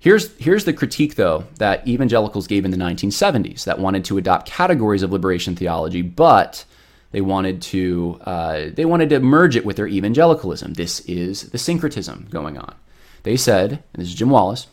Here's, 0.00 0.36
here's 0.36 0.64
the 0.64 0.72
critique, 0.72 1.16
though, 1.16 1.44
that 1.58 1.86
evangelicals 1.88 2.46
gave 2.46 2.64
in 2.64 2.70
the 2.70 2.76
1970s 2.76 3.64
that 3.64 3.80
wanted 3.80 4.04
to 4.06 4.18
adopt 4.18 4.46
categories 4.46 5.02
of 5.02 5.12
liberation 5.12 5.56
theology, 5.56 6.02
but 6.02 6.64
they 7.10 7.20
wanted 7.20 7.62
to 7.62 8.20
uh, 8.22 8.66
they 8.74 8.84
wanted 8.84 9.08
to 9.10 9.20
merge 9.20 9.56
it 9.56 9.64
with 9.64 9.76
their 9.76 9.86
evangelicalism. 9.86 10.74
This 10.74 11.00
is 11.00 11.50
the 11.50 11.58
syncretism 11.58 12.28
going 12.30 12.58
on. 12.58 12.74
They 13.22 13.36
said, 13.36 13.72
and 13.72 14.02
this 14.02 14.08
is 14.08 14.14
Jim 14.14 14.30
Wallis, 14.30 14.66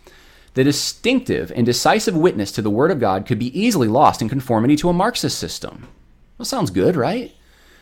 the 0.53 0.63
distinctive 0.63 1.51
and 1.55 1.65
decisive 1.65 2.15
witness 2.15 2.51
to 2.53 2.61
the 2.61 2.69
Word 2.69 2.91
of 2.91 2.99
God 2.99 3.25
could 3.25 3.39
be 3.39 3.57
easily 3.59 3.87
lost 3.87 4.21
in 4.21 4.29
conformity 4.29 4.75
to 4.77 4.89
a 4.89 4.93
Marxist 4.93 5.39
system. 5.39 5.87
Well, 6.37 6.45
sounds 6.45 6.71
good, 6.71 6.95
right? 6.95 7.33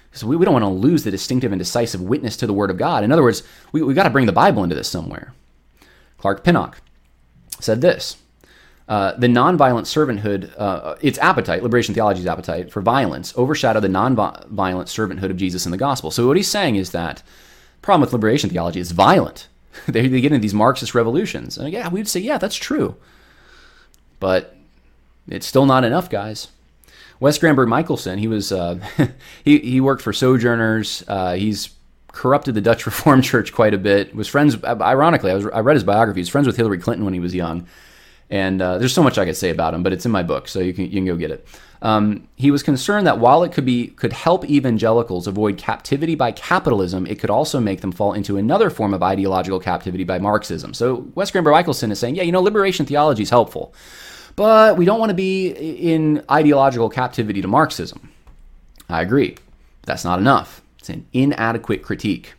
Because 0.09 0.23
we, 0.23 0.35
we 0.35 0.45
don't 0.45 0.53
want 0.53 0.63
to 0.63 0.69
lose 0.69 1.03
the 1.03 1.11
distinctive 1.11 1.51
and 1.51 1.59
decisive 1.59 2.01
witness 2.01 2.37
to 2.37 2.47
the 2.47 2.53
Word 2.53 2.69
of 2.69 2.77
God. 2.77 3.03
In 3.03 3.11
other 3.11 3.23
words, 3.23 3.43
we, 3.71 3.81
we 3.81 3.93
got 3.93 4.03
to 4.03 4.09
bring 4.11 4.27
the 4.27 4.31
Bible 4.31 4.63
into 4.63 4.75
this 4.75 4.87
somewhere. 4.87 5.33
Clark 6.17 6.43
Pinnock 6.43 6.79
said 7.63 7.81
this 7.81 8.17
uh, 8.87 9.13
the 9.13 9.27
nonviolent 9.27 9.85
servanthood, 9.85 10.53
uh, 10.57 10.95
its 11.01 11.17
appetite, 11.19 11.63
liberation 11.63 11.93
theology's 11.93 12.27
appetite 12.27 12.71
for 12.71 12.81
violence, 12.81 13.35
overshadowed 13.37 13.83
the 13.83 13.87
nonviolent 13.87 14.47
servanthood 14.51 15.29
of 15.29 15.37
Jesus 15.37 15.65
in 15.65 15.71
the 15.71 15.77
gospel. 15.77 16.11
So 16.11 16.27
what 16.27 16.37
he's 16.37 16.49
saying 16.49 16.75
is 16.75 16.91
that 16.91 17.23
problem 17.81 18.01
with 18.01 18.13
liberation 18.13 18.49
theology 18.49 18.81
is 18.81 18.91
violent. 18.91 19.47
they, 19.87 20.07
they 20.07 20.21
get 20.21 20.31
into 20.31 20.41
these 20.41 20.53
Marxist 20.53 20.93
revolutions. 20.93 21.57
And 21.57 21.71
yeah, 21.71 21.87
we'd 21.89 22.07
say, 22.09 22.19
yeah, 22.19 22.37
that's 22.37 22.55
true. 22.55 22.95
But 24.19 24.55
it's 25.27 25.47
still 25.47 25.65
not 25.65 25.85
enough, 25.85 26.09
guys. 26.09 26.49
Wes 27.19 27.37
Granberg 27.37 27.69
Michelson, 27.69 28.19
he 28.19 28.27
was 28.27 28.51
uh, 28.51 28.79
he 29.45 29.59
he 29.59 29.79
worked 29.79 30.01
for 30.01 30.11
Sojourners. 30.11 31.05
Uh, 31.07 31.35
he's 31.35 31.69
corrupted 32.13 32.55
the 32.55 32.61
Dutch 32.61 32.85
Reformed 32.85 33.25
Church 33.25 33.51
quite 33.51 33.73
a 33.73 33.77
bit. 33.77 34.15
Was 34.15 34.29
friends, 34.29 34.63
ironically, 34.63 35.31
I 35.31 35.35
was 35.35 35.45
I 35.47 35.59
read 35.59 35.75
his 35.75 35.83
biography. 35.83 36.19
He 36.19 36.21
was 36.21 36.29
friends 36.29 36.47
with 36.47 36.55
Hillary 36.55 36.77
Clinton 36.77 37.03
when 37.03 37.13
he 37.13 37.19
was 37.19 37.35
young. 37.35 37.67
And 38.29 38.61
uh, 38.61 38.77
there's 38.77 38.93
so 38.93 39.03
much 39.03 39.17
I 39.17 39.25
could 39.25 39.35
say 39.35 39.49
about 39.49 39.73
him, 39.73 39.83
but 39.83 39.93
it's 39.93 40.05
in 40.05 40.11
my 40.11 40.23
book, 40.23 40.47
so 40.47 40.59
you 40.59 40.73
can 40.73 40.85
you 40.85 40.91
can 40.91 41.05
go 41.05 41.15
get 41.17 41.29
it. 41.29 41.45
Um, 41.83 42.29
he 42.35 42.49
was 42.49 42.63
concerned 42.63 43.05
that 43.05 43.19
while 43.19 43.43
it 43.43 43.51
could 43.51 43.65
be 43.65 43.87
could 43.87 44.13
help 44.13 44.49
evangelicals 44.49 45.27
avoid 45.27 45.57
captivity 45.57 46.15
by 46.15 46.31
capitalism, 46.31 47.05
it 47.05 47.19
could 47.19 47.29
also 47.29 47.59
make 47.59 47.81
them 47.81 47.91
fall 47.91 48.13
into 48.13 48.37
another 48.37 48.69
form 48.69 48.93
of 48.93 49.03
ideological 49.03 49.59
captivity 49.59 50.05
by 50.05 50.17
Marxism. 50.17 50.73
So 50.73 51.05
Wes 51.13 51.29
Granberg 51.29 51.53
Michelson 51.53 51.91
is 51.91 51.99
saying, 51.99 52.15
yeah, 52.15 52.23
you 52.23 52.31
know, 52.31 52.41
liberation 52.41 52.85
theology 52.85 53.23
is 53.23 53.29
helpful, 53.29 53.73
but 54.37 54.77
we 54.77 54.85
don't 54.85 54.99
want 54.99 55.09
to 55.09 55.15
be 55.15 55.49
in 55.49 56.23
ideological 56.31 56.89
captivity 56.89 57.41
to 57.41 57.47
Marxism. 57.49 58.09
I 58.89 59.01
agree. 59.01 59.35
That's 59.85 60.05
not 60.05 60.19
enough. 60.19 60.62
It's 60.83 60.89
an 60.89 61.07
inadequate 61.13 61.81
critique. 61.81 62.33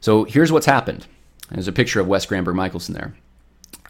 So 0.00 0.24
here's 0.24 0.50
what's 0.50 0.64
happened. 0.64 1.06
There's 1.50 1.68
a 1.68 1.72
picture 1.72 2.00
of 2.00 2.08
Wes 2.08 2.24
Granberg 2.24 2.56
Michelson 2.56 2.94
there 2.94 3.14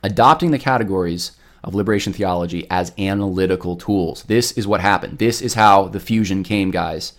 adopting 0.02 0.50
the 0.50 0.58
categories 0.58 1.32
of 1.62 1.76
liberation 1.76 2.12
theology 2.12 2.66
as 2.70 2.92
analytical 2.98 3.76
tools. 3.76 4.24
This 4.24 4.52
is 4.52 4.66
what 4.66 4.80
happened. 4.80 5.18
This 5.18 5.40
is 5.40 5.54
how 5.54 5.86
the 5.86 6.00
fusion 6.00 6.42
came, 6.42 6.72
guys. 6.72 7.12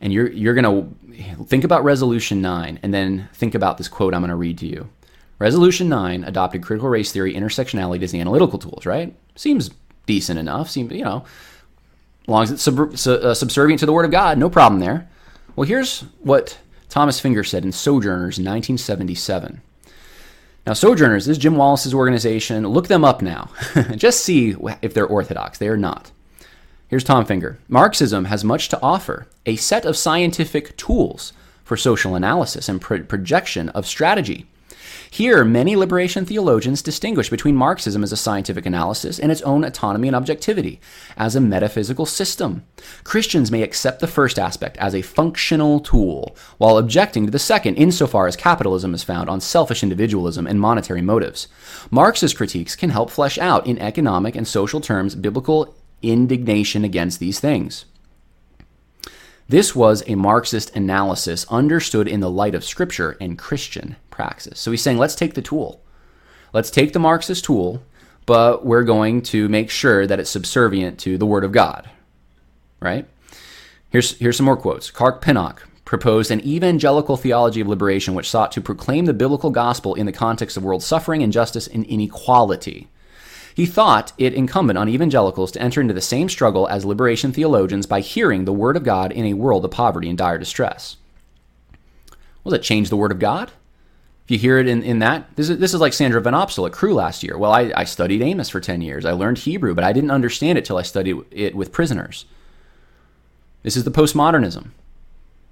And 0.00 0.14
you're 0.14 0.30
you're 0.30 0.54
going 0.54 0.64
to 0.64 1.44
think 1.44 1.64
about 1.64 1.84
resolution 1.84 2.40
9 2.40 2.78
and 2.82 2.94
then 2.94 3.28
think 3.34 3.54
about 3.54 3.76
this 3.76 3.88
quote 3.88 4.14
I'm 4.14 4.22
going 4.22 4.30
to 4.30 4.34
read 4.34 4.56
to 4.58 4.66
you. 4.66 4.88
Resolution 5.38 5.90
9 5.90 6.24
adopted 6.24 6.62
critical 6.62 6.88
race 6.88 7.12
theory 7.12 7.34
intersectionality 7.34 8.02
as 8.02 8.12
the 8.12 8.20
analytical 8.20 8.58
tools, 8.58 8.86
right? 8.86 9.14
Seems 9.36 9.70
decent 10.06 10.38
enough. 10.38 10.70
Seems, 10.70 10.90
you 10.90 11.04
know, 11.04 11.24
as 12.22 12.28
long 12.28 12.42
as 12.44 12.50
it's 12.50 12.62
sub- 12.62 12.94
uh, 13.06 13.34
subservient 13.34 13.80
to 13.80 13.86
the 13.86 13.92
word 13.92 14.06
of 14.06 14.10
God, 14.10 14.38
no 14.38 14.48
problem 14.48 14.80
there. 14.80 15.06
Well, 15.56 15.68
here's 15.68 16.00
what 16.20 16.58
Thomas 16.88 17.20
Finger 17.20 17.44
said 17.44 17.64
in 17.64 17.72
Sojourners 17.72 18.38
in 18.38 18.44
1977. 18.44 19.60
Now, 20.66 20.72
Sojourners 20.72 21.28
is 21.28 21.38
Jim 21.38 21.56
Wallis's 21.56 21.94
organization. 21.94 22.66
Look 22.66 22.88
them 22.88 23.04
up 23.04 23.20
now. 23.20 23.50
Just 23.96 24.24
see 24.24 24.56
if 24.80 24.94
they're 24.94 25.06
orthodox. 25.06 25.58
They 25.58 25.68
are 25.68 25.76
not. 25.76 26.10
Here's 26.88 27.04
Tom 27.04 27.24
Finger. 27.24 27.58
Marxism 27.68 28.26
has 28.26 28.44
much 28.44 28.68
to 28.70 28.80
offer 28.80 29.26
a 29.46 29.56
set 29.56 29.84
of 29.84 29.96
scientific 29.96 30.76
tools 30.76 31.32
for 31.64 31.76
social 31.76 32.14
analysis 32.14 32.68
and 32.68 32.80
pro- 32.80 33.02
projection 33.02 33.68
of 33.70 33.86
strategy. 33.86 34.46
Here, 35.10 35.44
many 35.44 35.76
liberation 35.76 36.24
theologians 36.24 36.82
distinguish 36.82 37.30
between 37.30 37.56
Marxism 37.56 38.02
as 38.02 38.12
a 38.12 38.16
scientific 38.16 38.66
analysis 38.66 39.18
and 39.18 39.30
its 39.30 39.42
own 39.42 39.64
autonomy 39.64 40.08
and 40.08 40.16
objectivity 40.16 40.80
as 41.16 41.36
a 41.36 41.40
metaphysical 41.40 42.06
system. 42.06 42.64
Christians 43.04 43.50
may 43.50 43.62
accept 43.62 44.00
the 44.00 44.06
first 44.06 44.38
aspect 44.38 44.76
as 44.78 44.94
a 44.94 45.02
functional 45.02 45.80
tool, 45.80 46.36
while 46.58 46.78
objecting 46.78 47.26
to 47.26 47.30
the 47.30 47.38
second 47.38 47.76
insofar 47.76 48.26
as 48.26 48.36
capitalism 48.36 48.94
is 48.94 49.02
found 49.02 49.30
on 49.30 49.40
selfish 49.40 49.82
individualism 49.82 50.46
and 50.46 50.60
monetary 50.60 51.02
motives. 51.02 51.48
Marxist 51.90 52.36
critiques 52.36 52.76
can 52.76 52.90
help 52.90 53.10
flesh 53.10 53.38
out 53.38 53.66
in 53.66 53.78
economic 53.78 54.34
and 54.34 54.48
social 54.48 54.80
terms 54.80 55.14
biblical 55.14 55.74
indignation 56.02 56.84
against 56.84 57.20
these 57.20 57.40
things. 57.40 57.84
This 59.46 59.76
was 59.76 60.02
a 60.06 60.14
Marxist 60.14 60.74
analysis 60.74 61.44
understood 61.50 62.08
in 62.08 62.20
the 62.20 62.30
light 62.30 62.54
of 62.54 62.64
Scripture 62.64 63.16
and 63.20 63.38
Christian 63.38 63.96
praxis. 64.14 64.58
So 64.58 64.70
he's 64.70 64.80
saying, 64.80 64.98
let's 64.98 65.14
take 65.14 65.34
the 65.34 65.42
tool. 65.42 65.82
Let's 66.52 66.70
take 66.70 66.92
the 66.92 67.00
Marxist 67.00 67.44
tool, 67.44 67.82
but 68.26 68.64
we're 68.64 68.84
going 68.84 69.22
to 69.22 69.48
make 69.48 69.70
sure 69.70 70.06
that 70.06 70.20
it's 70.20 70.30
subservient 70.30 70.98
to 71.00 71.18
the 71.18 71.26
Word 71.26 71.44
of 71.44 71.52
God. 71.52 71.90
Right? 72.80 73.06
Here's, 73.90 74.16
here's 74.18 74.36
some 74.36 74.46
more 74.46 74.56
quotes. 74.56 74.90
Clark 74.90 75.20
Pinnock 75.20 75.68
proposed 75.84 76.30
an 76.30 76.46
evangelical 76.46 77.16
theology 77.16 77.60
of 77.60 77.68
liberation 77.68 78.14
which 78.14 78.30
sought 78.30 78.52
to 78.52 78.60
proclaim 78.60 79.04
the 79.04 79.12
biblical 79.12 79.50
gospel 79.50 79.94
in 79.94 80.06
the 80.06 80.12
context 80.12 80.56
of 80.56 80.64
world 80.64 80.82
suffering, 80.82 81.20
injustice, 81.20 81.66
and 81.66 81.84
inequality. 81.86 82.88
He 83.54 83.66
thought 83.66 84.12
it 84.18 84.34
incumbent 84.34 84.78
on 84.78 84.88
evangelicals 84.88 85.52
to 85.52 85.62
enter 85.62 85.80
into 85.80 85.94
the 85.94 86.00
same 86.00 86.28
struggle 86.28 86.68
as 86.68 86.84
liberation 86.84 87.32
theologians 87.32 87.86
by 87.86 88.00
hearing 88.00 88.44
the 88.44 88.52
Word 88.52 88.76
of 88.76 88.84
God 88.84 89.12
in 89.12 89.26
a 89.26 89.34
world 89.34 89.64
of 89.64 89.70
poverty 89.70 90.08
and 90.08 90.18
dire 90.18 90.38
distress. 90.38 90.96
Will 92.42 92.52
that 92.52 92.62
change 92.62 92.90
the 92.90 92.96
Word 92.96 93.12
of 93.12 93.18
God? 93.18 93.52
If 94.24 94.30
you 94.30 94.38
hear 94.38 94.58
it 94.58 94.66
in, 94.66 94.82
in 94.82 95.00
that, 95.00 95.36
this 95.36 95.50
is, 95.50 95.58
this 95.58 95.74
is 95.74 95.80
like 95.80 95.92
Sandra 95.92 96.20
Van 96.20 96.32
Opstal 96.32 96.66
at 96.66 96.72
Cru 96.72 96.94
last 96.94 97.22
year. 97.22 97.36
Well, 97.36 97.52
I, 97.52 97.72
I 97.76 97.84
studied 97.84 98.22
Amos 98.22 98.48
for 98.48 98.58
10 98.58 98.80
years. 98.80 99.04
I 99.04 99.12
learned 99.12 99.38
Hebrew, 99.38 99.74
but 99.74 99.84
I 99.84 99.92
didn't 99.92 100.10
understand 100.10 100.56
it 100.56 100.64
till 100.64 100.78
I 100.78 100.82
studied 100.82 101.18
it 101.30 101.54
with 101.54 101.72
prisoners. 101.72 102.24
This 103.62 103.76
is 103.76 103.84
the 103.84 103.90
postmodernism. 103.90 104.70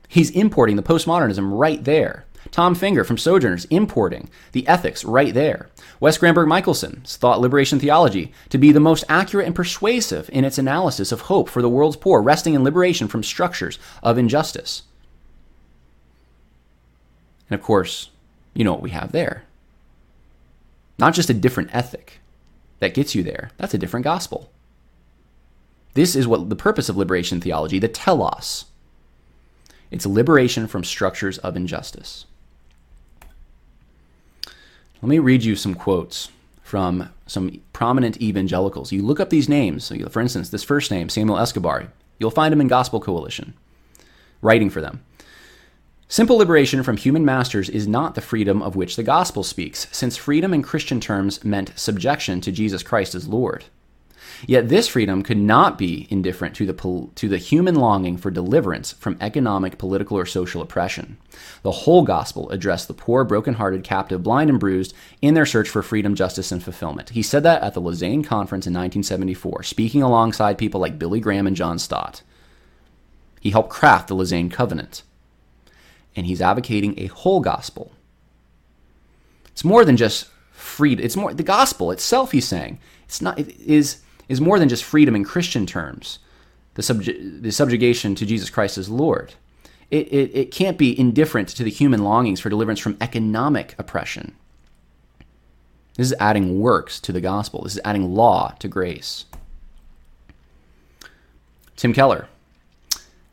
He's 0.08 0.30
importing 0.30 0.76
the 0.76 0.82
postmodernism 0.82 1.58
right 1.58 1.84
there. 1.84 2.24
Tom 2.50 2.74
Finger 2.74 3.04
from 3.04 3.18
Sojourners 3.18 3.66
importing 3.66 4.28
the 4.52 4.66
ethics 4.66 5.04
right 5.04 5.32
there. 5.32 5.68
Wes 6.00 6.18
Granberg 6.18 6.48
Michelson 6.48 7.02
thought 7.06 7.40
liberation 7.40 7.78
theology 7.78 8.32
to 8.48 8.58
be 8.58 8.72
the 8.72 8.80
most 8.80 9.04
accurate 9.08 9.46
and 9.46 9.54
persuasive 9.54 10.28
in 10.32 10.44
its 10.44 10.58
analysis 10.58 11.12
of 11.12 11.22
hope 11.22 11.48
for 11.48 11.62
the 11.62 11.68
world's 11.68 11.96
poor, 11.96 12.20
resting 12.20 12.54
in 12.54 12.64
liberation 12.64 13.06
from 13.06 13.22
structures 13.22 13.78
of 14.02 14.18
injustice. 14.18 14.82
And 17.48 17.58
of 17.58 17.64
course, 17.64 18.10
you 18.54 18.64
know 18.64 18.72
what 18.72 18.82
we 18.82 18.90
have 18.90 19.12
there. 19.12 19.44
Not 20.98 21.14
just 21.14 21.30
a 21.30 21.34
different 21.34 21.74
ethic 21.74 22.20
that 22.80 22.94
gets 22.94 23.14
you 23.14 23.22
there, 23.22 23.50
that's 23.56 23.74
a 23.74 23.78
different 23.78 24.04
gospel. 24.04 24.50
This 25.94 26.16
is 26.16 26.26
what 26.26 26.48
the 26.48 26.56
purpose 26.56 26.88
of 26.88 26.96
liberation 26.96 27.40
theology, 27.40 27.78
the 27.78 27.88
telos. 27.88 28.66
It's 29.90 30.06
liberation 30.06 30.66
from 30.66 30.84
structures 30.84 31.38
of 31.38 31.56
injustice. 31.56 32.24
Let 35.02 35.08
me 35.08 35.18
read 35.18 35.44
you 35.44 35.56
some 35.56 35.74
quotes 35.74 36.30
from 36.62 37.10
some 37.26 37.60
prominent 37.72 38.22
evangelicals. 38.22 38.92
You 38.92 39.02
look 39.02 39.20
up 39.20 39.30
these 39.30 39.48
names. 39.48 39.92
For 40.10 40.20
instance, 40.20 40.48
this 40.48 40.64
first 40.64 40.90
name, 40.90 41.08
Samuel 41.08 41.38
Escobar, 41.38 41.88
you'll 42.18 42.30
find 42.30 42.54
him 42.54 42.60
in 42.60 42.68
Gospel 42.68 43.00
Coalition, 43.00 43.52
writing 44.40 44.70
for 44.70 44.80
them. 44.80 45.02
Simple 46.12 46.36
liberation 46.36 46.82
from 46.82 46.98
human 46.98 47.24
masters 47.24 47.70
is 47.70 47.88
not 47.88 48.14
the 48.14 48.20
freedom 48.20 48.60
of 48.60 48.76
which 48.76 48.96
the 48.96 49.02
gospel 49.02 49.42
speaks, 49.42 49.86
since 49.92 50.14
freedom 50.14 50.52
in 50.52 50.60
Christian 50.60 51.00
terms 51.00 51.42
meant 51.42 51.72
subjection 51.74 52.42
to 52.42 52.52
Jesus 52.52 52.82
Christ 52.82 53.14
as 53.14 53.26
Lord. 53.26 53.64
Yet 54.46 54.68
this 54.68 54.88
freedom 54.88 55.22
could 55.22 55.38
not 55.38 55.78
be 55.78 56.06
indifferent 56.10 56.54
to 56.56 56.66
the, 56.66 57.08
to 57.14 57.28
the 57.30 57.38
human 57.38 57.76
longing 57.76 58.18
for 58.18 58.30
deliverance 58.30 58.92
from 58.92 59.16
economic, 59.22 59.78
political, 59.78 60.18
or 60.18 60.26
social 60.26 60.60
oppression. 60.60 61.16
The 61.62 61.70
whole 61.70 62.02
gospel 62.02 62.50
addressed 62.50 62.88
the 62.88 62.92
poor, 62.92 63.24
broken-hearted, 63.24 63.82
captive, 63.82 64.22
blind, 64.22 64.50
and 64.50 64.60
bruised 64.60 64.92
in 65.22 65.32
their 65.32 65.46
search 65.46 65.70
for 65.70 65.82
freedom, 65.82 66.14
justice, 66.14 66.52
and 66.52 66.62
fulfillment. 66.62 67.08
He 67.08 67.22
said 67.22 67.42
that 67.44 67.62
at 67.62 67.72
the 67.72 67.80
Lausanne 67.80 68.22
Conference 68.22 68.66
in 68.66 68.74
1974, 68.74 69.62
speaking 69.62 70.02
alongside 70.02 70.58
people 70.58 70.78
like 70.78 70.98
Billy 70.98 71.20
Graham 71.20 71.46
and 71.46 71.56
John 71.56 71.78
Stott. 71.78 72.20
He 73.40 73.52
helped 73.52 73.70
craft 73.70 74.08
the 74.08 74.14
Lausanne 74.14 74.50
Covenant. 74.50 75.04
And 76.14 76.26
he's 76.26 76.42
advocating 76.42 76.98
a 76.98 77.06
whole 77.06 77.40
gospel. 77.40 77.92
It's 79.46 79.64
more 79.64 79.84
than 79.84 79.96
just 79.96 80.28
freedom. 80.50 81.04
It's 81.04 81.16
more 81.16 81.32
the 81.34 81.42
gospel 81.42 81.90
itself. 81.90 82.32
He's 82.32 82.48
saying 82.48 82.78
it's 83.04 83.20
not. 83.20 83.38
It 83.38 83.58
is 83.60 84.02
is 84.28 84.40
more 84.40 84.58
than 84.58 84.68
just 84.68 84.84
freedom 84.84 85.14
in 85.14 85.24
Christian 85.24 85.66
terms, 85.66 86.18
the, 86.74 86.82
subju- 86.82 87.42
the 87.42 87.52
subjugation 87.52 88.14
to 88.14 88.26
Jesus 88.26 88.50
Christ 88.50 88.78
as 88.78 88.88
Lord. 88.88 89.34
It, 89.90 90.08
it, 90.08 90.34
it 90.34 90.50
can't 90.50 90.78
be 90.78 90.98
indifferent 90.98 91.48
to 91.50 91.64
the 91.64 91.70
human 91.70 92.02
longings 92.02 92.40
for 92.40 92.48
deliverance 92.48 92.80
from 92.80 92.96
economic 93.00 93.74
oppression. 93.78 94.34
This 95.96 96.06
is 96.06 96.14
adding 96.18 96.60
works 96.60 96.98
to 97.00 97.12
the 97.12 97.20
gospel. 97.20 97.62
This 97.62 97.74
is 97.74 97.80
adding 97.84 98.14
law 98.14 98.54
to 98.60 98.68
grace. 98.68 99.26
Tim 101.76 101.92
Keller. 101.92 102.28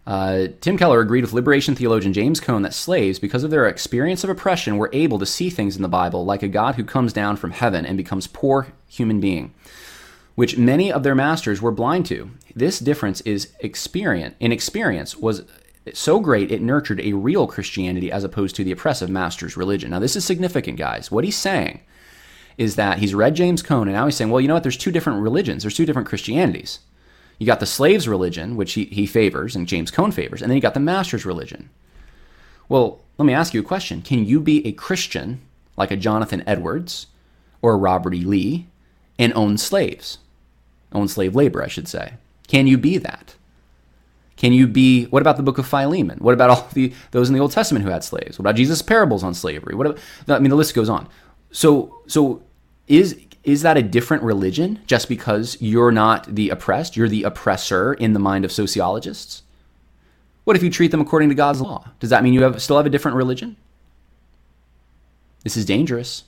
Uh, 0.10 0.48
Tim 0.60 0.76
Keller 0.76 1.02
agreed 1.02 1.22
with 1.22 1.34
liberation 1.34 1.76
theologian 1.76 2.14
James 2.14 2.40
Cone 2.40 2.64
that 2.64 2.74
slaves, 2.74 3.20
because 3.20 3.44
of 3.44 3.52
their 3.52 3.68
experience 3.68 4.24
of 4.24 4.32
oppression, 4.32 4.78
were 4.78 4.90
able 4.92 5.20
to 5.20 5.26
see 5.26 5.52
things 5.52 5.76
in 5.76 5.84
the 5.84 5.88
Bible 5.88 6.26
like 6.26 6.42
a 6.42 6.48
God 6.48 6.74
who 6.74 6.84
comes 6.84 7.14
down 7.14 7.38
from 7.38 7.52
heaven 7.52 7.86
and 7.86 7.96
becomes 7.96 8.26
poor 8.26 8.70
human 8.88 9.20
being, 9.20 9.54
which 10.34 10.58
many 10.58 10.92
of 10.92 11.04
their 11.04 11.14
masters 11.14 11.62
were 11.62 11.70
blind 11.70 12.08
to. 12.08 12.32
This 12.56 12.80
difference 12.80 13.22
is 13.22 13.54
experience 13.60 14.34
in 14.40 14.52
experience 14.52 15.16
was 15.16 15.44
so 15.94 16.20
great 16.20 16.52
it 16.52 16.64
nurtured 16.64 17.02
a 17.02 17.14
real 17.14 17.46
Christianity 17.46 18.12
as 18.12 18.24
opposed 18.24 18.56
to 18.56 18.64
the 18.64 18.72
oppressive 18.72 19.12
master's 19.12 19.56
religion. 19.56 19.92
Now 19.92 20.00
this 20.00 20.16
is 20.16 20.26
significant, 20.26 20.80
guys. 20.80 21.12
What 21.12 21.24
he's 21.24 21.38
saying 21.38 21.82
is 22.58 22.78
that 22.78 22.98
he's 22.98 23.14
read 23.14 23.36
James 23.36 23.62
Cone 23.62 23.88
and 23.88 23.96
now 23.96 24.06
he's 24.06 24.16
saying, 24.16 24.32
well, 24.32 24.42
you 24.42 24.48
know 24.48 24.56
what? 24.56 24.64
There's 24.64 24.76
two 24.76 24.92
different 24.92 25.22
religions. 25.22 25.62
There's 25.62 25.78
two 25.78 25.86
different 25.86 26.08
Christianities. 26.08 26.80
You 27.40 27.46
got 27.46 27.62
the 27.62 27.66
slave's 27.66 28.08
religion, 28.08 28.56
which 28.56 28.74
he, 28.74 28.86
he 28.86 29.06
favors 29.06 29.56
and 29.56 29.68
James 29.68 29.92
Cone 29.92 30.12
favors, 30.12 30.42
and 30.42 30.52
then 30.52 30.58
you 30.58 30.62
got 30.62 30.74
the 30.74 30.80
master's 30.80 31.26
religion. 31.26 31.70
Well, 32.68 33.02
let 33.18 33.26
me 33.26 33.34
ask 33.34 33.54
you 33.54 33.62
a 33.62 33.64
question. 33.64 34.02
Can 34.02 34.26
you 34.26 34.40
be 34.40 34.66
a 34.68 34.74
Christian 34.74 35.42
like 35.78 35.90
a 35.90 35.98
Jonathan 35.98 36.44
Edwards 36.46 37.08
or 37.62 37.74
a 37.74 37.78
Robert 37.78 38.14
E. 38.14 38.24
Lee 38.24 38.68
and 39.18 39.34
own 39.34 39.58
slaves? 39.58 40.20
Own 40.92 41.08
slave 41.08 41.36
labor, 41.36 41.64
I 41.64 41.68
should 41.68 41.88
say. 41.88 42.14
Can 42.48 42.68
you 42.68 42.78
be 42.78 42.98
that? 42.98 43.36
Can 44.36 44.54
you 44.54 44.68
be 44.68 45.06
what 45.06 45.22
about 45.22 45.38
the 45.38 45.44
book 45.44 45.58
of 45.58 45.68
Philemon? 45.68 46.20
What 46.20 46.34
about 46.34 46.50
all 46.50 46.68
the 46.74 46.94
those 47.12 47.28
in 47.30 47.36
the 47.36 47.42
Old 47.42 47.52
Testament 47.52 47.84
who 47.84 47.92
had 47.92 48.04
slaves? 48.04 48.40
What 48.40 48.44
about 48.44 48.56
Jesus' 48.56 48.82
parables 48.82 49.24
on 49.24 49.34
slavery? 49.34 49.76
What 49.76 49.88
about, 49.88 50.00
I 50.30 50.40
mean 50.40 50.50
the 50.50 50.56
list 50.56 50.74
goes 50.74 50.90
on. 50.90 51.10
So 51.52 52.02
so 52.08 52.42
is 52.88 53.20
is 53.44 53.62
that 53.62 53.78
a 53.78 53.82
different 53.82 54.24
religion 54.24 54.80
just 54.86 55.08
because 55.08 55.58
you're 55.62 55.92
not 55.92 56.36
the 56.36 56.50
oppressed? 56.50 56.98
You're 56.98 57.10
the 57.10 57.24
oppressor 57.24 57.94
in 57.94 58.14
the 58.14 58.20
mind 58.20 58.46
of 58.46 58.52
sociologists? 58.52 59.44
What 60.44 60.56
if 60.56 60.64
you 60.64 60.70
treat 60.70 60.92
them 60.92 61.02
according 61.02 61.30
to 61.30 61.36
God's 61.36 61.62
law? 61.62 61.90
Does 62.00 62.10
that 62.10 62.24
mean 62.24 62.34
you 62.34 62.44
have, 62.44 62.62
still 62.62 62.78
have 62.78 62.86
a 62.86 62.90
different 62.90 63.18
religion? 63.18 63.56
This 65.44 65.56
is 65.56 65.66
dangerous. 65.66 66.24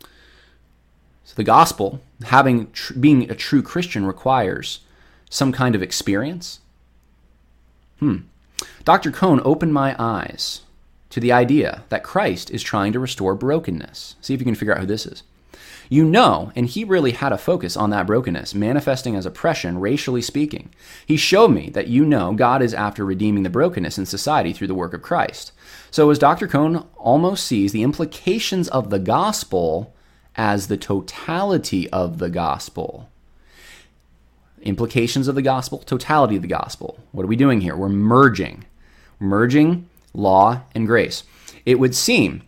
So 0.00 1.34
the 1.34 1.44
gospel, 1.44 2.00
having 2.24 2.70
tr- 2.72 2.94
being 2.94 3.30
a 3.30 3.34
true 3.34 3.62
Christian, 3.62 4.06
requires 4.06 4.80
some 5.30 5.52
kind 5.52 5.74
of 5.74 5.82
experience. 5.82 6.60
Hmm. 7.98 8.18
Dr. 8.84 9.10
Cone 9.10 9.40
opened 9.44 9.72
my 9.72 9.96
eyes 9.98 10.60
to 11.14 11.20
the 11.20 11.30
idea 11.30 11.84
that 11.90 12.02
Christ 12.02 12.50
is 12.50 12.60
trying 12.60 12.92
to 12.92 12.98
restore 12.98 13.36
brokenness. 13.36 14.16
See 14.20 14.34
if 14.34 14.40
you 14.40 14.44
can 14.44 14.56
figure 14.56 14.74
out 14.74 14.80
who 14.80 14.86
this 14.86 15.06
is. 15.06 15.22
You 15.88 16.04
know, 16.04 16.50
and 16.56 16.66
he 16.66 16.82
really 16.82 17.12
had 17.12 17.30
a 17.30 17.38
focus 17.38 17.76
on 17.76 17.90
that 17.90 18.08
brokenness, 18.08 18.52
manifesting 18.52 19.14
as 19.14 19.24
oppression, 19.24 19.78
racially 19.78 20.22
speaking. 20.22 20.70
He 21.06 21.16
showed 21.16 21.52
me 21.52 21.70
that 21.70 21.86
you 21.86 22.04
know 22.04 22.32
God 22.32 22.62
is 22.62 22.74
after 22.74 23.04
redeeming 23.04 23.44
the 23.44 23.48
brokenness 23.48 23.96
in 23.96 24.06
society 24.06 24.52
through 24.52 24.66
the 24.66 24.74
work 24.74 24.92
of 24.92 25.02
Christ. 25.02 25.52
So, 25.92 26.10
as 26.10 26.18
Dr. 26.18 26.48
Cone 26.48 26.84
almost 26.96 27.46
sees 27.46 27.70
the 27.70 27.84
implications 27.84 28.66
of 28.66 28.90
the 28.90 28.98
gospel 28.98 29.94
as 30.34 30.66
the 30.66 30.76
totality 30.76 31.88
of 31.90 32.18
the 32.18 32.28
gospel. 32.28 33.08
Implications 34.62 35.28
of 35.28 35.36
the 35.36 35.42
gospel, 35.42 35.78
totality 35.78 36.34
of 36.34 36.42
the 36.42 36.48
gospel. 36.48 36.98
What 37.12 37.22
are 37.22 37.28
we 37.28 37.36
doing 37.36 37.60
here? 37.60 37.76
We're 37.76 37.88
merging. 37.88 38.64
Merging 39.20 39.88
law, 40.14 40.62
and 40.74 40.86
grace. 40.86 41.24
It 41.66 41.78
would 41.78 41.94
seem 41.94 42.42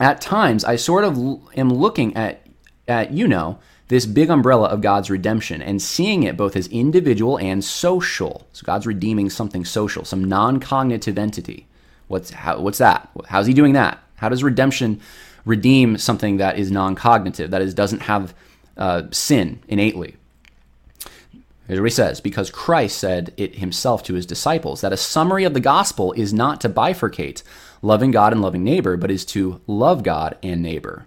at 0.00 0.20
times 0.20 0.64
I 0.64 0.76
sort 0.76 1.04
of 1.04 1.16
am 1.56 1.72
looking 1.72 2.16
at, 2.16 2.46
at 2.86 3.12
you 3.12 3.28
know, 3.28 3.58
this 3.88 4.06
big 4.06 4.30
umbrella 4.30 4.68
of 4.68 4.80
God's 4.80 5.10
redemption 5.10 5.62
and 5.62 5.80
seeing 5.80 6.22
it 6.22 6.36
both 6.36 6.56
as 6.56 6.66
individual 6.68 7.38
and 7.38 7.62
social. 7.62 8.46
So 8.52 8.64
God's 8.64 8.86
redeeming 8.86 9.30
something 9.30 9.64
social, 9.64 10.04
some 10.04 10.24
non-cognitive 10.24 11.18
entity. 11.18 11.66
What's 12.08 12.30
how, 12.30 12.60
what's 12.60 12.78
that? 12.78 13.08
How's 13.26 13.46
he 13.46 13.54
doing 13.54 13.74
that? 13.74 13.98
How 14.16 14.28
does 14.28 14.42
redemption 14.42 15.00
redeem 15.44 15.98
something 15.98 16.38
that 16.38 16.58
is 16.58 16.70
non-cognitive, 16.70 17.50
that 17.50 17.62
is 17.62 17.74
doesn't 17.74 18.02
have 18.02 18.34
uh, 18.76 19.02
sin 19.10 19.60
innately? 19.68 20.16
Here's 21.66 21.80
what 21.80 21.86
he 21.86 21.90
says 21.90 22.20
because 22.20 22.50
Christ 22.50 22.98
said 22.98 23.32
it 23.36 23.56
himself 23.56 24.02
to 24.04 24.14
his 24.14 24.26
disciples 24.26 24.80
that 24.82 24.92
a 24.92 24.98
summary 24.98 25.44
of 25.44 25.54
the 25.54 25.60
gospel 25.60 26.12
is 26.12 26.32
not 26.32 26.60
to 26.60 26.68
bifurcate 26.68 27.42
loving 27.80 28.10
God 28.10 28.32
and 28.32 28.42
loving 28.42 28.64
neighbor, 28.64 28.96
but 28.96 29.10
is 29.10 29.24
to 29.26 29.60
love 29.66 30.02
God 30.02 30.36
and 30.42 30.62
neighbor. 30.62 31.06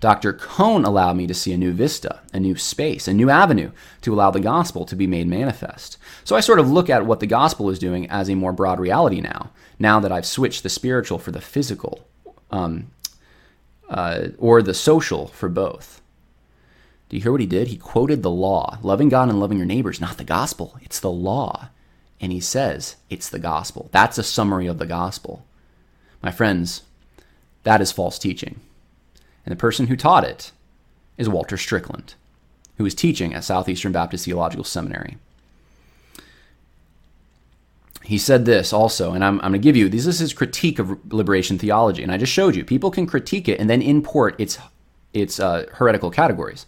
Dr. 0.00 0.32
Cone 0.32 0.84
allowed 0.84 1.16
me 1.16 1.26
to 1.26 1.34
see 1.34 1.52
a 1.52 1.58
new 1.58 1.72
vista, 1.72 2.20
a 2.32 2.40
new 2.40 2.56
space, 2.56 3.06
a 3.06 3.12
new 3.12 3.28
avenue 3.28 3.70
to 4.00 4.14
allow 4.14 4.30
the 4.30 4.40
gospel 4.40 4.86
to 4.86 4.96
be 4.96 5.06
made 5.06 5.26
manifest. 5.26 5.98
So 6.24 6.36
I 6.36 6.40
sort 6.40 6.58
of 6.58 6.70
look 6.70 6.88
at 6.88 7.04
what 7.04 7.20
the 7.20 7.26
gospel 7.26 7.68
is 7.68 7.78
doing 7.78 8.08
as 8.08 8.30
a 8.30 8.34
more 8.34 8.52
broad 8.52 8.80
reality 8.80 9.20
now, 9.20 9.50
now 9.78 10.00
that 10.00 10.10
I've 10.10 10.24
switched 10.24 10.62
the 10.62 10.70
spiritual 10.70 11.18
for 11.18 11.32
the 11.32 11.40
physical, 11.40 12.06
um, 12.50 12.90
uh, 13.90 14.28
or 14.38 14.62
the 14.62 14.72
social 14.72 15.26
for 15.26 15.50
both. 15.50 15.99
Do 17.10 17.16
you 17.16 17.22
hear 17.22 17.32
what 17.32 17.40
he 17.40 17.46
did? 17.46 17.68
He 17.68 17.76
quoted 17.76 18.22
the 18.22 18.30
law. 18.30 18.78
Loving 18.82 19.08
God 19.08 19.28
and 19.28 19.40
loving 19.40 19.58
your 19.58 19.66
neighbors, 19.66 20.00
not 20.00 20.16
the 20.16 20.24
gospel, 20.24 20.78
it's 20.80 21.00
the 21.00 21.10
law. 21.10 21.68
And 22.20 22.30
he 22.32 22.40
says 22.40 22.96
it's 23.10 23.28
the 23.28 23.40
gospel. 23.40 23.88
That's 23.92 24.16
a 24.16 24.22
summary 24.22 24.68
of 24.68 24.78
the 24.78 24.86
gospel. 24.86 25.44
My 26.22 26.30
friends, 26.30 26.82
that 27.64 27.80
is 27.80 27.90
false 27.90 28.18
teaching. 28.18 28.60
And 29.44 29.52
the 29.52 29.56
person 29.56 29.88
who 29.88 29.96
taught 29.96 30.24
it 30.24 30.52
is 31.18 31.28
Walter 31.28 31.56
Strickland, 31.56 32.14
who 32.78 32.86
is 32.86 32.94
teaching 32.94 33.34
at 33.34 33.42
Southeastern 33.42 33.90
Baptist 33.90 34.24
Theological 34.24 34.64
Seminary. 34.64 35.18
He 38.04 38.18
said 38.18 38.44
this 38.44 38.72
also, 38.72 39.12
and 39.12 39.24
I'm, 39.24 39.40
I'm 39.40 39.50
going 39.50 39.52
to 39.54 39.58
give 39.58 39.76
you 39.76 39.88
this 39.88 40.06
is 40.06 40.20
his 40.20 40.32
critique 40.32 40.78
of 40.78 41.12
liberation 41.12 41.58
theology, 41.58 42.02
and 42.04 42.12
I 42.12 42.18
just 42.18 42.32
showed 42.32 42.54
you 42.54 42.64
people 42.64 42.90
can 42.90 43.06
critique 43.06 43.48
it 43.48 43.58
and 43.58 43.68
then 43.68 43.82
import 43.82 44.36
its 44.38 44.58
its 45.12 45.40
uh, 45.40 45.66
heretical 45.72 46.10
categories. 46.10 46.66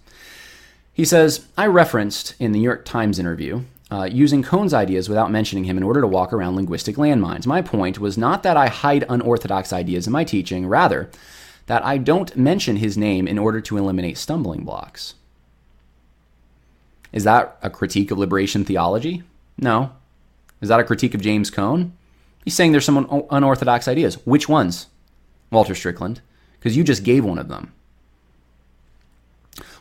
He 0.92 1.04
says, 1.04 1.46
I 1.56 1.66
referenced 1.66 2.34
in 2.38 2.52
the 2.52 2.58
New 2.58 2.64
York 2.64 2.84
Times 2.84 3.18
interview 3.18 3.62
uh, 3.90 4.04
using 4.04 4.42
Cone's 4.42 4.74
ideas 4.74 5.08
without 5.08 5.30
mentioning 5.30 5.64
him 5.64 5.76
in 5.76 5.82
order 5.82 6.00
to 6.00 6.06
walk 6.06 6.32
around 6.32 6.56
linguistic 6.56 6.96
landmines. 6.96 7.46
My 7.46 7.62
point 7.62 7.98
was 7.98 8.18
not 8.18 8.42
that 8.42 8.56
I 8.56 8.68
hide 8.68 9.04
unorthodox 9.08 9.72
ideas 9.72 10.06
in 10.06 10.12
my 10.12 10.24
teaching, 10.24 10.66
rather, 10.66 11.10
that 11.66 11.84
I 11.84 11.98
don't 11.98 12.34
mention 12.36 12.76
his 12.76 12.96
name 12.96 13.28
in 13.28 13.38
order 13.38 13.60
to 13.60 13.76
eliminate 13.76 14.18
stumbling 14.18 14.64
blocks. 14.64 15.14
Is 17.12 17.24
that 17.24 17.58
a 17.62 17.70
critique 17.70 18.10
of 18.10 18.18
liberation 18.18 18.64
theology? 18.64 19.22
No. 19.58 19.92
Is 20.62 20.68
that 20.68 20.80
a 20.80 20.84
critique 20.84 21.14
of 21.14 21.20
James 21.20 21.50
Cone? 21.50 21.92
He's 22.44 22.54
saying 22.54 22.72
there's 22.72 22.84
some 22.84 22.96
un- 22.98 23.24
unorthodox 23.30 23.88
ideas. 23.88 24.14
Which 24.26 24.48
ones? 24.48 24.86
Walter 25.50 25.74
Strickland. 25.74 26.22
Because 26.58 26.76
you 26.76 26.84
just 26.84 27.04
gave 27.04 27.24
one 27.24 27.38
of 27.38 27.48
them. 27.48 27.72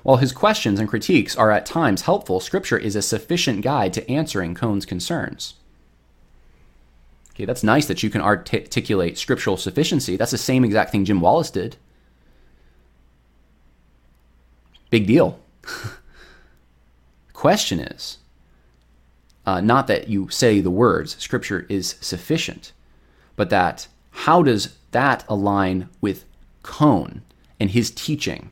While 0.03 0.17
his 0.17 0.31
questions 0.31 0.79
and 0.79 0.89
critiques 0.89 1.35
are 1.35 1.51
at 1.51 1.65
times 1.65 2.03
helpful, 2.03 2.39
Scripture 2.39 2.77
is 2.77 2.95
a 2.95 3.01
sufficient 3.01 3.61
guide 3.61 3.93
to 3.93 4.11
answering 4.11 4.55
Cone's 4.55 4.85
concerns. 4.85 5.55
Okay, 7.33 7.45
that's 7.45 7.63
nice 7.63 7.85
that 7.85 8.03
you 8.03 8.09
can 8.09 8.21
articulate 8.21 9.17
scriptural 9.17 9.57
sufficiency. 9.57 10.17
That's 10.17 10.31
the 10.31 10.37
same 10.37 10.65
exact 10.65 10.91
thing 10.91 11.05
Jim 11.05 11.21
Wallis 11.21 11.49
did. 11.49 11.77
Big 14.89 15.07
deal. 15.07 15.39
Question 17.33 17.79
is 17.79 18.17
uh, 19.45 19.61
not 19.61 19.87
that 19.87 20.07
you 20.07 20.29
say 20.29 20.59
the 20.59 20.69
words, 20.69 21.15
Scripture 21.17 21.65
is 21.69 21.95
sufficient, 22.01 22.73
but 23.35 23.49
that 23.49 23.87
how 24.11 24.43
does 24.43 24.77
that 24.91 25.23
align 25.27 25.89
with 26.01 26.25
Cone 26.61 27.21
and 27.59 27.71
his 27.71 27.89
teaching 27.89 28.50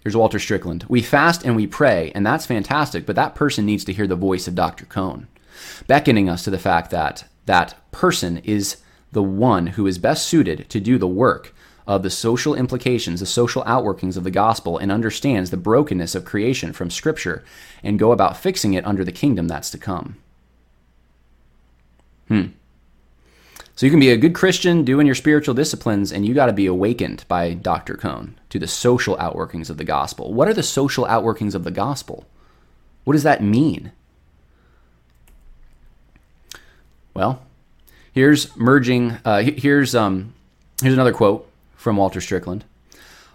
Here's 0.00 0.16
Walter 0.16 0.38
Strickland. 0.38 0.84
We 0.88 1.02
fast 1.02 1.44
and 1.44 1.56
we 1.56 1.66
pray, 1.66 2.12
and 2.14 2.24
that's 2.24 2.46
fantastic, 2.46 3.04
but 3.04 3.16
that 3.16 3.34
person 3.34 3.66
needs 3.66 3.84
to 3.84 3.92
hear 3.92 4.06
the 4.06 4.16
voice 4.16 4.46
of 4.46 4.54
Dr. 4.54 4.84
Cone, 4.86 5.28
beckoning 5.86 6.28
us 6.28 6.44
to 6.44 6.50
the 6.50 6.58
fact 6.58 6.90
that 6.90 7.24
that 7.46 7.74
person 7.90 8.38
is 8.38 8.78
the 9.12 9.22
one 9.22 9.68
who 9.68 9.86
is 9.86 9.98
best 9.98 10.26
suited 10.26 10.68
to 10.68 10.80
do 10.80 10.98
the 10.98 11.08
work 11.08 11.54
of 11.86 12.02
the 12.02 12.10
social 12.10 12.54
implications, 12.54 13.20
the 13.20 13.26
social 13.26 13.64
outworkings 13.64 14.16
of 14.16 14.22
the 14.22 14.30
gospel, 14.30 14.76
and 14.76 14.92
understands 14.92 15.50
the 15.50 15.56
brokenness 15.56 16.14
of 16.14 16.24
creation 16.24 16.72
from 16.72 16.90
Scripture 16.90 17.42
and 17.82 17.98
go 17.98 18.12
about 18.12 18.36
fixing 18.36 18.74
it 18.74 18.86
under 18.86 19.02
the 19.02 19.10
kingdom 19.10 19.48
that's 19.48 19.70
to 19.70 19.78
come. 19.78 20.16
Hmm. 22.28 22.48
So 23.78 23.86
you 23.86 23.90
can 23.90 24.00
be 24.00 24.10
a 24.10 24.16
good 24.16 24.34
Christian 24.34 24.84
doing 24.84 25.06
your 25.06 25.14
spiritual 25.14 25.54
disciplines, 25.54 26.10
and 26.10 26.26
you 26.26 26.34
got 26.34 26.46
to 26.46 26.52
be 26.52 26.66
awakened 26.66 27.24
by 27.28 27.54
Dr. 27.54 27.96
Cone 27.96 28.36
to 28.50 28.58
the 28.58 28.66
social 28.66 29.16
outworkings 29.18 29.70
of 29.70 29.76
the 29.76 29.84
gospel. 29.84 30.34
What 30.34 30.48
are 30.48 30.52
the 30.54 30.64
social 30.64 31.06
outworkings 31.06 31.54
of 31.54 31.62
the 31.62 31.70
gospel? 31.70 32.26
What 33.04 33.12
does 33.12 33.22
that 33.22 33.40
mean? 33.40 33.92
Well, 37.14 37.40
Here's 38.18 38.56
merging. 38.56 39.12
Uh, 39.24 39.42
here's 39.42 39.94
um, 39.94 40.34
here's 40.82 40.94
another 40.94 41.12
quote 41.12 41.48
from 41.76 41.96
Walter 41.98 42.20
Strickland. 42.20 42.64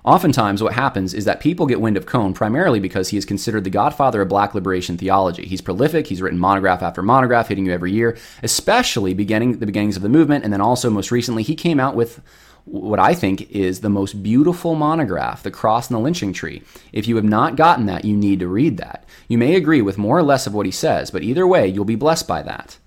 Oftentimes, 0.06 0.62
what 0.62 0.74
happens 0.74 1.14
is 1.14 1.24
that 1.26 1.40
people 1.40 1.66
get 1.66 1.80
wind 1.80 1.96
of 1.96 2.06
Cone 2.06 2.34
primarily 2.34 2.82
because 2.82 3.10
he 3.10 3.18
is 3.18 3.24
considered 3.24 3.64
the 3.64 3.70
godfather 3.70 4.22
of 4.22 4.28
black 4.28 4.54
liberation 4.54 4.98
theology. 4.98 5.46
He's 5.46 5.62
prolific, 5.62 6.08
he's 6.08 6.22
written 6.22 6.40
monograph 6.40 6.82
after 6.82 7.02
monograph, 7.02 7.48
hitting 7.48 7.66
you 7.66 7.72
every 7.72 7.94
year, 7.94 8.18
especially 8.42 9.14
beginning 9.14 9.60
the 9.60 9.66
beginnings 9.66 9.96
of 9.96 10.02
the 10.02 10.10
movement, 10.10 10.44
and 10.44 10.52
then 10.52 10.60
also 10.60 10.90
most 10.90 11.10
recently, 11.10 11.42
he 11.42 11.56
came 11.56 11.80
out 11.80 11.96
with 11.96 12.22
what 12.66 13.00
I 13.00 13.14
think 13.14 13.50
is 13.50 13.80
the 13.80 13.90
most 13.90 14.24
beautiful 14.24 14.76
monograph, 14.76 15.44
The 15.44 15.52
Cross 15.52 15.90
and 15.90 15.98
the 15.98 16.02
Lynching 16.02 16.34
Tree. 16.34 16.64
If 16.92 17.08
you 17.08 17.16
have 17.16 17.26
not 17.26 17.56
gotten 17.56 17.86
that, 17.86 18.06
you 18.06 18.16
need 18.16 18.40
to 18.40 18.48
read 18.48 18.78
that. 18.78 19.06
You 19.30 19.38
may 19.38 19.56
agree 19.56 19.82
with 19.82 19.98
more 19.98 20.18
or 20.18 20.24
less 20.24 20.48
of 20.48 20.54
what 20.54 20.66
he 20.66 20.72
says, 20.72 21.12
but 21.12 21.24
either 21.24 21.48
way, 21.48 21.68
you'll 21.68 21.86
be 21.86 21.96
blessed 21.96 22.28
by 22.28 22.42
that. 22.44 22.78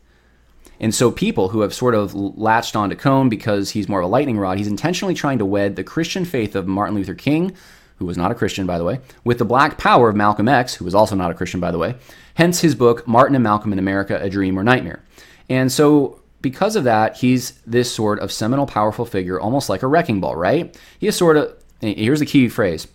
And 0.81 0.95
so 0.95 1.11
people 1.11 1.49
who 1.49 1.61
have 1.61 1.73
sort 1.73 1.95
of 1.95 2.15
latched 2.15 2.77
onto 2.77 2.97
Cone 2.97 3.29
because 3.29 3.71
he's 3.71 3.89
more 3.89 4.01
of 4.01 4.05
a 4.05 4.09
lightning 4.09 4.39
rod, 4.39 4.59
he's 4.59 4.67
intentionally 4.67 5.15
trying 5.15 5.39
to 5.39 5.47
wed 5.47 5.77
the 5.77 5.85
Christian 5.85 6.25
faith 6.25 6.55
of 6.55 6.67
Martin 6.67 6.95
Luther 6.95 7.15
King, 7.15 7.57
who 7.99 8.05
was 8.05 8.19
not 8.19 8.31
a 8.31 8.35
Christian, 8.35 8.67
by 8.67 8.77
the 8.77 8.85
way, 8.85 9.01
with 9.25 9.39
the 9.39 9.45
black 9.45 9.79
power 9.79 10.11
of 10.11 10.17
Malcolm 10.17 10.49
X, 10.49 10.75
who 10.75 10.85
was 10.85 10.95
also 10.95 11.15
not 11.15 11.31
a 11.31 11.35
Christian, 11.35 11.61
by 11.61 11.71
the 11.71 11.79
way. 11.79 11.95
Hence 12.35 12.61
his 12.61 12.75
book, 12.75 13.09
Martin 13.09 13.35
and 13.35 13.43
Malcolm 13.43 13.73
in 13.73 13.79
America, 13.79 14.19
A 14.21 14.29
Dream 14.29 14.59
or 14.59 14.63
Nightmare. 14.63 15.03
And 15.49 15.73
so 15.73 16.21
because 16.43 16.77
of 16.77 16.85
that, 16.85 17.17
he's 17.17 17.53
this 17.67 17.93
sort 17.93 18.21
of 18.21 18.31
seminal, 18.31 18.67
powerful 18.67 19.07
figure, 19.07 19.41
almost 19.41 19.69
like 19.69 19.83
a 19.83 19.87
wrecking 19.87 20.21
ball, 20.21 20.37
right? 20.37 20.79
He 20.99 21.07
is 21.07 21.17
sort 21.17 21.37
of, 21.37 21.57
here's 21.81 22.21
the 22.21 22.27
key 22.27 22.49
phrase, 22.49 22.87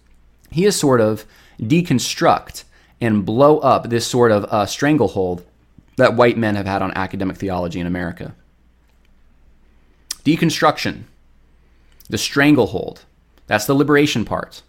he 0.51 0.65
is 0.65 0.79
sort 0.79 1.01
of 1.01 1.25
deconstruct 1.59 2.63
and 2.99 3.25
blow 3.25 3.57
up 3.59 3.89
this 3.89 4.05
sort 4.05 4.31
of 4.31 4.45
uh, 4.45 4.65
stranglehold 4.65 5.43
that 6.01 6.15
white 6.15 6.37
men 6.37 6.55
have 6.55 6.65
had 6.65 6.81
on 6.81 6.91
academic 6.95 7.37
theology 7.37 7.79
in 7.79 7.87
America. 7.87 8.33
Deconstruction, 10.25 11.03
the 12.09 12.17
stranglehold, 12.17 13.05
that's 13.47 13.65
the 13.65 13.73
liberation 13.73 14.25
part. 14.25 14.63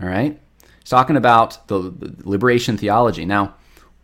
All 0.00 0.08
right? 0.08 0.38
He's 0.78 0.90
talking 0.90 1.16
about 1.16 1.66
the, 1.68 1.92
liberation 2.22 2.76
theology. 2.76 3.24
Now, 3.24 3.54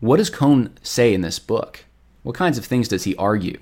what 0.01 0.17
does 0.17 0.31
Cone 0.31 0.77
say 0.83 1.15
in 1.15 1.21
this 1.21 1.39
book? 1.39 1.85
What 2.23 2.35
kinds 2.35 2.59
of 2.59 2.65
things 2.65 2.89
does 2.89 3.05
he 3.05 3.15
argue? 3.17 3.61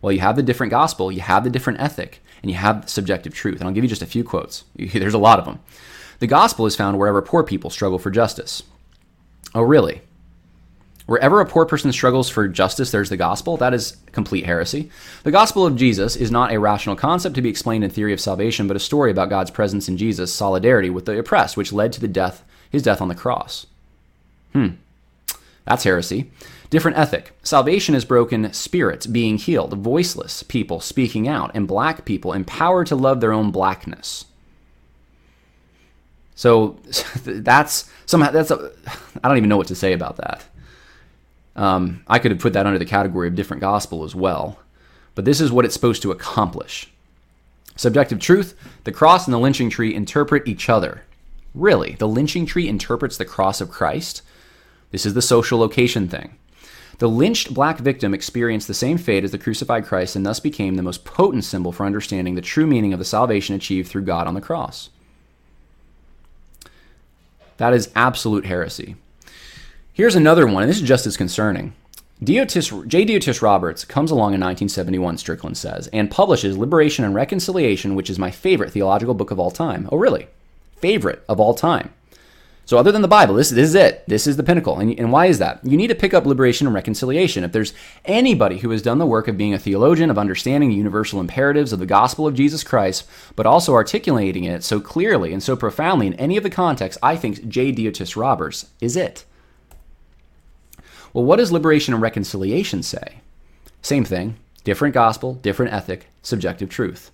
Well, 0.00 0.12
you 0.12 0.20
have 0.20 0.36
the 0.36 0.42
different 0.42 0.70
gospel, 0.70 1.12
you 1.12 1.20
have 1.20 1.44
the 1.44 1.50
different 1.50 1.80
ethic, 1.80 2.22
and 2.42 2.50
you 2.50 2.56
have 2.56 2.88
subjective 2.88 3.34
truth. 3.34 3.58
And 3.58 3.68
I'll 3.68 3.74
give 3.74 3.84
you 3.84 3.90
just 3.90 4.02
a 4.02 4.06
few 4.06 4.24
quotes. 4.24 4.64
There's 4.76 5.14
a 5.14 5.18
lot 5.18 5.38
of 5.38 5.44
them. 5.44 5.60
The 6.20 6.26
gospel 6.26 6.66
is 6.66 6.76
found 6.76 6.98
wherever 6.98 7.20
poor 7.20 7.44
people 7.44 7.70
struggle 7.70 7.98
for 7.98 8.10
justice. 8.10 8.62
Oh, 9.54 9.62
really? 9.62 10.02
Wherever 11.08 11.40
a 11.40 11.46
poor 11.46 11.64
person 11.64 11.90
struggles 11.90 12.28
for 12.28 12.46
justice, 12.48 12.90
there's 12.90 13.08
the 13.08 13.16
gospel. 13.16 13.56
That 13.56 13.72
is 13.72 13.96
complete 14.12 14.44
heresy. 14.44 14.90
The 15.22 15.30
gospel 15.30 15.64
of 15.64 15.74
Jesus 15.74 16.16
is 16.16 16.30
not 16.30 16.52
a 16.52 16.60
rational 16.60 16.96
concept 16.96 17.34
to 17.36 17.40
be 17.40 17.48
explained 17.48 17.82
in 17.82 17.88
theory 17.88 18.12
of 18.12 18.20
salvation, 18.20 18.68
but 18.68 18.76
a 18.76 18.80
story 18.80 19.10
about 19.10 19.30
God's 19.30 19.50
presence 19.50 19.88
in 19.88 19.96
Jesus' 19.96 20.34
solidarity 20.34 20.90
with 20.90 21.06
the 21.06 21.18
oppressed, 21.18 21.56
which 21.56 21.72
led 21.72 21.94
to 21.94 22.00
the 22.02 22.08
death, 22.08 22.44
his 22.68 22.82
death 22.82 23.00
on 23.00 23.08
the 23.08 23.14
cross. 23.14 23.66
Hmm. 24.52 24.72
That's 25.64 25.84
heresy. 25.84 26.30
Different 26.68 26.98
ethic. 26.98 27.32
Salvation 27.42 27.94
is 27.94 28.04
broken 28.04 28.52
spirits 28.52 29.06
being 29.06 29.38
healed, 29.38 29.72
voiceless 29.78 30.42
people 30.42 30.78
speaking 30.78 31.26
out, 31.26 31.52
and 31.54 31.66
black 31.66 32.04
people 32.04 32.34
empowered 32.34 32.86
to 32.88 32.96
love 32.96 33.22
their 33.22 33.32
own 33.32 33.50
blackness. 33.50 34.26
So 36.34 36.76
that's 37.24 37.90
somehow 38.04 38.30
that's 38.30 38.52
I 38.52 39.26
don't 39.26 39.38
even 39.38 39.48
know 39.48 39.56
what 39.56 39.68
to 39.68 39.74
say 39.74 39.94
about 39.94 40.18
that. 40.18 40.44
Um, 41.58 42.04
I 42.06 42.20
could 42.20 42.30
have 42.30 42.40
put 42.40 42.52
that 42.52 42.66
under 42.66 42.78
the 42.78 42.84
category 42.84 43.26
of 43.26 43.34
different 43.34 43.60
gospel 43.60 44.04
as 44.04 44.14
well. 44.14 44.60
But 45.16 45.24
this 45.24 45.40
is 45.40 45.50
what 45.50 45.64
it's 45.64 45.74
supposed 45.74 46.02
to 46.02 46.12
accomplish. 46.12 46.88
Subjective 47.74 48.20
truth 48.20 48.54
the 48.84 48.92
cross 48.92 49.26
and 49.26 49.34
the 49.34 49.38
lynching 49.38 49.68
tree 49.68 49.92
interpret 49.92 50.46
each 50.46 50.68
other. 50.68 51.02
Really? 51.54 51.96
The 51.98 52.06
lynching 52.06 52.46
tree 52.46 52.68
interprets 52.68 53.16
the 53.16 53.24
cross 53.24 53.60
of 53.60 53.70
Christ? 53.70 54.22
This 54.92 55.04
is 55.04 55.14
the 55.14 55.22
social 55.22 55.58
location 55.58 56.08
thing. 56.08 56.38
The 56.98 57.08
lynched 57.08 57.52
black 57.52 57.78
victim 57.78 58.14
experienced 58.14 58.68
the 58.68 58.74
same 58.74 58.96
fate 58.96 59.24
as 59.24 59.32
the 59.32 59.38
crucified 59.38 59.84
Christ 59.84 60.14
and 60.14 60.24
thus 60.24 60.38
became 60.38 60.76
the 60.76 60.82
most 60.82 61.04
potent 61.04 61.44
symbol 61.44 61.72
for 61.72 61.86
understanding 61.86 62.36
the 62.36 62.40
true 62.40 62.66
meaning 62.66 62.92
of 62.92 63.00
the 63.00 63.04
salvation 63.04 63.56
achieved 63.56 63.88
through 63.88 64.02
God 64.02 64.28
on 64.28 64.34
the 64.34 64.40
cross. 64.40 64.90
That 67.56 67.74
is 67.74 67.90
absolute 67.96 68.46
heresy. 68.46 68.94
Here's 69.98 70.14
another 70.14 70.46
one, 70.46 70.62
and 70.62 70.70
this 70.70 70.80
is 70.80 70.86
just 70.86 71.08
as 71.08 71.16
concerning. 71.16 71.72
Deotis, 72.22 72.86
J. 72.86 73.04
Deotis 73.04 73.42
Roberts 73.42 73.84
comes 73.84 74.12
along 74.12 74.32
in 74.32 74.40
1971, 74.40 75.18
Strickland 75.18 75.56
says, 75.56 75.88
and 75.88 76.08
publishes 76.08 76.56
Liberation 76.56 77.04
and 77.04 77.16
Reconciliation, 77.16 77.96
which 77.96 78.08
is 78.08 78.16
my 78.16 78.30
favorite 78.30 78.70
theological 78.70 79.12
book 79.12 79.32
of 79.32 79.40
all 79.40 79.50
time. 79.50 79.88
Oh, 79.90 79.96
really? 79.96 80.28
Favorite 80.76 81.24
of 81.28 81.40
all 81.40 81.52
time. 81.52 81.92
So, 82.64 82.78
other 82.78 82.92
than 82.92 83.02
the 83.02 83.08
Bible, 83.08 83.34
this, 83.34 83.50
this 83.50 83.70
is 83.70 83.74
it. 83.74 84.04
This 84.06 84.28
is 84.28 84.36
the 84.36 84.44
pinnacle. 84.44 84.78
And, 84.78 84.96
and 84.96 85.10
why 85.10 85.26
is 85.26 85.40
that? 85.40 85.58
You 85.64 85.76
need 85.76 85.88
to 85.88 85.96
pick 85.96 86.14
up 86.14 86.26
liberation 86.26 86.68
and 86.68 86.74
reconciliation. 86.74 87.42
If 87.42 87.50
there's 87.50 87.74
anybody 88.04 88.58
who 88.58 88.70
has 88.70 88.82
done 88.82 88.98
the 88.98 89.04
work 89.06 89.26
of 89.26 89.36
being 89.36 89.52
a 89.52 89.58
theologian, 89.58 90.10
of 90.10 90.18
understanding 90.18 90.70
the 90.70 90.76
universal 90.76 91.18
imperatives 91.18 91.72
of 91.72 91.80
the 91.80 91.86
gospel 91.86 92.24
of 92.24 92.36
Jesus 92.36 92.62
Christ, 92.62 93.04
but 93.34 93.46
also 93.46 93.74
articulating 93.74 94.44
it 94.44 94.62
so 94.62 94.78
clearly 94.78 95.32
and 95.32 95.42
so 95.42 95.56
profoundly 95.56 96.06
in 96.06 96.14
any 96.14 96.36
of 96.36 96.44
the 96.44 96.50
contexts, 96.50 97.00
I 97.02 97.16
think 97.16 97.48
J. 97.48 97.72
Deotis 97.72 98.14
Roberts 98.14 98.66
is 98.80 98.94
it. 98.96 99.24
Well, 101.12 101.24
what 101.24 101.36
does 101.36 101.52
liberation 101.52 101.94
and 101.94 102.02
reconciliation 102.02 102.82
say? 102.82 103.20
Same 103.82 104.04
thing, 104.04 104.36
different 104.64 104.94
gospel, 104.94 105.34
different 105.34 105.72
ethic, 105.72 106.06
subjective 106.22 106.68
truth. 106.68 107.10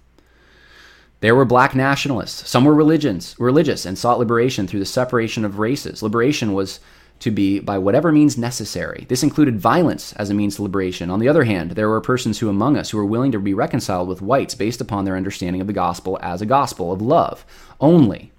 There 1.21 1.35
were 1.35 1.45
black 1.45 1.75
nationalists. 1.75 2.49
Some 2.49 2.65
were 2.65 2.75
religions, 2.75 3.35
religious 3.39 3.87
and 3.87 3.97
sought 3.97 4.19
liberation 4.19 4.67
through 4.67 4.81
the 4.81 4.87
separation 4.87 5.45
of 5.45 5.59
races. 5.59 6.03
Liberation 6.03 6.53
was 6.53 6.81
to 7.21 7.31
be 7.31 7.61
by 7.61 7.79
whatever 7.79 8.13
means 8.13 8.37
necessary. 8.37 9.07
This 9.09 9.23
included 9.23 9.59
violence 9.59 10.13
as 10.15 10.29
a 10.29 10.35
means 10.35 10.57
to 10.57 10.63
liberation. 10.63 11.11
On 11.11 11.21
the 11.21 11.29
other 11.29 11.45
hand, 11.45 11.73
there 11.73 11.89
were 11.89 12.01
persons 12.01 12.39
who 12.39 12.51
among 12.51 12.77
us 12.77 12.91
who 12.91 12.99
were 12.99 13.07
willing 13.07 13.33
to 13.33 13.39
be 13.39 13.55
reconciled 13.55 14.09
with 14.09 14.21
whites 14.21 14.55
based 14.55 14.81
upon 14.81 15.05
their 15.05 15.17
understanding 15.17 15.61
of 15.61 15.67
the 15.67 15.73
gospel 15.73 16.19
as 16.21 16.43
a 16.43 16.47
gospel 16.47 16.93
of 16.93 17.01
love 17.01 17.47
only. 17.81 18.31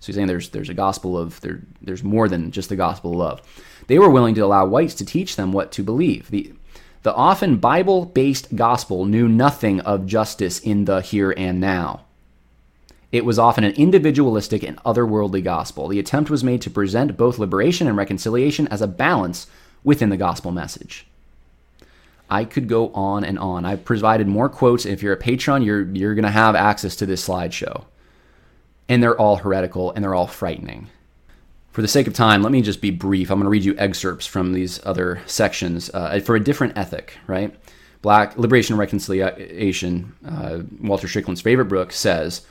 So 0.00 0.06
he's 0.06 0.16
saying 0.16 0.26
there's 0.26 0.48
there's 0.48 0.68
a 0.68 0.74
gospel 0.74 1.16
of 1.16 1.40
there 1.42 1.60
there's 1.80 2.02
more 2.02 2.28
than 2.28 2.50
just 2.50 2.68
the 2.68 2.76
gospel 2.76 3.12
of 3.12 3.18
love. 3.18 3.42
They 3.86 3.98
were 3.98 4.10
willing 4.10 4.34
to 4.36 4.40
allow 4.44 4.66
whites 4.66 4.94
to 4.94 5.04
teach 5.04 5.36
them 5.36 5.52
what 5.52 5.72
to 5.72 5.82
believe. 5.82 6.30
The, 6.30 6.52
the 7.02 7.14
often 7.14 7.56
Bible 7.56 8.06
based 8.06 8.54
gospel 8.54 9.04
knew 9.04 9.28
nothing 9.28 9.80
of 9.80 10.06
justice 10.06 10.58
in 10.58 10.84
the 10.84 11.00
here 11.00 11.34
and 11.36 11.60
now. 11.60 12.04
It 13.10 13.26
was 13.26 13.38
often 13.38 13.64
an 13.64 13.74
individualistic 13.74 14.62
and 14.62 14.78
otherworldly 14.84 15.44
gospel. 15.44 15.88
The 15.88 15.98
attempt 15.98 16.30
was 16.30 16.42
made 16.42 16.62
to 16.62 16.70
present 16.70 17.16
both 17.16 17.38
liberation 17.38 17.86
and 17.86 17.96
reconciliation 17.96 18.66
as 18.68 18.80
a 18.80 18.86
balance 18.86 19.46
within 19.84 20.08
the 20.08 20.16
gospel 20.16 20.50
message. 20.50 21.06
I 22.30 22.46
could 22.46 22.66
go 22.66 22.88
on 22.94 23.24
and 23.24 23.38
on. 23.38 23.66
I've 23.66 23.84
provided 23.84 24.26
more 24.26 24.48
quotes. 24.48 24.86
If 24.86 25.02
you're 25.02 25.12
a 25.12 25.18
patron, 25.18 25.60
you're, 25.60 25.82
you're 25.82 26.14
going 26.14 26.24
to 26.24 26.30
have 26.30 26.54
access 26.54 26.96
to 26.96 27.06
this 27.06 27.28
slideshow. 27.28 27.84
And 28.88 29.02
they're 29.02 29.18
all 29.18 29.36
heretical 29.36 29.92
and 29.92 30.02
they're 30.02 30.14
all 30.14 30.26
frightening. 30.26 30.88
For 31.72 31.80
the 31.80 31.88
sake 31.88 32.06
of 32.06 32.12
time, 32.12 32.42
let 32.42 32.52
me 32.52 32.60
just 32.60 32.82
be 32.82 32.90
brief. 32.90 33.30
I'm 33.30 33.38
going 33.38 33.44
to 33.44 33.50
read 33.50 33.64
you 33.64 33.74
excerpts 33.78 34.26
from 34.26 34.52
these 34.52 34.78
other 34.84 35.22
sections 35.24 35.90
uh, 35.94 36.20
for 36.20 36.36
a 36.36 36.40
different 36.40 36.76
ethic, 36.76 37.16
right? 37.26 37.54
Black 38.02 38.36
Liberation 38.36 38.74
and 38.74 38.80
Reconciliation, 38.80 40.14
uh, 40.26 40.58
Walter 40.80 41.08
Strickland's 41.08 41.40
favorite 41.40 41.66
book, 41.66 41.92
says 41.92 42.42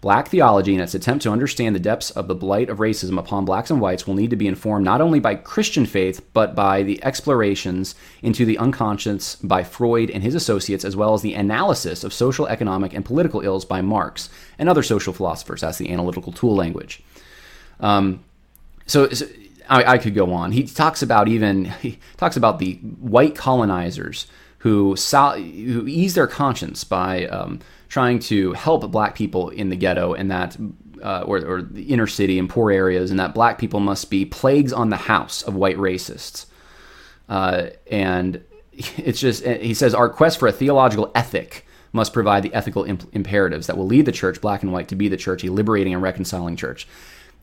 Black 0.00 0.26
theology, 0.26 0.74
in 0.74 0.80
its 0.80 0.94
attempt 0.94 1.22
to 1.22 1.30
understand 1.30 1.76
the 1.76 1.80
depths 1.80 2.10
of 2.10 2.26
the 2.26 2.34
blight 2.34 2.68
of 2.68 2.78
racism 2.78 3.16
upon 3.16 3.44
blacks 3.44 3.70
and 3.70 3.80
whites, 3.80 4.08
will 4.08 4.14
need 4.14 4.30
to 4.30 4.36
be 4.36 4.48
informed 4.48 4.84
not 4.84 5.00
only 5.00 5.20
by 5.20 5.36
Christian 5.36 5.86
faith, 5.86 6.20
but 6.32 6.56
by 6.56 6.82
the 6.82 7.02
explorations 7.04 7.94
into 8.22 8.44
the 8.44 8.58
unconscious 8.58 9.36
by 9.36 9.62
Freud 9.62 10.10
and 10.10 10.24
his 10.24 10.34
associates, 10.34 10.84
as 10.84 10.96
well 10.96 11.14
as 11.14 11.22
the 11.22 11.34
analysis 11.34 12.02
of 12.02 12.12
social, 12.12 12.48
economic, 12.48 12.92
and 12.92 13.04
political 13.04 13.40
ills 13.40 13.64
by 13.64 13.80
Marx 13.80 14.30
and 14.58 14.68
other 14.68 14.82
social 14.82 15.12
philosophers. 15.12 15.60
That's 15.60 15.78
the 15.78 15.92
analytical 15.92 16.32
tool 16.32 16.56
language. 16.56 17.04
Um, 17.78 18.24
so, 18.86 19.08
so 19.10 19.26
I, 19.68 19.92
I, 19.92 19.98
could 19.98 20.14
go 20.14 20.32
on. 20.32 20.52
He 20.52 20.64
talks 20.64 21.02
about 21.02 21.28
even 21.28 21.64
he 21.82 21.98
talks 22.16 22.36
about 22.36 22.58
the 22.58 22.74
white 22.74 23.34
colonizers 23.34 24.26
who 24.58 24.96
sal- 24.96 25.36
who 25.36 25.86
ease 25.86 26.14
their 26.14 26.26
conscience 26.26 26.84
by 26.84 27.26
um, 27.26 27.60
trying 27.88 28.18
to 28.18 28.52
help 28.52 28.90
black 28.90 29.14
people 29.14 29.50
in 29.50 29.68
the 29.68 29.76
ghetto 29.76 30.14
and 30.14 30.30
that 30.30 30.56
uh, 31.02 31.22
or, 31.26 31.44
or 31.44 31.62
the 31.62 31.82
inner 31.82 32.06
city 32.06 32.38
and 32.38 32.48
poor 32.48 32.70
areas, 32.70 33.10
and 33.10 33.20
that 33.20 33.34
black 33.34 33.58
people 33.58 33.80
must 33.80 34.10
be 34.10 34.24
plagues 34.24 34.72
on 34.72 34.88
the 34.88 34.96
house 34.96 35.42
of 35.42 35.54
white 35.54 35.76
racists. 35.76 36.46
Uh, 37.28 37.66
and 37.90 38.42
it's 38.72 39.20
just 39.20 39.44
he 39.44 39.74
says 39.74 39.94
our 39.94 40.08
quest 40.08 40.38
for 40.38 40.48
a 40.48 40.52
theological 40.52 41.10
ethic 41.14 41.66
must 41.92 42.12
provide 42.12 42.42
the 42.42 42.52
ethical 42.52 42.82
imp- 42.84 43.14
imperatives 43.14 43.68
that 43.68 43.76
will 43.76 43.86
lead 43.86 44.04
the 44.04 44.12
church, 44.12 44.40
black 44.40 44.62
and 44.62 44.72
white, 44.72 44.88
to 44.88 44.96
be 44.96 45.08
the 45.08 45.16
church, 45.16 45.44
a 45.44 45.52
liberating 45.52 45.94
and 45.94 46.02
reconciling 46.02 46.56
church 46.56 46.88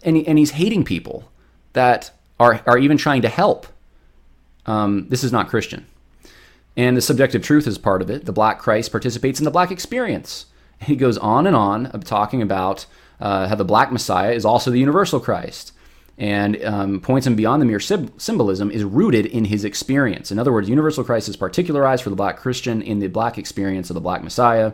and, 0.03 0.17
and 0.27 0.37
he's 0.37 0.51
hating 0.51 0.83
people 0.83 1.31
that 1.73 2.11
are, 2.39 2.61
are 2.65 2.77
even 2.77 2.97
trying 2.97 3.21
to 3.21 3.29
help. 3.29 3.67
Um, 4.65 5.07
this 5.09 5.23
is 5.23 5.31
not 5.31 5.49
Christian. 5.49 5.85
And 6.77 6.95
the 6.95 7.01
subjective 7.01 7.43
truth 7.43 7.67
is 7.67 7.77
part 7.77 8.01
of 8.01 8.09
it. 8.09 8.25
The 8.25 8.31
black 8.31 8.59
Christ 8.59 8.91
participates 8.91 9.39
in 9.39 9.45
the 9.45 9.51
black 9.51 9.71
experience. 9.71 10.45
He 10.79 10.95
goes 10.95 11.17
on 11.17 11.45
and 11.45 11.55
on 11.55 11.87
of 11.87 12.03
talking 12.03 12.41
about 12.41 12.85
uh, 13.19 13.47
how 13.47 13.55
the 13.55 13.65
black 13.65 13.91
Messiah 13.91 14.31
is 14.31 14.45
also 14.45 14.71
the 14.71 14.79
universal 14.79 15.19
Christ 15.19 15.73
and 16.17 16.63
um, 16.63 16.99
points 16.99 17.25
him 17.25 17.35
beyond 17.35 17.61
the 17.61 17.65
mere 17.65 17.79
symbolism 17.79 18.69
is 18.69 18.83
rooted 18.83 19.25
in 19.25 19.45
his 19.45 19.65
experience. 19.65 20.31
In 20.31 20.39
other 20.39 20.51
words, 20.51 20.69
universal 20.69 21.03
Christ 21.03 21.29
is 21.29 21.35
particularized 21.35 22.03
for 22.03 22.09
the 22.09 22.15
black 22.15 22.37
Christian 22.37 22.81
in 22.81 22.99
the 22.99 23.07
black 23.07 23.37
experience 23.37 23.89
of 23.89 23.95
the 23.95 24.01
black 24.01 24.23
Messiah. 24.23 24.73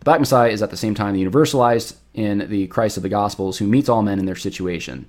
The 0.00 0.04
black 0.04 0.20
Messiah 0.20 0.50
is 0.50 0.62
at 0.62 0.70
the 0.70 0.76
same 0.76 0.94
time 0.94 1.14
the 1.14 1.24
universalized 1.24 1.96
in 2.14 2.48
the 2.50 2.66
Christ 2.66 2.96
of 2.96 3.02
the 3.02 3.08
Gospels 3.08 3.58
who 3.58 3.66
meets 3.66 3.88
all 3.88 4.02
men 4.02 4.18
in 4.18 4.26
their 4.26 4.36
situation. 4.36 5.08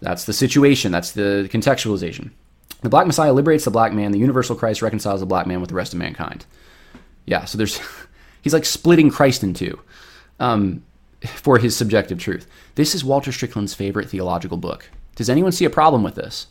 That's 0.00 0.24
the 0.24 0.32
situation, 0.32 0.92
that's 0.92 1.12
the 1.12 1.48
contextualization. 1.52 2.30
The 2.82 2.88
black 2.90 3.06
Messiah 3.06 3.32
liberates 3.32 3.64
the 3.64 3.70
black 3.70 3.92
man, 3.92 4.12
the 4.12 4.18
universal 4.18 4.56
Christ 4.56 4.82
reconciles 4.82 5.20
the 5.20 5.26
black 5.26 5.46
man 5.46 5.60
with 5.60 5.70
the 5.70 5.76
rest 5.76 5.94
of 5.94 5.98
mankind. 5.98 6.44
Yeah, 7.24 7.44
so 7.44 7.56
there's, 7.56 7.80
he's 8.42 8.52
like 8.52 8.64
splitting 8.64 9.10
Christ 9.10 9.42
in 9.42 9.54
two. 9.54 9.78
Um, 10.40 10.82
for 11.26 11.58
his 11.58 11.76
subjective 11.76 12.18
truth. 12.18 12.46
This 12.74 12.94
is 12.94 13.04
Walter 13.04 13.32
Strickland's 13.32 13.74
favorite 13.74 14.08
theological 14.08 14.56
book. 14.56 14.88
Does 15.16 15.30
anyone 15.30 15.52
see 15.52 15.64
a 15.64 15.70
problem 15.70 16.02
with 16.02 16.14
this? 16.14 16.46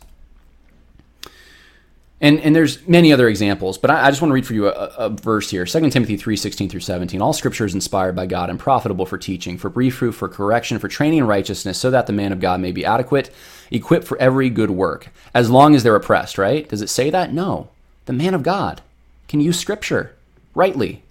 And, 2.24 2.40
and 2.40 2.56
there's 2.56 2.88
many 2.88 3.12
other 3.12 3.28
examples, 3.28 3.76
but 3.76 3.90
I, 3.90 4.06
I 4.06 4.10
just 4.10 4.22
want 4.22 4.30
to 4.30 4.34
read 4.34 4.46
for 4.46 4.54
you 4.54 4.68
a, 4.68 4.70
a 4.96 5.10
verse 5.10 5.50
here. 5.50 5.66
2 5.66 5.90
Timothy 5.90 6.16
3, 6.16 6.36
16 6.36 6.70
through 6.70 6.80
17. 6.80 7.20
All 7.20 7.34
scripture 7.34 7.66
is 7.66 7.74
inspired 7.74 8.16
by 8.16 8.24
God 8.24 8.48
and 8.48 8.58
profitable 8.58 9.04
for 9.04 9.18
teaching, 9.18 9.58
for 9.58 9.68
reproof, 9.68 10.14
for 10.14 10.30
correction, 10.30 10.78
for 10.78 10.88
training 10.88 11.18
in 11.18 11.26
righteousness, 11.26 11.76
so 11.76 11.90
that 11.90 12.06
the 12.06 12.14
man 12.14 12.32
of 12.32 12.40
God 12.40 12.60
may 12.60 12.72
be 12.72 12.82
adequate, 12.82 13.30
equipped 13.70 14.06
for 14.06 14.16
every 14.16 14.48
good 14.48 14.70
work, 14.70 15.08
as 15.34 15.50
long 15.50 15.74
as 15.74 15.82
they're 15.82 15.94
oppressed, 15.94 16.38
right? 16.38 16.66
Does 16.66 16.80
it 16.80 16.88
say 16.88 17.10
that? 17.10 17.34
No. 17.34 17.68
The 18.06 18.14
man 18.14 18.32
of 18.32 18.42
God 18.42 18.80
can 19.28 19.40
use 19.40 19.60
scripture 19.60 20.16
rightly. 20.54 21.02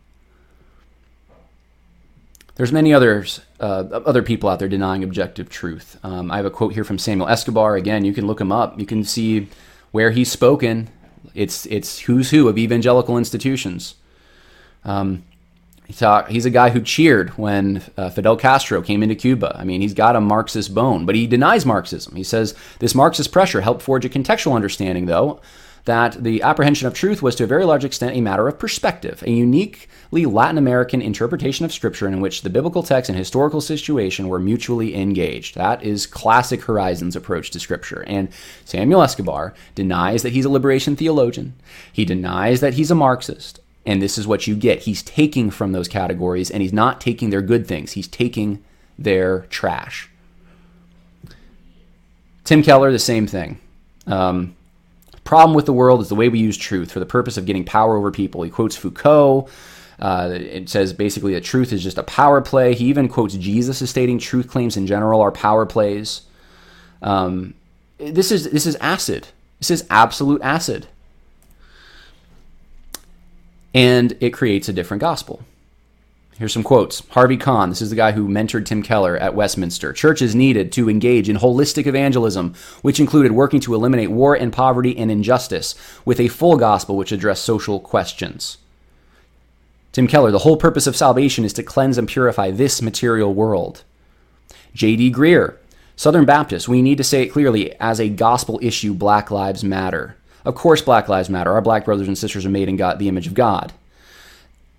There's 2.55 2.71
many 2.71 2.91
others, 2.91 3.41
uh, 3.59 3.83
other 3.91 4.23
people 4.23 4.49
out 4.49 4.57
there 4.57 4.67
denying 4.67 5.03
objective 5.03 5.47
truth. 5.47 5.99
Um, 6.03 6.31
I 6.31 6.37
have 6.37 6.47
a 6.47 6.49
quote 6.49 6.73
here 6.73 6.83
from 6.83 6.97
Samuel 6.97 7.29
Escobar. 7.29 7.75
Again, 7.75 8.03
you 8.03 8.13
can 8.13 8.25
look 8.25 8.41
him 8.41 8.51
up. 8.51 8.79
You 8.79 8.87
can 8.87 9.03
see 9.03 9.47
where 9.91 10.09
he's 10.09 10.31
spoken. 10.31 10.89
It's 11.33 11.65
it's 11.67 11.99
who's 11.99 12.31
who 12.31 12.47
of 12.47 12.57
evangelical 12.57 13.17
institutions. 13.17 13.95
Um, 14.83 15.23
he 15.85 15.93
talk, 15.93 16.29
he's 16.29 16.45
a 16.45 16.49
guy 16.49 16.69
who 16.69 16.81
cheered 16.81 17.31
when 17.31 17.81
uh, 17.97 18.09
Fidel 18.09 18.37
Castro 18.37 18.81
came 18.81 19.03
into 19.03 19.15
Cuba. 19.15 19.55
I 19.59 19.65
mean, 19.65 19.81
he's 19.81 19.93
got 19.93 20.15
a 20.15 20.21
Marxist 20.21 20.73
bone, 20.73 21.05
but 21.05 21.15
he 21.15 21.27
denies 21.27 21.65
Marxism. 21.65 22.15
He 22.15 22.23
says 22.23 22.55
this 22.79 22.95
Marxist 22.95 23.31
pressure 23.31 23.61
helped 23.61 23.81
forge 23.81 24.05
a 24.05 24.09
contextual 24.09 24.55
understanding, 24.55 25.07
though, 25.07 25.41
that 25.85 26.23
the 26.23 26.41
apprehension 26.41 26.87
of 26.87 26.93
truth 26.93 27.21
was 27.21 27.35
to 27.35 27.43
a 27.43 27.47
very 27.47 27.65
large 27.65 27.83
extent 27.83 28.15
a 28.15 28.21
matter 28.21 28.47
of 28.47 28.57
perspective, 28.57 29.21
a 29.23 29.31
uniquely 29.31 30.25
Latin 30.25 30.57
American 30.57 31.01
interpretation 31.01 31.65
of 31.65 31.73
Scripture 31.73 32.07
in 32.07 32.21
which 32.21 32.41
the 32.41 32.49
biblical 32.49 32.83
text 32.83 33.09
and 33.09 33.17
historical 33.17 33.59
situation 33.59 34.29
were 34.29 34.39
mutually 34.39 34.95
engaged. 34.95 35.55
That 35.55 35.83
is 35.83 36.07
classic 36.07 36.63
Horizons 36.63 37.15
approach 37.15 37.51
to 37.51 37.59
Scripture. 37.59 38.03
And 38.07 38.29
Samuel 38.63 39.01
Escobar 39.01 39.53
denies 39.75 40.23
that 40.23 40.31
he's 40.31 40.45
a 40.45 40.49
liberation 40.49 40.95
theologian, 40.95 41.53
he 41.91 42.05
denies 42.05 42.61
that 42.61 42.75
he's 42.75 42.91
a 42.91 42.95
Marxist. 42.95 43.59
And 43.85 44.01
this 44.01 44.17
is 44.17 44.25
what 44.25 44.47
you 44.47 44.55
get. 44.55 44.83
He's 44.83 45.03
taking 45.03 45.51
from 45.51 45.73
those 45.73 45.89
categories, 45.89 46.49
and 46.49 46.61
he's 46.61 46.71
not 46.71 47.01
taking 47.01 47.31
their 47.31 47.41
good 47.41 47.67
things, 47.67 47.91
he's 47.91 48.07
taking 48.07 48.63
their 48.97 49.41
trash. 49.49 50.09
Tim 52.45 52.63
Keller, 52.63 52.93
the 52.93 52.99
same 52.99 53.27
thing. 53.27 53.59
Um, 54.07 54.55
Problem 55.23 55.55
with 55.55 55.65
the 55.65 55.73
world 55.73 56.01
is 56.01 56.09
the 56.09 56.15
way 56.15 56.29
we 56.29 56.39
use 56.39 56.57
truth 56.57 56.91
for 56.91 56.99
the 56.99 57.05
purpose 57.05 57.37
of 57.37 57.45
getting 57.45 57.63
power 57.63 57.95
over 57.95 58.11
people. 58.11 58.43
He 58.43 58.49
quotes 58.49 58.75
Foucault. 58.75 59.47
Uh, 59.99 60.31
it 60.33 60.69
says 60.69 60.91
basically 60.91 61.33
that 61.33 61.43
truth 61.43 61.71
is 61.71 61.81
just 61.81 61.97
a 61.97 62.03
power 62.03 62.41
play. 62.41 62.73
He 62.73 62.85
even 62.85 63.07
quotes 63.07 63.35
Jesus 63.35 63.81
as 63.81 63.89
stating 63.89 64.19
truth 64.19 64.49
claims 64.49 64.75
in 64.75 64.85
general 64.85 65.21
are 65.21 65.31
power 65.31 65.65
plays. 65.65 66.23
Um, 67.01 67.53
this 67.97 68.31
is 68.31 68.49
this 68.49 68.65
is 68.65 68.75
acid. 68.77 69.27
This 69.59 69.71
is 69.71 69.85
absolute 69.89 70.41
acid, 70.41 70.87
and 73.73 74.17
it 74.19 74.31
creates 74.31 74.67
a 74.67 74.73
different 74.73 74.99
gospel. 74.99 75.45
Here's 76.43 76.51
some 76.51 76.61
quotes. 76.61 77.01
Harvey 77.11 77.37
Conn, 77.37 77.69
this 77.69 77.81
is 77.81 77.89
the 77.89 77.95
guy 77.95 78.11
who 78.11 78.27
mentored 78.27 78.65
Tim 78.65 78.83
Keller 78.83 79.15
at 79.15 79.33
Westminster. 79.33 79.93
Church 79.93 80.21
is 80.21 80.35
needed 80.35 80.73
to 80.73 80.89
engage 80.89 81.29
in 81.29 81.37
holistic 81.37 81.87
evangelism, 81.87 82.53
which 82.81 82.99
included 82.99 83.31
working 83.31 83.61
to 83.61 83.73
eliminate 83.73 84.11
war 84.11 84.35
and 84.35 84.51
poverty 84.51 84.97
and 84.97 85.09
injustice, 85.09 85.73
with 86.03 86.19
a 86.19 86.27
full 86.27 86.57
gospel 86.57 86.97
which 86.97 87.13
addressed 87.13 87.45
social 87.45 87.79
questions. 87.79 88.57
Tim 89.93 90.05
Keller, 90.05 90.31
the 90.31 90.39
whole 90.39 90.57
purpose 90.57 90.85
of 90.85 90.97
salvation 90.97 91.45
is 91.45 91.53
to 91.53 91.63
cleanse 91.63 91.97
and 91.97 92.09
purify 92.09 92.51
this 92.51 92.81
material 92.81 93.33
world. 93.33 93.85
J.D. 94.73 95.13
Greear, 95.13 95.55
Southern 95.95 96.25
Baptists, 96.25 96.67
we 96.67 96.81
need 96.81 96.97
to 96.97 97.05
say 97.05 97.21
it 97.21 97.31
clearly 97.31 97.73
as 97.79 98.01
a 98.01 98.09
gospel 98.09 98.59
issue 98.61 98.93
Black 98.93 99.31
Lives 99.31 99.63
Matter. 99.63 100.17
Of 100.43 100.55
course, 100.55 100.81
Black 100.81 101.07
Lives 101.07 101.29
Matter. 101.29 101.53
Our 101.53 101.61
black 101.61 101.85
brothers 101.85 102.09
and 102.09 102.17
sisters 102.17 102.45
are 102.45 102.49
made 102.49 102.67
in 102.67 102.75
God, 102.75 102.99
the 102.99 103.07
image 103.07 103.27
of 103.27 103.33
God. 103.33 103.71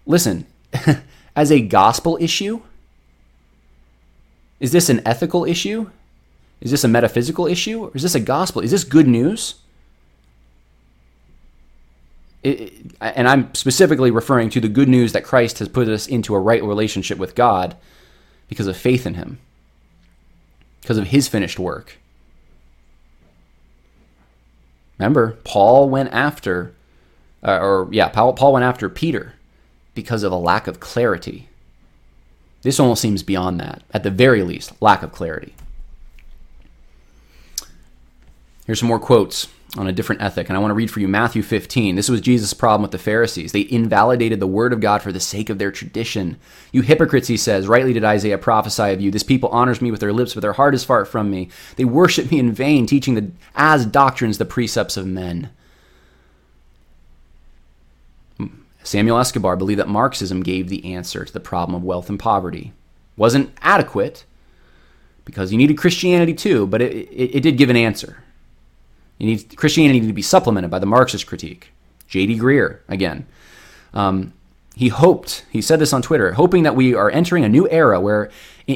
Listen, 0.04 0.44
as 1.36 1.50
a 1.50 1.60
gospel 1.60 2.16
issue? 2.20 2.62
Is 4.60 4.72
this 4.72 4.88
an 4.88 5.02
ethical 5.06 5.44
issue? 5.44 5.90
Is 6.60 6.70
this 6.70 6.84
a 6.84 6.88
metaphysical 6.88 7.46
issue? 7.46 7.84
Or 7.84 7.90
is 7.94 8.02
this 8.02 8.14
a 8.14 8.20
gospel? 8.20 8.62
Is 8.62 8.70
this 8.70 8.84
good 8.84 9.06
news? 9.06 9.56
It, 12.42 12.72
and 13.00 13.28
I'm 13.28 13.54
specifically 13.54 14.10
referring 14.10 14.50
to 14.50 14.60
the 14.60 14.68
good 14.68 14.88
news 14.88 15.12
that 15.12 15.24
Christ 15.24 15.58
has 15.58 15.68
put 15.68 15.88
us 15.88 16.06
into 16.06 16.34
a 16.34 16.38
right 16.38 16.62
relationship 16.62 17.18
with 17.18 17.34
God 17.34 17.76
because 18.48 18.66
of 18.66 18.76
faith 18.76 19.06
in 19.06 19.14
Him, 19.14 19.38
because 20.82 20.98
of 20.98 21.08
His 21.08 21.26
finished 21.26 21.58
work. 21.58 21.98
Remember, 24.98 25.38
Paul 25.42 25.88
went 25.88 26.12
after, 26.12 26.74
uh, 27.42 27.58
or 27.58 27.88
yeah, 27.90 28.08
Paul, 28.08 28.34
Paul 28.34 28.52
went 28.52 28.64
after 28.64 28.88
Peter 28.88 29.33
because 29.94 30.22
of 30.22 30.32
a 30.32 30.36
lack 30.36 30.66
of 30.66 30.80
clarity. 30.80 31.48
This 32.62 32.80
almost 32.80 33.02
seems 33.02 33.22
beyond 33.22 33.60
that. 33.60 33.82
At 33.92 34.02
the 34.02 34.10
very 34.10 34.42
least, 34.42 34.72
lack 34.80 35.02
of 35.02 35.12
clarity. 35.12 35.54
Here's 38.66 38.78
some 38.78 38.88
more 38.88 38.98
quotes 38.98 39.48
on 39.76 39.86
a 39.86 39.92
different 39.92 40.22
ethic, 40.22 40.48
and 40.48 40.56
I 40.56 40.60
want 40.60 40.70
to 40.70 40.74
read 40.76 40.90
for 40.90 41.00
you 41.00 41.08
Matthew 41.08 41.42
15. 41.42 41.96
This 41.96 42.08
was 42.08 42.20
Jesus' 42.20 42.54
problem 42.54 42.82
with 42.82 42.92
the 42.92 42.98
Pharisees. 42.98 43.52
They 43.52 43.68
invalidated 43.68 44.40
the 44.40 44.46
word 44.46 44.72
of 44.72 44.80
God 44.80 45.02
for 45.02 45.12
the 45.12 45.20
sake 45.20 45.50
of 45.50 45.58
their 45.58 45.72
tradition. 45.72 46.38
You 46.72 46.80
hypocrites, 46.80 47.28
he 47.28 47.36
says, 47.36 47.66
rightly 47.66 47.92
did 47.92 48.04
Isaiah 48.04 48.38
prophesy 48.38 48.92
of 48.92 49.00
you. 49.00 49.10
This 49.10 49.22
people 49.22 49.48
honors 49.50 49.82
me 49.82 49.90
with 49.90 50.00
their 50.00 50.12
lips, 50.12 50.32
but 50.32 50.40
their 50.40 50.52
heart 50.54 50.74
is 50.74 50.84
far 50.84 51.04
from 51.04 51.30
me. 51.30 51.50
They 51.76 51.84
worship 51.84 52.30
me 52.30 52.38
in 52.38 52.52
vain, 52.52 52.86
teaching 52.86 53.14
the, 53.14 53.30
as 53.54 53.84
doctrines 53.84 54.38
the 54.38 54.44
precepts 54.44 54.96
of 54.96 55.06
men. 55.06 55.50
Samuel 58.84 59.18
Escobar 59.18 59.56
believed 59.56 59.80
that 59.80 59.88
Marxism 59.88 60.42
gave 60.42 60.68
the 60.68 60.94
answer 60.94 61.24
to 61.24 61.32
the 61.32 61.40
problem 61.40 61.74
of 61.74 61.82
wealth 61.82 62.08
and 62.08 62.18
poverty. 62.18 62.72
Wasn't 63.16 63.52
adequate, 63.62 64.24
because 65.24 65.50
you 65.50 65.58
needed 65.58 65.78
Christianity 65.78 66.34
too, 66.34 66.66
but 66.66 66.82
it, 66.82 66.92
it, 66.92 67.36
it 67.36 67.40
did 67.40 67.56
give 67.56 67.70
an 67.70 67.76
answer. 67.76 68.22
You 69.18 69.26
need 69.26 69.56
Christianity 69.56 70.06
to 70.06 70.12
be 70.12 70.22
supplemented 70.22 70.70
by 70.70 70.78
the 70.78 70.86
Marxist 70.86 71.26
critique. 71.26 71.72
J.D. 72.08 72.38
Greear, 72.38 72.80
again. 72.88 73.26
Um, 73.94 74.34
he 74.76 74.88
hoped, 74.88 75.46
he 75.50 75.62
said 75.62 75.78
this 75.78 75.92
on 75.92 76.02
Twitter, 76.02 76.32
hoping 76.32 76.64
that 76.64 76.76
we 76.76 76.94
are 76.94 77.08
entering 77.08 77.44
a 77.44 77.48
new 77.48 77.68
era 77.70 78.00
where 78.00 78.30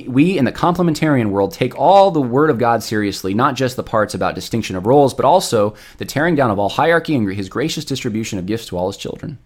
we 0.07 0.39
in 0.39 0.45
the 0.45 0.53
complementarian 0.53 1.31
world 1.31 1.53
take 1.53 1.77
all 1.77 2.11
the 2.13 2.23
Word 2.23 2.51
of 2.51 2.59
God 2.59 2.83
seriously, 2.85 3.35
not 3.35 3.57
just 3.57 3.75
the 3.77 3.83
parts 3.83 4.15
about 4.15 4.37
distinction 4.37 4.77
of 4.77 4.87
roles, 4.87 5.13
but 5.13 5.25
also 5.25 5.75
the 5.99 6.05
tearing 6.05 6.37
down 6.37 6.51
of 6.51 6.59
all 6.59 6.69
hierarchy 6.69 7.17
and 7.17 7.31
his 7.33 7.49
gracious 7.49 7.85
distribution 7.85 8.39
of 8.39 8.47
gifts 8.47 8.67
to 8.67 8.79
all 8.79 8.87
his 8.87 8.97
children. 8.97 9.39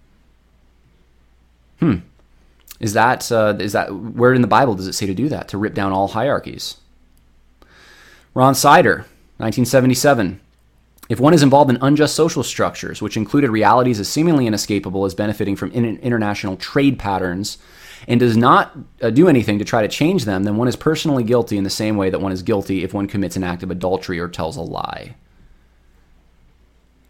Hmm. 1.82 1.96
Is 2.78 2.92
that 2.92 3.32
uh, 3.32 3.56
is 3.58 3.72
that 3.72 3.92
where 3.92 4.32
in 4.32 4.40
the 4.40 4.46
Bible 4.46 4.76
does 4.76 4.86
it 4.86 4.92
say 4.92 5.06
to 5.06 5.14
do 5.14 5.28
that? 5.30 5.48
To 5.48 5.58
rip 5.58 5.74
down 5.74 5.90
all 5.90 6.06
hierarchies? 6.06 6.76
Ron 8.34 8.54
Sider, 8.54 8.98
1977. 9.38 10.40
If 11.08 11.18
one 11.18 11.34
is 11.34 11.42
involved 11.42 11.72
in 11.72 11.78
unjust 11.82 12.14
social 12.14 12.44
structures, 12.44 13.02
which 13.02 13.16
included 13.16 13.50
realities 13.50 13.98
as 13.98 14.08
seemingly 14.08 14.46
inescapable 14.46 15.04
as 15.04 15.16
benefiting 15.16 15.56
from 15.56 15.72
in- 15.72 15.98
international 15.98 16.56
trade 16.56 17.00
patterns, 17.00 17.58
and 18.06 18.20
does 18.20 18.36
not 18.36 18.78
uh, 19.02 19.10
do 19.10 19.28
anything 19.28 19.58
to 19.58 19.64
try 19.64 19.82
to 19.82 19.88
change 19.88 20.24
them, 20.24 20.44
then 20.44 20.56
one 20.56 20.68
is 20.68 20.76
personally 20.76 21.24
guilty 21.24 21.58
in 21.58 21.64
the 21.64 21.70
same 21.70 21.96
way 21.96 22.10
that 22.10 22.20
one 22.20 22.30
is 22.30 22.44
guilty 22.44 22.84
if 22.84 22.94
one 22.94 23.08
commits 23.08 23.34
an 23.34 23.42
act 23.42 23.64
of 23.64 23.72
adultery 23.72 24.20
or 24.20 24.28
tells 24.28 24.56
a 24.56 24.62
lie. 24.62 25.16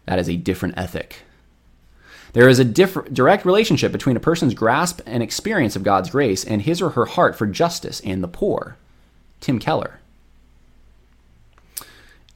That 0.05 0.17
is 0.17 0.27
a 0.27 0.35
different 0.35 0.79
ethic. 0.79 1.21
There 2.33 2.49
is 2.49 2.59
a 2.59 2.65
diff- 2.65 3.13
direct 3.13 3.45
relationship 3.45 3.91
between 3.91 4.17
a 4.17 4.19
person's 4.19 4.55
grasp 4.55 5.01
and 5.05 5.21
experience 5.21 5.75
of 5.75 5.83
God's 5.83 6.09
grace 6.09 6.43
and 6.43 6.63
his 6.63 6.81
or 6.81 6.91
her 6.91 7.05
heart 7.05 7.35
for 7.35 7.45
justice 7.45 8.01
and 8.01 8.23
the 8.23 8.27
poor. 8.27 8.75
Tim 9.39 9.59
Keller. 9.59 9.99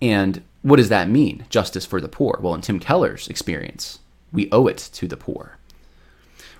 And 0.02 0.44
what 0.62 0.78
does 0.78 0.90
that 0.90 1.10
mean, 1.10 1.46
justice 1.50 1.86
for 1.86 2.00
the 2.00 2.08
poor? 2.08 2.40
Well, 2.42 2.54
in 2.54 2.62
Tim 2.62 2.80
Keller's 2.80 3.28
experience, 3.28 4.00
We 4.32 4.52
owe 4.52 4.68
it 4.68 4.78
to 4.94 5.08
the 5.08 5.18
poor. 5.18 5.58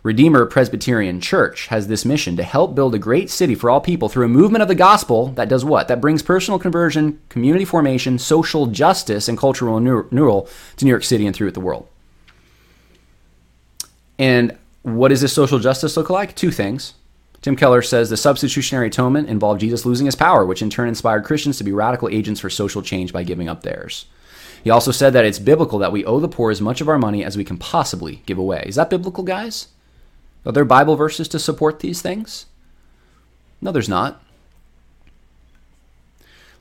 Redeemer 0.02 0.46
Presbyterian 0.46 1.20
Church 1.20 1.68
has 1.68 1.88
this 1.88 2.06
mission 2.06 2.38
to 2.38 2.44
help 2.44 2.74
build 2.74 2.96
a 2.96 3.00
great 3.00 3.30
city 3.30 3.56
for 3.56 3.70
all 3.70 3.82
people 3.82 4.08
through 4.08 4.26
a 4.26 4.30
movement 4.30 4.62
of 4.62 4.70
the 4.70 4.76
gospel 4.76 5.28
that 5.34 5.50
does 5.50 5.66
what? 5.66 5.90
That 5.90 6.00
brings 6.00 6.24
personal 6.24 6.60
conversion, 6.60 7.20
community 7.28 7.66
formation, 7.66 8.18
social 8.18 8.68
justice, 8.68 9.28
and 9.28 9.38
cultural 9.38 9.80
renewal 9.82 10.48
to 10.78 10.86
New 10.86 10.92
York 10.92 11.04
City 11.04 11.28
and 11.28 11.36
throughout 11.36 11.56
the 11.56 11.60
world. 11.60 11.88
And 14.20 14.58
what 14.84 15.10
does 15.10 15.22
this 15.22 15.34
social 15.34 15.60
justice 15.60 15.98
look 15.98 16.10
like? 16.10 16.36
Two 16.36 16.52
things. 16.52 16.94
Tim 17.42 17.56
Keller 17.56 17.82
says 17.82 18.10
the 18.10 18.18
substitutionary 18.18 18.88
atonement 18.88 19.30
involved 19.30 19.62
Jesus 19.62 19.86
losing 19.86 20.06
his 20.06 20.16
power, 20.16 20.46
which 20.46 20.62
in 20.62 20.70
turn 20.70 20.88
inspired 20.88 21.24
Christians 21.24 21.58
to 21.58 21.64
be 21.64 21.72
radical 21.72 22.10
agents 22.10 22.42
for 22.42 22.50
social 22.50 22.82
change 22.82 23.14
by 23.14 23.24
giving 23.24 23.48
up 23.48 23.62
theirs. 23.62 24.08
He 24.64 24.70
also 24.70 24.92
said 24.92 25.14
that 25.14 25.24
it's 25.24 25.40
biblical 25.40 25.80
that 25.80 25.92
we 25.92 26.04
owe 26.04 26.20
the 26.20 26.28
poor 26.28 26.52
as 26.52 26.62
much 26.62 26.82
of 26.82 26.90
our 26.90 26.98
money 26.98 27.24
as 27.24 27.38
we 27.38 27.44
can 27.44 27.58
possibly 27.58 28.24
give 28.26 28.38
away. 28.38 28.64
Is 28.66 28.76
that 28.76 28.90
biblical, 28.90 29.24
guys? 29.24 29.68
Are 30.46 30.52
there 30.52 30.66
Bible 30.66 30.96
verses 30.96 31.28
to 31.30 31.40
support 31.40 31.80
these 31.80 32.02
things? 32.02 32.48
No, 33.62 33.72
there's 33.72 33.90
not. 33.90 34.22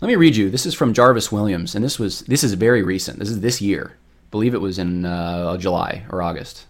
Let 0.01 0.09
me 0.09 0.17
read 0.17 0.37
you. 0.37 0.51
This 0.51 0.67
is 0.67 0.75
from 0.75 0.93
Jarvis 0.93 1.33
Williams, 1.33 1.75
and 1.75 1.83
this 1.85 1.99
was 1.99 2.21
this 2.23 2.45
is 2.45 2.53
very 2.53 2.83
recent. 2.83 3.19
This 3.19 3.31
is 3.31 3.41
this 3.41 3.63
year. 3.63 3.97
I 3.97 4.31
believe 4.31 4.55
it 4.55 4.61
was 4.61 4.79
in 4.79 5.07
uh, 5.07 5.57
July 5.57 6.05
or 6.11 6.21
August. 6.21 6.67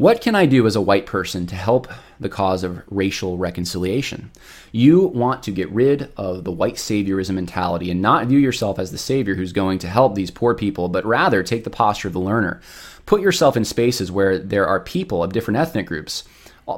What 0.00 0.22
can 0.22 0.34
I 0.34 0.46
do 0.46 0.66
as 0.66 0.76
a 0.76 0.80
white 0.80 1.04
person 1.04 1.46
to 1.48 1.54
help 1.54 1.86
the 2.18 2.30
cause 2.30 2.64
of 2.64 2.82
racial 2.88 3.36
reconciliation? 3.36 4.30
You 4.72 5.08
want 5.08 5.42
to 5.42 5.50
get 5.50 5.70
rid 5.70 6.10
of 6.16 6.44
the 6.44 6.50
white 6.50 6.76
saviorism 6.76 7.34
mentality 7.34 7.90
and 7.90 8.00
not 8.00 8.26
view 8.26 8.38
yourself 8.38 8.78
as 8.78 8.92
the 8.92 8.96
savior 8.96 9.34
who's 9.34 9.52
going 9.52 9.78
to 9.80 9.88
help 9.88 10.14
these 10.14 10.30
poor 10.30 10.54
people, 10.54 10.88
but 10.88 11.04
rather 11.04 11.42
take 11.42 11.64
the 11.64 11.68
posture 11.68 12.08
of 12.08 12.14
the 12.14 12.18
learner. 12.18 12.62
Put 13.04 13.20
yourself 13.20 13.58
in 13.58 13.66
spaces 13.66 14.10
where 14.10 14.38
there 14.38 14.66
are 14.66 14.80
people 14.80 15.22
of 15.22 15.34
different 15.34 15.58
ethnic 15.58 15.84
groups 15.84 16.24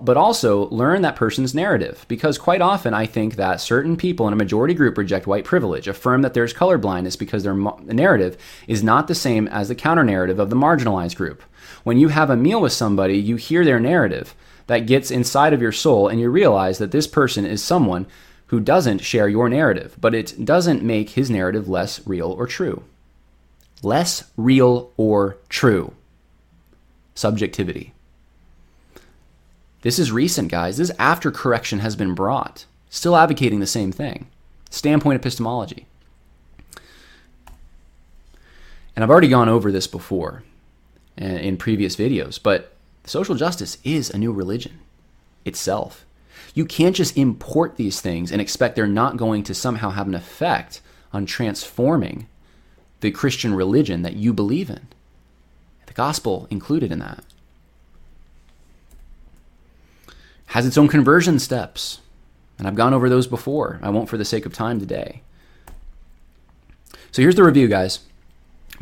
but 0.01 0.17
also 0.17 0.69
learn 0.71 1.03
that 1.03 1.17
person's 1.17 1.55
narrative. 1.55 2.07
Because 2.09 2.39
quite 2.39 2.63
often, 2.63 2.95
I 2.95 3.05
think 3.05 3.37
that 3.37 3.61
certain 3.61 3.97
people 3.97 4.27
in 4.27 4.33
a 4.33 4.37
majority 4.37 4.75
group 4.75 4.97
reject 4.97 5.27
white 5.27 5.45
privilege, 5.45 5.87
affirm 5.87 6.23
that 6.23 6.33
there's 6.35 6.55
colorblindness 6.55 7.19
because 7.19 7.43
their 7.43 7.55
narrative 7.55 8.39
is 8.67 8.83
not 8.83 9.07
the 9.07 9.15
same 9.15 9.49
as 9.49 9.69
the 9.69 9.75
counter 9.75 10.05
narrative 10.05 10.39
of 10.39 10.51
the 10.51 10.57
marginalized 10.57 11.17
group. 11.17 11.43
When 11.85 11.99
you 11.99 12.09
have 12.09 12.31
a 12.31 12.37
meal 12.37 12.61
with 12.61 12.73
somebody, 12.73 13.19
you 13.19 13.37
hear 13.37 13.65
their 13.65 13.81
narrative 13.81 14.35
that 14.67 14.87
gets 14.87 15.11
inside 15.11 15.53
of 15.53 15.61
your 15.61 15.73
soul, 15.73 16.09
and 16.09 16.21
you 16.21 16.31
realize 16.31 16.79
that 16.79 16.93
this 16.93 17.07
person 17.07 17.45
is 17.45 17.63
someone 17.63 18.07
who 18.47 18.61
doesn't 18.61 18.99
share 18.99 19.29
your 19.29 19.49
narrative, 19.49 19.97
but 20.01 20.15
it 20.15 20.45
doesn't 20.45 20.83
make 20.83 21.11
his 21.11 21.31
narrative 21.31 21.69
less 21.69 22.07
real 22.07 22.31
or 22.31 22.47
true. 22.47 22.85
Less 23.83 24.31
real 24.37 24.93
or 24.97 25.39
true. 25.49 25.95
Subjectivity. 27.15 27.93
This 29.81 29.99
is 29.99 30.13
recent, 30.13 30.49
guys. 30.51 30.77
This 30.77 30.91
is 30.91 30.97
after 30.99 31.33
correction 31.33 31.81
has 31.81 31.97
been 31.97 32.15
brought. 32.15 32.67
Still 32.89 33.17
advocating 33.17 33.59
the 33.59 33.67
same 33.67 33.91
thing. 33.91 34.29
Standpoint 34.71 35.17
epistemology. 35.17 35.87
And 38.95 39.03
I've 39.03 39.11
already 39.11 39.29
gone 39.29 39.49
over 39.49 39.73
this 39.73 39.87
before 39.87 40.45
Uh, 41.21 41.27
in 41.27 41.59
previous 41.59 41.95
videos, 41.95 42.43
but 42.43 42.73
social 43.05 43.35
justice 43.35 43.77
is 43.85 44.09
a 44.09 44.17
new 44.17 44.33
religion 44.33 44.81
itself. 45.45 46.07
You 46.55 46.65
can't 46.65 46.97
just 46.97 47.19
import 47.19 47.77
these 47.77 48.01
things 48.01 48.33
and 48.33 48.41
expect 48.41 48.77
they're 48.77 48.87
not 48.87 49.19
going 49.19 49.43
to 49.43 49.55
somehow 49.55 49.91
have 49.91 50.09
an 50.09 50.15
effect 50.15 50.81
on 51.13 51.27
transforming 51.27 52.29
the 53.01 53.11
Christian 53.11 53.55
religion 53.55 54.01
that 54.01 54.17
you 54.17 54.33
believe 54.33 54.71
in. 54.71 54.89
The 55.85 55.93
gospel 55.93 56.47
included 56.51 56.91
in 56.91 57.01
that. 57.01 57.23
Has 60.47 60.65
its 60.65 60.79
own 60.79 60.89
conversion 60.89 61.39
steps. 61.39 62.01
And 62.59 62.67
I've 62.67 62.75
gone 62.75 62.95
over 62.95 63.11
those 63.11 63.27
before. 63.27 63.79
I 63.83 63.91
won't 63.91 64.09
for 64.09 64.17
the 64.17 64.25
sake 64.25 64.47
of 64.47 64.55
time 64.55 64.81
today. 64.81 65.21
So 67.11 67.21
here's 67.21 67.35
the 67.35 67.45
review, 67.45 67.69
guys. 67.69 67.99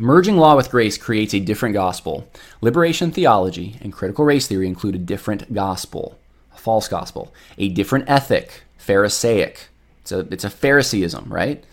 Merging 0.01 0.37
law 0.37 0.55
with 0.55 0.71
grace 0.71 0.97
creates 0.97 1.35
a 1.35 1.39
different 1.39 1.73
gospel. 1.73 2.27
Liberation 2.59 3.11
theology 3.11 3.77
and 3.81 3.93
critical 3.93 4.25
race 4.25 4.47
theory 4.47 4.65
include 4.65 4.95
a 4.95 4.97
different 4.97 5.53
gospel, 5.53 6.17
a 6.55 6.57
false 6.57 6.87
gospel, 6.87 7.31
a 7.59 7.69
different 7.69 8.09
ethic, 8.09 8.63
Pharisaic. 8.79 9.67
It's 10.01 10.11
a, 10.11 10.21
it's 10.31 10.43
a 10.43 10.49
Phariseeism, 10.49 11.31
right? 11.31 11.63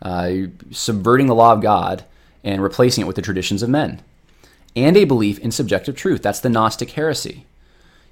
Uh, 0.00 0.30
subverting 0.70 1.26
the 1.26 1.34
law 1.34 1.52
of 1.52 1.60
God 1.60 2.06
and 2.42 2.62
replacing 2.62 3.02
it 3.02 3.06
with 3.06 3.16
the 3.16 3.22
traditions 3.22 3.62
of 3.62 3.68
men. 3.68 4.00
And 4.74 4.96
a 4.96 5.04
belief 5.04 5.38
in 5.40 5.50
subjective 5.50 5.94
truth. 5.94 6.22
That's 6.22 6.40
the 6.40 6.48
Gnostic 6.48 6.92
heresy. 6.92 7.44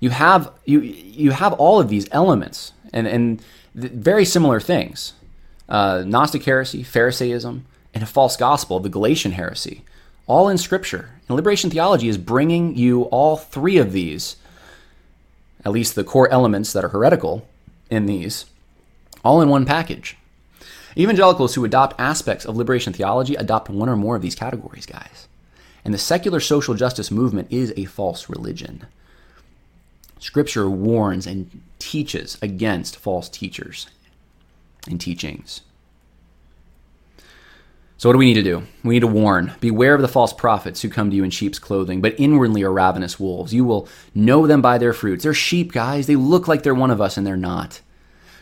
You 0.01 0.11
have, 0.11 0.53
you, 0.67 0.81
you 0.81 1.31
have 1.31 1.55
all 1.55 1.81
of 1.81 1.89
these 1.89 2.09
elements 2.13 2.75
and, 2.93 3.07
and 3.07 3.43
very 3.75 4.27
similar 4.27 4.61
things. 4.61 5.15
Uh, 5.67 6.05
Gnostic 6.07 6.45
heresy, 6.45 6.83
Pharisaism, 6.83 7.65
and 7.95 8.03
a 8.03 8.07
false 8.07 8.37
gospel, 8.37 8.79
of 8.79 8.83
the 8.83 8.89
Galatian 8.89 9.33
heresy, 9.33 9.83
all 10.27 10.49
in 10.49 10.59
Scripture. 10.59 11.11
And 11.29 11.37
liberation 11.37 11.71
theology 11.71 12.09
is 12.09 12.19
bringing 12.19 12.77
you 12.77 13.03
all 13.05 13.37
three 13.37 13.79
of 13.79 13.93
these, 13.93 14.37
at 15.65 15.73
least 15.73 15.95
the 15.95 16.05
core 16.05 16.31
elements 16.31 16.73
that 16.73 16.85
are 16.85 16.89
heretical 16.89 17.47
in 17.91 18.07
these, 18.07 18.47
all 19.25 19.41
in 19.41 19.49
one 19.49 19.67
package. 19.67 20.17
Evangelicals 20.97 21.55
who 21.55 21.65
adopt 21.65 21.99
aspects 21.99 22.45
of 22.45 22.57
liberation 22.57 22.93
theology 22.93 23.35
adopt 23.35 23.71
one 23.71 23.89
or 23.89 23.97
more 23.97 24.17
of 24.17 24.23
these 24.23 24.35
categories, 24.35 24.87
guys. 24.87 25.29
And 25.85 25.93
the 25.93 25.99
secular 25.99 26.41
social 26.41 26.75
justice 26.75 27.11
movement 27.11 27.49
is 27.51 27.73
a 27.77 27.87
false 27.87 28.29
religion. 28.29 28.87
Scripture 30.19 30.71
warns 30.71 31.27
and 31.27 31.63
teaches 31.79 32.39
against 32.41 32.97
false 32.97 33.29
teachers 33.29 33.89
and 34.89 35.01
teachings. 35.01 35.63
So, 38.03 38.09
what 38.09 38.15
do 38.15 38.19
we 38.19 38.25
need 38.25 38.35
to 38.35 38.43
do? 38.43 38.65
We 38.83 38.95
need 38.95 39.01
to 39.03 39.07
warn. 39.07 39.53
Beware 39.61 39.95
of 39.95 40.03
the 40.03 40.09
false 40.09 40.33
prophets 40.33 40.83
who 40.83 40.89
come 40.89 41.09
to 41.11 41.15
you 41.15 41.23
in 41.23 41.31
sheep's 41.31 41.61
clothing, 41.61 42.01
but 42.01 42.19
inwardly 42.19 42.65
are 42.65 42.73
ravenous 42.73 43.21
wolves. 43.21 43.55
You 43.55 43.65
will 43.65 43.87
know 44.13 44.49
them 44.49 44.61
by 44.61 44.77
their 44.79 44.93
fruits. 44.93 45.23
They're 45.23 45.33
sheep, 45.33 45.71
guys. 45.71 46.09
They 46.09 46.17
look 46.17 46.49
like 46.49 46.65
they're 46.65 46.75
one 46.75 46.91
of 46.91 47.01
us, 47.01 47.17
and 47.17 47.25
they're 47.25 47.37
not. 47.37 47.81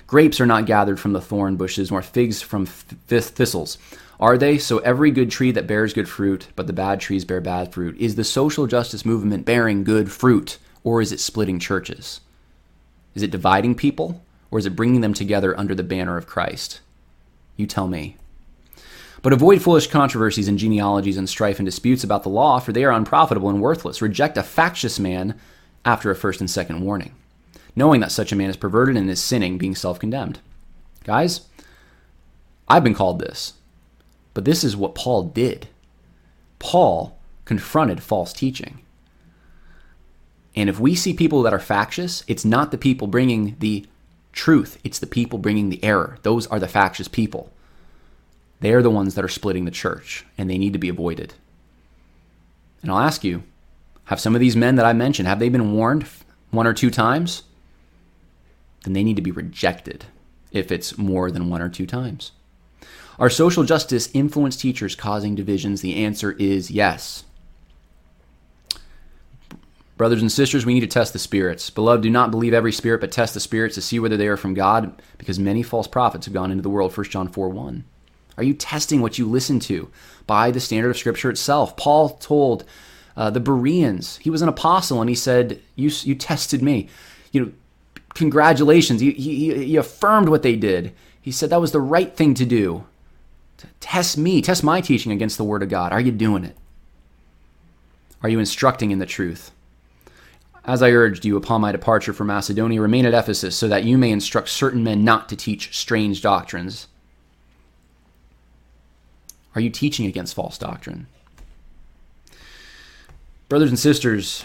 Grapes 0.06 0.40
are 0.40 0.46
not 0.46 0.64
gathered 0.64 0.98
from 0.98 1.12
the 1.12 1.20
thorn 1.20 1.56
bushes, 1.56 1.90
nor 1.90 2.00
figs 2.00 2.40
from 2.40 2.68
th- 3.08 3.22
thistles. 3.24 3.76
Are 4.18 4.38
they? 4.38 4.56
So 4.56 4.78
every 4.78 5.10
good 5.10 5.30
tree 5.30 5.50
that 5.50 5.66
bears 5.66 5.92
good 5.92 6.08
fruit, 6.08 6.48
but 6.56 6.66
the 6.66 6.72
bad 6.72 6.98
trees 6.98 7.26
bear 7.26 7.42
bad 7.42 7.70
fruit. 7.70 7.98
Is 7.98 8.14
the 8.14 8.24
social 8.24 8.66
justice 8.66 9.04
movement 9.04 9.44
bearing 9.44 9.84
good 9.84 10.10
fruit, 10.10 10.56
or 10.84 11.02
is 11.02 11.12
it 11.12 11.20
splitting 11.20 11.58
churches? 11.58 12.22
Is 13.14 13.22
it 13.22 13.30
dividing 13.30 13.74
people, 13.74 14.24
or 14.50 14.58
is 14.58 14.64
it 14.64 14.74
bringing 14.74 15.02
them 15.02 15.12
together 15.12 15.54
under 15.60 15.74
the 15.74 15.82
banner 15.82 16.16
of 16.16 16.26
Christ? 16.26 16.80
You 17.58 17.66
tell 17.66 17.88
me. 17.88 18.16
But 19.22 19.32
avoid 19.32 19.60
foolish 19.60 19.88
controversies 19.88 20.48
and 20.48 20.58
genealogies 20.58 21.16
and 21.16 21.28
strife 21.28 21.58
and 21.58 21.66
disputes 21.66 22.02
about 22.04 22.22
the 22.22 22.30
law, 22.30 22.58
for 22.58 22.72
they 22.72 22.84
are 22.84 22.92
unprofitable 22.92 23.50
and 23.50 23.60
worthless. 23.60 24.00
Reject 24.00 24.38
a 24.38 24.42
factious 24.42 24.98
man 24.98 25.38
after 25.84 26.10
a 26.10 26.16
first 26.16 26.40
and 26.40 26.50
second 26.50 26.80
warning, 26.80 27.14
knowing 27.76 28.00
that 28.00 28.12
such 28.12 28.32
a 28.32 28.36
man 28.36 28.50
is 28.50 28.56
perverted 28.56 28.96
and 28.96 29.10
is 29.10 29.22
sinning, 29.22 29.58
being 29.58 29.74
self 29.74 29.98
condemned. 29.98 30.40
Guys, 31.04 31.42
I've 32.68 32.84
been 32.84 32.94
called 32.94 33.18
this, 33.18 33.54
but 34.32 34.44
this 34.44 34.64
is 34.64 34.76
what 34.76 34.94
Paul 34.94 35.24
did. 35.24 35.68
Paul 36.58 37.18
confronted 37.44 38.02
false 38.02 38.32
teaching. 38.32 38.80
And 40.54 40.68
if 40.68 40.80
we 40.80 40.94
see 40.94 41.12
people 41.14 41.42
that 41.42 41.54
are 41.54 41.60
factious, 41.60 42.24
it's 42.26 42.44
not 42.44 42.70
the 42.70 42.78
people 42.78 43.06
bringing 43.06 43.56
the 43.60 43.86
truth, 44.32 44.78
it's 44.84 44.98
the 44.98 45.06
people 45.06 45.38
bringing 45.38 45.68
the 45.68 45.82
error. 45.82 46.18
Those 46.22 46.46
are 46.48 46.58
the 46.58 46.68
factious 46.68 47.08
people. 47.08 47.52
They're 48.60 48.82
the 48.82 48.90
ones 48.90 49.14
that 49.14 49.24
are 49.24 49.28
splitting 49.28 49.64
the 49.64 49.70
church, 49.70 50.24
and 50.38 50.48
they 50.48 50.58
need 50.58 50.74
to 50.74 50.78
be 50.78 50.88
avoided. 50.88 51.34
And 52.82 52.90
I'll 52.90 52.98
ask 52.98 53.24
you 53.24 53.42
have 54.04 54.20
some 54.20 54.34
of 54.34 54.40
these 54.40 54.56
men 54.56 54.74
that 54.76 54.86
I 54.86 54.92
mentioned, 54.92 55.28
have 55.28 55.38
they 55.38 55.48
been 55.48 55.72
warned 55.72 56.06
one 56.50 56.66
or 56.66 56.74
two 56.74 56.90
times? 56.90 57.44
Then 58.82 58.92
they 58.92 59.04
need 59.04 59.16
to 59.16 59.22
be 59.22 59.30
rejected 59.30 60.06
if 60.50 60.72
it's 60.72 60.98
more 60.98 61.30
than 61.30 61.48
one 61.48 61.62
or 61.62 61.68
two 61.68 61.86
times. 61.86 62.32
Are 63.18 63.30
social 63.30 63.64
justice 63.64 64.10
influence 64.14 64.56
teachers 64.56 64.94
causing 64.94 65.34
divisions? 65.34 65.80
The 65.80 66.02
answer 66.04 66.32
is 66.32 66.70
yes. 66.70 67.24
Brothers 69.96 70.22
and 70.22 70.32
sisters, 70.32 70.64
we 70.64 70.72
need 70.72 70.80
to 70.80 70.86
test 70.86 71.12
the 71.12 71.18
spirits. 71.18 71.68
Beloved, 71.68 72.02
do 72.02 72.08
not 72.08 72.30
believe 72.30 72.54
every 72.54 72.72
spirit, 72.72 73.02
but 73.02 73.12
test 73.12 73.34
the 73.34 73.40
spirits 73.40 73.74
to 73.74 73.82
see 73.82 73.98
whether 73.98 74.16
they 74.16 74.28
are 74.28 74.38
from 74.38 74.54
God, 74.54 75.02
because 75.18 75.38
many 75.38 75.62
false 75.62 75.86
prophets 75.86 76.24
have 76.24 76.32
gone 76.32 76.50
into 76.50 76.62
the 76.62 76.70
world. 76.70 76.96
1 76.96 77.10
John 77.10 77.28
4 77.28 77.50
1. 77.50 77.84
Are 78.40 78.42
you 78.42 78.54
testing 78.54 79.02
what 79.02 79.18
you 79.18 79.28
listen 79.28 79.60
to 79.60 79.90
by 80.26 80.50
the 80.50 80.60
standard 80.60 80.88
of 80.88 80.96
Scripture 80.96 81.28
itself? 81.28 81.76
Paul 81.76 82.16
told 82.16 82.64
uh, 83.14 83.28
the 83.28 83.38
Bereans, 83.38 84.16
he 84.16 84.30
was 84.30 84.40
an 84.40 84.48
apostle, 84.48 85.02
and 85.02 85.10
he 85.10 85.14
said, 85.14 85.60
you, 85.76 85.90
you 86.04 86.14
tested 86.14 86.62
me. 86.62 86.88
You 87.32 87.44
know, 87.44 87.52
congratulations. 88.14 89.02
He, 89.02 89.10
he, 89.10 89.52
he 89.66 89.76
affirmed 89.76 90.30
what 90.30 90.42
they 90.42 90.56
did. 90.56 90.94
He 91.20 91.30
said 91.30 91.50
that 91.50 91.60
was 91.60 91.72
the 91.72 91.82
right 91.82 92.16
thing 92.16 92.32
to 92.32 92.46
do. 92.46 92.86
To 93.58 93.66
test 93.78 94.16
me, 94.16 94.40
test 94.40 94.64
my 94.64 94.80
teaching 94.80 95.12
against 95.12 95.36
the 95.36 95.44
Word 95.44 95.62
of 95.62 95.68
God. 95.68 95.92
Are 95.92 96.00
you 96.00 96.10
doing 96.10 96.44
it? 96.44 96.56
Are 98.22 98.30
you 98.30 98.38
instructing 98.38 98.90
in 98.90 99.00
the 99.00 99.04
truth? 99.04 99.50
As 100.64 100.82
I 100.82 100.92
urged 100.92 101.26
you 101.26 101.36
upon 101.36 101.60
my 101.60 101.72
departure 101.72 102.14
from 102.14 102.28
Macedonia, 102.28 102.80
remain 102.80 103.04
at 103.04 103.12
Ephesus, 103.12 103.54
so 103.54 103.68
that 103.68 103.84
you 103.84 103.98
may 103.98 104.10
instruct 104.10 104.48
certain 104.48 104.82
men 104.82 105.04
not 105.04 105.28
to 105.28 105.36
teach 105.36 105.76
strange 105.76 106.22
doctrines. 106.22 106.86
Are 109.54 109.60
you 109.60 109.70
teaching 109.70 110.06
against 110.06 110.34
false 110.34 110.58
doctrine? 110.58 111.06
Brothers 113.48 113.70
and 113.70 113.78
sisters, 113.78 114.44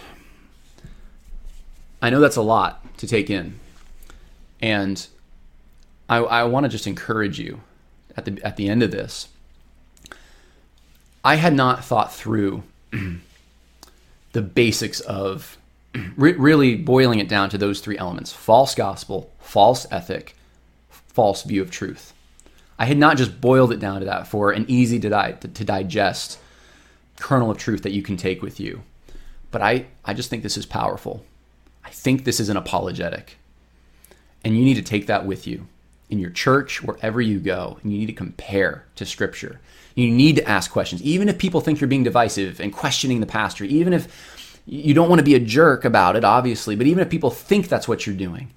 I 2.02 2.10
know 2.10 2.20
that's 2.20 2.36
a 2.36 2.42
lot 2.42 2.98
to 2.98 3.08
take 3.08 3.30
in. 3.30 3.60
And 4.62 5.06
I, 6.10 6.18
I 6.18 6.44
want 6.46 6.64
to 6.64 6.70
just 6.70 6.88
encourage 6.88 7.40
you 7.40 7.62
at 8.18 8.26
the, 8.26 8.40
at 8.44 8.58
the 8.58 8.68
end 8.68 8.82
of 8.82 8.92
this. 8.92 9.28
I 11.24 11.36
had 11.36 11.54
not 11.54 11.86
thought 11.86 12.14
through 12.14 12.64
the 14.32 14.42
basics 14.42 15.00
of 15.02 15.58
really 16.18 16.76
boiling 16.76 17.20
it 17.20 17.30
down 17.30 17.50
to 17.52 17.58
those 17.58 17.80
three 17.80 17.98
elements 17.98 18.32
false 18.32 18.74
gospel, 18.74 19.32
false 19.40 19.86
ethic, 19.92 20.36
false 20.90 21.44
view 21.44 21.62
of 21.62 21.70
truth. 21.70 22.14
I 22.78 22.86
had 22.86 22.98
not 22.98 23.18
just 23.18 23.40
boiled 23.40 23.72
it 23.72 23.80
down 23.80 24.00
to 24.00 24.06
that 24.06 24.28
for 24.28 24.52
an 24.52 24.66
easy 24.68 25.00
to, 25.00 25.10
di- 25.10 25.38
to, 25.42 25.64
digest 25.64 26.40
kernel 27.20 27.52
of 27.52 27.58
truth 27.58 27.84
that 27.84 27.94
you 27.94 28.02
can 28.02 28.18
take 28.18 28.42
with 28.42 28.60
you. 28.60 28.82
But 29.52 29.62
I, 29.62 29.86
I 30.04 30.14
just 30.14 30.30
think 30.30 30.44
this 30.44 30.58
is 30.58 30.66
powerful. 30.66 31.24
I 31.86 31.90
think 31.90 32.26
this 32.26 32.40
is 32.40 32.50
an 32.50 32.58
apologetic. 32.58 33.38
And 34.44 34.58
you 34.58 34.66
need 34.66 34.76
to 34.76 34.82
take 34.82 35.08
that 35.08 35.26
with 35.26 35.48
you 35.48 35.68
in 36.10 36.20
your 36.20 36.30
church, 36.30 36.84
wherever 36.84 37.22
you 37.22 37.40
go, 37.40 37.80
and 37.82 37.92
you 37.92 38.00
need 38.00 38.06
to 38.08 38.14
compare 38.14 38.86
to 38.96 39.06
Scripture. 39.06 39.60
You 39.96 40.12
need 40.12 40.36
to 40.36 40.48
ask 40.48 40.70
questions, 40.70 41.02
even 41.02 41.30
if 41.30 41.38
people 41.38 41.62
think 41.62 41.80
you're 41.80 41.88
being 41.88 42.04
divisive 42.04 42.60
and 42.60 42.74
questioning 42.74 43.22
the 43.22 43.26
pastor, 43.26 43.64
even 43.64 43.94
if 43.94 44.60
you 44.66 44.94
don't 44.94 45.10
want 45.10 45.20
to 45.20 45.26
be 45.26 45.36
a 45.36 45.40
jerk 45.40 45.86
about 45.86 46.16
it, 46.16 46.24
obviously, 46.24 46.76
but 46.76 46.88
even 46.88 47.02
if 47.02 47.10
people 47.10 47.32
think 47.32 47.70
that's 47.70 47.88
what 47.88 48.06
you're 48.06 48.16
doing, 48.16 48.52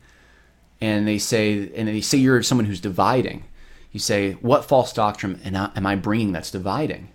and 0.81 1.07
they 1.07 1.19
say, 1.19 1.71
and 1.75 1.89
they 1.89 2.01
say 2.01 2.19
you're 2.19 2.43
someone 2.43 2.65
who's 2.65 2.81
dividing, 2.81 3.45
you 3.93 4.01
say, 4.01 4.33
what 4.35 4.65
false 4.65 4.93
doctrine 4.93 5.41
am 5.45 5.87
I 5.87 5.97
bringing 5.97 6.33
that's 6.33 6.51
dividing? 6.51 7.09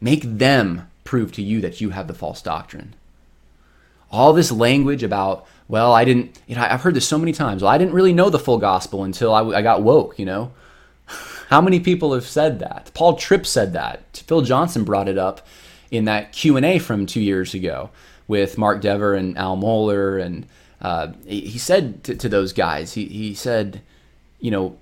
Make 0.00 0.22
them 0.22 0.88
prove 1.04 1.32
to 1.32 1.42
you 1.42 1.60
that 1.60 1.80
you 1.80 1.90
have 1.90 2.08
the 2.08 2.14
false 2.14 2.42
doctrine. 2.42 2.94
All 4.10 4.32
this 4.32 4.52
language 4.52 5.02
about, 5.02 5.46
well, 5.66 5.92
I 5.92 6.04
didn't, 6.04 6.38
you 6.46 6.54
know, 6.54 6.62
I've 6.62 6.82
heard 6.82 6.94
this 6.94 7.08
so 7.08 7.18
many 7.18 7.32
times. 7.32 7.62
Well, 7.62 7.72
I 7.72 7.78
didn't 7.78 7.94
really 7.94 8.12
know 8.12 8.30
the 8.30 8.38
full 8.38 8.58
gospel 8.58 9.02
until 9.02 9.34
I, 9.34 9.42
I 9.58 9.62
got 9.62 9.82
woke, 9.82 10.18
you 10.18 10.26
know? 10.26 10.52
How 11.48 11.60
many 11.60 11.80
people 11.80 12.12
have 12.14 12.26
said 12.26 12.58
that? 12.60 12.90
Paul 12.94 13.16
Tripp 13.16 13.46
said 13.46 13.72
that. 13.72 14.22
Phil 14.26 14.42
Johnson 14.42 14.84
brought 14.84 15.08
it 15.08 15.18
up 15.18 15.46
in 15.90 16.04
that 16.04 16.32
Q&A 16.32 16.78
from 16.78 17.06
two 17.06 17.20
years 17.20 17.54
ago 17.54 17.90
with 18.28 18.58
Mark 18.58 18.80
Dever 18.80 19.14
and 19.14 19.36
Al 19.38 19.56
Mohler. 19.56 20.22
And 20.22 20.46
uh, 20.80 21.12
he 21.26 21.58
said 21.58 22.04
to, 22.04 22.14
to 22.14 22.28
those 22.28 22.52
guys, 22.52 22.94
he, 22.94 23.06
he 23.06 23.34
said, 23.34 23.80
you 24.40 24.50
know, 24.50 24.76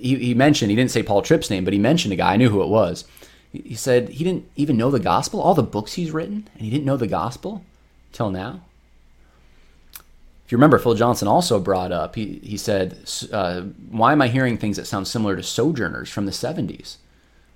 he, 0.00 0.16
he 0.16 0.34
mentioned, 0.34 0.70
he 0.70 0.76
didn't 0.76 0.90
say 0.90 1.02
Paul 1.02 1.22
Tripp's 1.22 1.50
name, 1.50 1.64
but 1.64 1.72
he 1.72 1.78
mentioned 1.78 2.12
a 2.12 2.16
guy, 2.16 2.34
I 2.34 2.36
knew 2.36 2.50
who 2.50 2.62
it 2.62 2.68
was. 2.68 3.04
He 3.52 3.74
said 3.74 4.10
he 4.10 4.24
didn't 4.24 4.48
even 4.56 4.76
know 4.76 4.90
the 4.90 5.00
gospel, 5.00 5.40
all 5.40 5.54
the 5.54 5.62
books 5.62 5.94
he's 5.94 6.10
written, 6.10 6.48
and 6.54 6.62
he 6.62 6.70
didn't 6.70 6.84
know 6.84 6.96
the 6.96 7.06
gospel 7.06 7.64
till 8.12 8.30
now. 8.30 8.62
If 10.44 10.52
you 10.52 10.58
remember, 10.58 10.78
Phil 10.78 10.94
Johnson 10.94 11.28
also 11.28 11.60
brought 11.60 11.92
up, 11.92 12.14
he, 12.14 12.40
he 12.42 12.56
said, 12.56 12.96
uh, 13.32 13.62
Why 13.90 14.12
am 14.12 14.22
I 14.22 14.28
hearing 14.28 14.56
things 14.56 14.76
that 14.76 14.86
sound 14.86 15.06
similar 15.06 15.36
to 15.36 15.42
Sojourners 15.42 16.10
from 16.10 16.26
the 16.26 16.32
70s? 16.32 16.96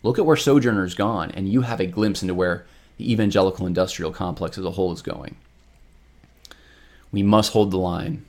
Look 0.02 0.18
at 0.18 0.26
where 0.26 0.36
Sojourners 0.36 0.94
gone, 0.94 1.30
and 1.30 1.48
you 1.48 1.62
have 1.62 1.80
a 1.80 1.86
glimpse 1.86 2.22
into 2.22 2.34
where 2.34 2.66
the 2.98 3.10
evangelical 3.10 3.66
industrial 3.66 4.12
complex 4.12 4.58
as 4.58 4.64
a 4.64 4.72
whole 4.72 4.92
is 4.92 5.00
going. 5.00 5.36
We 7.10 7.22
must 7.22 7.52
hold 7.52 7.70
the 7.70 7.78
line 7.78 8.24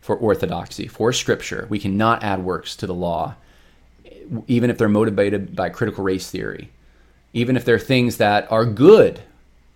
for 0.00 0.16
orthodoxy, 0.16 0.86
for 0.86 1.12
scripture. 1.12 1.66
We 1.68 1.78
cannot 1.78 2.22
add 2.22 2.44
works 2.44 2.76
to 2.76 2.86
the 2.86 2.94
law, 2.94 3.34
even 4.46 4.70
if 4.70 4.78
they're 4.78 4.88
motivated 4.88 5.54
by 5.56 5.68
critical 5.68 6.04
race 6.04 6.30
theory. 6.30 6.70
Even 7.32 7.56
if 7.56 7.64
they're 7.64 7.78
things 7.78 8.16
that 8.16 8.50
are 8.50 8.64
good, 8.64 9.20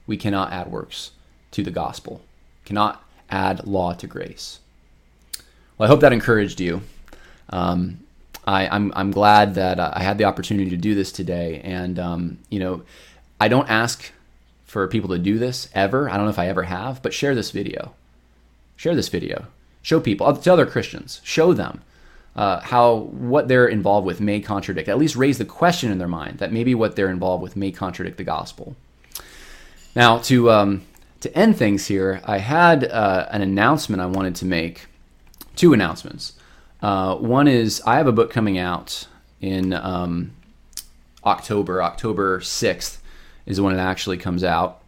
we 0.07 0.17
cannot 0.17 0.53
add 0.53 0.71
works 0.71 1.13
to 1.53 1.63
the 1.63 1.71
gospel. 1.71 2.23
Cannot 2.65 3.05
add 3.31 3.67
law 3.67 3.93
to 3.95 4.07
grace. 4.07 4.61
Well, 5.77 5.87
I 5.87 5.89
hope 5.89 6.01
that 6.01 6.13
encouraged 6.13 6.61
you. 6.61 6.83
Um, 7.51 8.01
I, 8.47 8.65
am 8.65 8.73
I'm, 8.73 8.93
I'm 8.97 9.11
glad 9.11 9.55
that 9.55 9.79
uh, 9.79 9.93
I 9.95 10.03
had 10.03 10.19
the 10.19 10.25
opportunity 10.25 10.71
to 10.71 10.77
do 10.77 10.95
this 10.95 11.13
today. 11.13 11.61
And, 11.63 11.99
um, 11.99 12.39
you 12.51 12.59
know, 12.59 12.83
I 13.41 13.49
don't 13.49 13.69
ask 13.69 14.13
for 14.65 14.87
people 14.89 15.11
to 15.11 15.19
do 15.19 15.39
this 15.39 15.69
ever. 15.75 16.09
I 16.09 16.17
don't 16.17 16.25
know 16.25 16.31
if 16.31 16.39
I 16.39 16.49
ever 16.49 16.65
have, 16.65 17.03
but 17.03 17.13
share 17.13 17.35
this 17.35 17.51
video. 17.51 17.95
Share 18.77 18.95
this 18.95 19.09
video. 19.09 19.47
Show 19.83 20.01
people, 20.01 20.35
to 20.35 20.53
other 20.53 20.67
Christians, 20.67 21.21
show 21.25 21.53
them 21.53 21.83
uh, 22.35 22.61
how 22.61 22.97
what 22.97 23.49
they're 23.49 23.67
involved 23.67 24.07
with 24.07 24.21
may 24.21 24.41
contradict. 24.41 24.89
At 24.89 24.99
least 24.99 25.17
raise 25.17 25.39
the 25.39 25.45
question 25.45 25.91
in 25.91 25.99
their 25.99 26.09
mind 26.09 26.39
that 26.39 26.53
maybe 26.53 26.75
what 26.75 26.97
they're 26.97 27.11
involved 27.11 27.43
with 27.43 27.57
may 27.57 27.71
contradict 27.71 28.17
the 28.17 28.25
gospel. 28.25 28.77
Now, 29.95 30.19
to 30.19 30.51
um, 30.51 30.83
to 31.21 31.37
end 31.37 31.57
things 31.57 31.87
here, 31.87 32.21
I 32.25 32.39
had 32.39 32.85
uh, 32.85 33.27
an 33.31 33.43
announcement 33.43 34.03
I 34.03 34.07
wanted 34.07 34.35
to 34.37 34.47
make. 34.47 34.87
Two 35.55 35.75
announcements. 35.75 36.33
Uh, 36.81 37.15
one 37.17 37.47
is 37.47 37.83
I 37.85 37.97
have 37.97 38.07
a 38.07 38.13
book 38.13 38.31
coming 38.31 38.57
out 38.57 39.07
in 39.41 39.75
um, 39.75 40.33
October. 41.25 41.83
October 41.83 42.41
6th 42.41 42.99
is 43.45 43.61
when 43.61 43.75
it 43.75 43.79
actually 43.79 44.17
comes 44.17 44.43
out. 44.45 44.83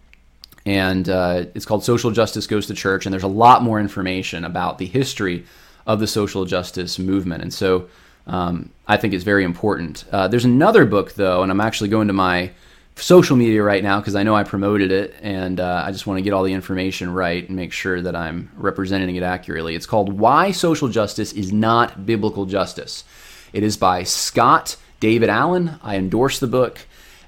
And 0.67 1.09
uh, 1.09 1.45
it's 1.55 1.67
called 1.67 1.85
Social 1.85 2.11
Justice 2.11 2.47
Goes 2.47 2.67
to 2.69 2.75
Church. 2.75 3.05
And 3.05 3.13
there's 3.13 3.23
a 3.23 3.29
lot 3.29 3.63
more 3.63 3.79
information 3.79 4.45
about 4.45 4.79
the 4.79 4.87
history 4.87 5.45
of 5.87 6.01
the 6.01 6.07
social 6.07 6.45
justice 6.45 6.99
movement. 6.99 7.43
And 7.43 7.53
so 7.53 7.89
um, 8.27 8.71
I 8.87 8.97
think 8.97 9.15
it's 9.15 9.25
very 9.25 9.45
important. 9.45 10.05
Uh, 10.11 10.29
there's 10.29 10.45
another 10.45 10.85
book, 10.85 11.15
though, 11.15 11.43
and 11.43 11.51
I'm 11.53 11.61
actually 11.61 11.91
going 11.91 12.09
to 12.09 12.15
my 12.15 12.53
social 12.97 13.37
media 13.37 13.63
right 13.63 13.83
now 13.83 13.99
because 13.99 14.15
I 14.15 14.23
know 14.23 14.37
I 14.37 14.45
promoted 14.45 14.93
it 14.93 15.15
and 15.21 15.59
uh, 15.59 15.83
I 15.85 15.91
just 15.91 16.07
want 16.07 16.19
to 16.19 16.23
get 16.23 16.33
all 16.33 16.45
the 16.45 16.53
information 16.53 17.13
right 17.13 17.47
and 17.47 17.57
make 17.57 17.73
sure 17.73 18.01
that 18.01 18.15
I'm 18.15 18.51
representing 18.57 19.17
it 19.17 19.23
accurately. 19.23 19.75
It's 19.75 19.87
called 19.87 20.19
Why 20.19 20.53
Social 20.53 20.89
Justice 20.89 21.33
is 21.33 21.53
Not 21.53 22.07
Biblical 22.07 22.47
Justice. 22.47 23.05
It 23.53 23.63
is 23.63 23.77
by 23.77 24.05
Scott 24.05 24.77
David 25.01 25.29
Allen. 25.29 25.79
I 25.83 25.97
endorse 25.97 26.39
the 26.39 26.47
book 26.47 26.79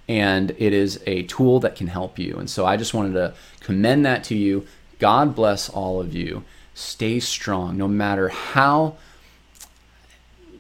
and 0.08 0.52
it 0.52 0.72
is 0.72 1.02
a 1.06 1.24
tool 1.24 1.60
that 1.60 1.74
can 1.74 1.88
help 1.88 2.18
you. 2.18 2.36
And 2.36 2.48
so 2.48 2.64
I 2.64 2.76
just 2.76 2.94
wanted 2.94 3.14
to 3.14 3.34
commend 3.60 4.06
that 4.06 4.24
to 4.24 4.36
you. 4.36 4.66
God 5.00 5.34
bless 5.34 5.68
all 5.68 6.00
of 6.00 6.14
you. 6.14 6.44
Stay 6.76 7.18
strong 7.18 7.76
no 7.76 7.88
matter 7.88 8.28
how 8.28 8.96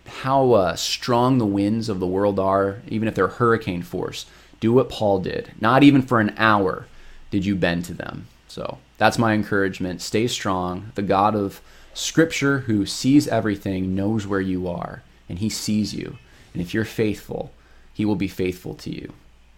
how 0.06 0.52
uh, 0.52 0.74
strong 0.74 1.38
the 1.38 1.46
winds 1.46 1.88
of 1.88 2.00
the 2.00 2.06
world 2.06 2.38
are, 2.38 2.80
even 2.88 3.06
if 3.06 3.14
they're 3.14 3.26
hurricane 3.26 3.82
force 3.82 4.24
do 4.60 4.72
what 4.72 4.88
Paul 4.88 5.20
did. 5.20 5.52
Not 5.60 5.82
even 5.82 6.02
for 6.02 6.20
an 6.20 6.34
hour 6.36 6.86
did 7.30 7.44
you 7.44 7.54
bend 7.54 7.84
to 7.84 7.94
them. 7.94 8.26
So 8.48 8.78
that's 8.98 9.18
my 9.18 9.34
encouragement. 9.34 10.00
Stay 10.00 10.26
strong. 10.26 10.92
The 10.94 11.02
God 11.02 11.34
of 11.34 11.60
Scripture, 11.94 12.60
who 12.60 12.86
sees 12.86 13.28
everything, 13.28 13.94
knows 13.94 14.26
where 14.26 14.40
you 14.40 14.68
are, 14.68 15.02
and 15.28 15.38
He 15.38 15.48
sees 15.48 15.94
you. 15.94 16.18
And 16.52 16.62
if 16.62 16.72
you're 16.72 16.84
faithful, 16.84 17.52
He 17.92 18.04
will 18.04 18.16
be 18.16 18.28
faithful 18.28 18.74
to 18.74 18.90
you. 18.90 19.12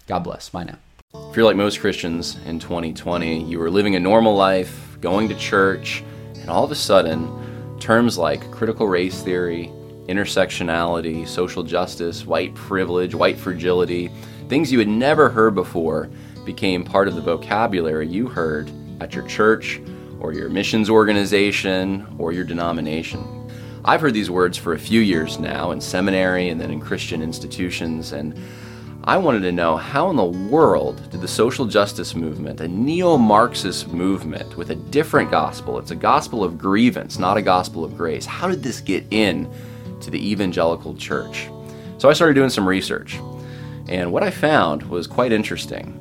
God 0.06 0.20
bless. 0.20 0.48
Bye 0.48 0.64
now. 0.64 0.78
If 1.30 1.36
you're 1.36 1.46
like 1.46 1.56
most 1.56 1.80
Christians 1.80 2.36
in 2.44 2.58
2020, 2.58 3.44
you 3.44 3.58
were 3.58 3.70
living 3.70 3.94
a 3.94 4.00
normal 4.00 4.34
life, 4.34 4.98
going 5.00 5.28
to 5.28 5.34
church, 5.34 6.02
and 6.48 6.56
all 6.56 6.64
of 6.64 6.72
a 6.72 6.74
sudden, 6.74 7.78
terms 7.78 8.16
like 8.16 8.50
critical 8.50 8.88
race 8.88 9.20
theory, 9.22 9.70
intersectionality, 10.06 11.28
social 11.28 11.62
justice, 11.62 12.24
white 12.24 12.54
privilege, 12.54 13.14
white 13.14 13.38
fragility, 13.38 14.10
Things 14.48 14.72
you 14.72 14.78
had 14.78 14.88
never 14.88 15.28
heard 15.28 15.54
before 15.54 16.08
became 16.46 16.82
part 16.82 17.06
of 17.06 17.14
the 17.14 17.20
vocabulary 17.20 18.08
you 18.08 18.28
heard 18.28 18.70
at 18.98 19.14
your 19.14 19.26
church 19.26 19.78
or 20.20 20.32
your 20.32 20.48
missions 20.48 20.88
organization 20.88 22.06
or 22.18 22.32
your 22.32 22.44
denomination. 22.44 23.22
I've 23.84 24.00
heard 24.00 24.14
these 24.14 24.30
words 24.30 24.56
for 24.56 24.72
a 24.72 24.78
few 24.78 25.02
years 25.02 25.38
now 25.38 25.70
in 25.72 25.82
seminary 25.82 26.48
and 26.48 26.58
then 26.58 26.70
in 26.70 26.80
Christian 26.80 27.20
institutions, 27.20 28.12
and 28.12 28.34
I 29.04 29.16
wanted 29.16 29.40
to 29.40 29.52
know 29.52 29.76
how 29.76 30.10
in 30.10 30.16
the 30.16 30.24
world 30.24 31.10
did 31.10 31.20
the 31.20 31.28
social 31.28 31.64
justice 31.64 32.14
movement, 32.14 32.60
a 32.60 32.68
neo 32.68 33.16
Marxist 33.16 33.88
movement 33.88 34.56
with 34.56 34.70
a 34.70 34.74
different 34.74 35.30
gospel, 35.30 35.78
it's 35.78 35.92
a 35.92 35.96
gospel 35.96 36.44
of 36.44 36.58
grievance, 36.58 37.18
not 37.18 37.36
a 37.36 37.42
gospel 37.42 37.84
of 37.84 37.96
grace, 37.96 38.26
how 38.26 38.48
did 38.48 38.62
this 38.62 38.80
get 38.80 39.04
in 39.10 39.50
to 40.00 40.10
the 40.10 40.30
evangelical 40.30 40.94
church? 40.94 41.48
So 41.98 42.08
I 42.08 42.12
started 42.12 42.34
doing 42.34 42.50
some 42.50 42.68
research. 42.68 43.18
And 43.88 44.12
what 44.12 44.22
I 44.22 44.30
found 44.30 44.82
was 44.82 45.06
quite 45.06 45.32
interesting. 45.32 45.94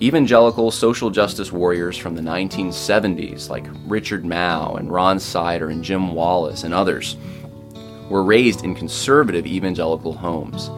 Evangelical 0.00 0.70
social 0.70 1.10
justice 1.10 1.52
warriors 1.52 1.98
from 1.98 2.14
the 2.14 2.22
1970s, 2.22 3.50
like 3.50 3.66
Richard 3.86 4.24
Mouw 4.24 4.78
and 4.78 4.90
Ron 4.90 5.20
Sider 5.20 5.68
and 5.68 5.84
Jim 5.84 6.14
Wallis 6.14 6.62
and 6.64 6.72
others, 6.72 7.16
were 8.08 8.22
raised 8.22 8.64
in 8.64 8.74
conservative 8.74 9.44
evangelical 9.44 10.14
homes 10.14 10.70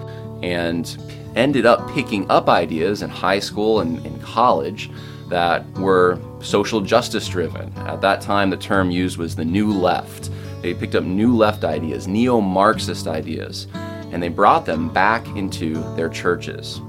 and 0.42 0.96
ended 1.36 1.66
up 1.66 1.90
picking 1.90 2.30
up 2.30 2.48
ideas 2.48 3.02
in 3.02 3.10
high 3.10 3.38
school 3.38 3.80
and 3.80 4.04
in 4.04 4.18
college 4.20 4.90
that 5.28 5.64
were 5.78 6.18
social 6.40 6.80
justice 6.80 7.28
driven. 7.28 7.72
At 7.78 8.00
that 8.00 8.20
time, 8.20 8.50
the 8.50 8.56
term 8.56 8.90
used 8.90 9.16
was 9.16 9.36
the 9.36 9.44
New 9.44 9.72
Left. 9.72 10.30
They 10.62 10.74
picked 10.74 10.94
up 10.94 11.04
New 11.04 11.36
Left 11.36 11.64
ideas, 11.64 12.06
neo 12.08 12.40
Marxist 12.40 13.06
ideas, 13.06 13.66
and 13.74 14.22
they 14.22 14.28
brought 14.28 14.66
them 14.66 14.88
back 14.88 15.26
into 15.36 15.74
their 15.94 16.08
churches. 16.08 16.80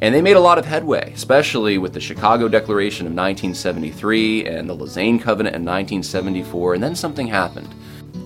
And 0.00 0.14
they 0.14 0.20
made 0.20 0.36
a 0.36 0.40
lot 0.40 0.58
of 0.58 0.66
headway, 0.66 1.12
especially 1.14 1.78
with 1.78 1.94
the 1.94 2.00
Chicago 2.00 2.48
Declaration 2.48 3.06
of 3.06 3.12
1973 3.12 4.46
and 4.46 4.68
the 4.68 4.74
Lausanne 4.74 5.18
Covenant 5.20 5.54
in 5.54 5.62
1974, 5.62 6.74
and 6.74 6.82
then 6.82 6.96
something 6.96 7.28
happened. 7.28 7.72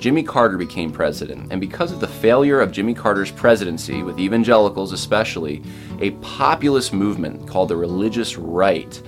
Jimmy 0.06 0.22
Carter 0.22 0.56
became 0.56 0.92
president, 0.92 1.48
and 1.50 1.60
because 1.60 1.90
of 1.90 1.98
the 1.98 2.06
failure 2.06 2.60
of 2.60 2.70
Jimmy 2.70 2.94
Carter's 2.94 3.32
presidency, 3.32 4.04
with 4.04 4.20
evangelicals 4.20 4.92
especially, 4.92 5.64
a 5.98 6.12
populist 6.22 6.92
movement 6.92 7.48
called 7.48 7.70
the 7.70 7.76
religious 7.76 8.36
right 8.38 9.02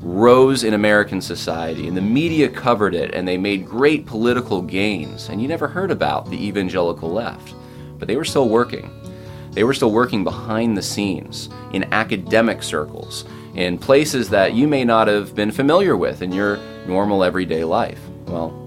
rose 0.00 0.62
in 0.62 0.74
American 0.74 1.22
society, 1.22 1.88
and 1.88 1.96
the 1.96 2.02
media 2.02 2.46
covered 2.46 2.94
it, 2.94 3.14
and 3.14 3.26
they 3.26 3.38
made 3.38 3.64
great 3.64 4.04
political 4.04 4.60
gains. 4.60 5.30
And 5.30 5.40
you 5.40 5.48
never 5.48 5.66
heard 5.66 5.90
about 5.90 6.28
the 6.28 6.46
evangelical 6.46 7.10
left, 7.10 7.54
but 7.98 8.06
they 8.06 8.16
were 8.16 8.22
still 8.26 8.50
working. 8.50 8.90
They 9.52 9.64
were 9.64 9.72
still 9.72 9.92
working 9.92 10.24
behind 10.24 10.76
the 10.76 10.82
scenes 10.82 11.48
in 11.72 11.90
academic 11.90 12.62
circles, 12.62 13.24
in 13.54 13.78
places 13.78 14.28
that 14.28 14.52
you 14.52 14.68
may 14.68 14.84
not 14.84 15.08
have 15.08 15.34
been 15.34 15.52
familiar 15.52 15.96
with 15.96 16.20
in 16.20 16.32
your 16.32 16.58
normal 16.86 17.24
everyday 17.24 17.64
life. 17.64 18.00
Well, 18.26 18.60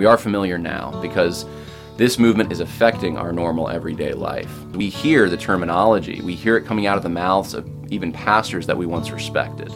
we 0.00 0.06
are 0.06 0.16
familiar 0.16 0.56
now 0.56 0.98
because 1.02 1.44
this 1.98 2.18
movement 2.18 2.50
is 2.50 2.60
affecting 2.60 3.18
our 3.18 3.34
normal 3.34 3.68
everyday 3.68 4.14
life. 4.14 4.50
We 4.68 4.88
hear 4.88 5.28
the 5.28 5.36
terminology, 5.36 6.22
we 6.22 6.34
hear 6.34 6.56
it 6.56 6.64
coming 6.64 6.86
out 6.86 6.96
of 6.96 7.02
the 7.02 7.10
mouths 7.10 7.52
of 7.52 7.68
even 7.92 8.10
pastors 8.10 8.66
that 8.66 8.78
we 8.78 8.86
once 8.86 9.10
respected. 9.10 9.70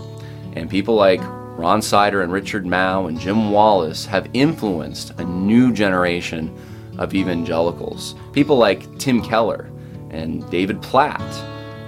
And 0.54 0.70
people 0.70 0.94
like 0.94 1.20
Ron 1.58 1.82
Sider 1.82 2.22
and 2.22 2.32
Richard 2.32 2.64
Mouw 2.64 3.06
and 3.06 3.20
Jim 3.20 3.50
Wallis 3.50 4.06
have 4.06 4.30
influenced 4.32 5.10
a 5.18 5.24
new 5.24 5.74
generation 5.74 6.50
of 6.96 7.14
evangelicals. 7.14 8.14
People 8.32 8.56
like 8.56 8.96
Tim 8.98 9.20
Keller 9.20 9.70
and 10.08 10.50
David 10.50 10.80
Platt 10.80 11.20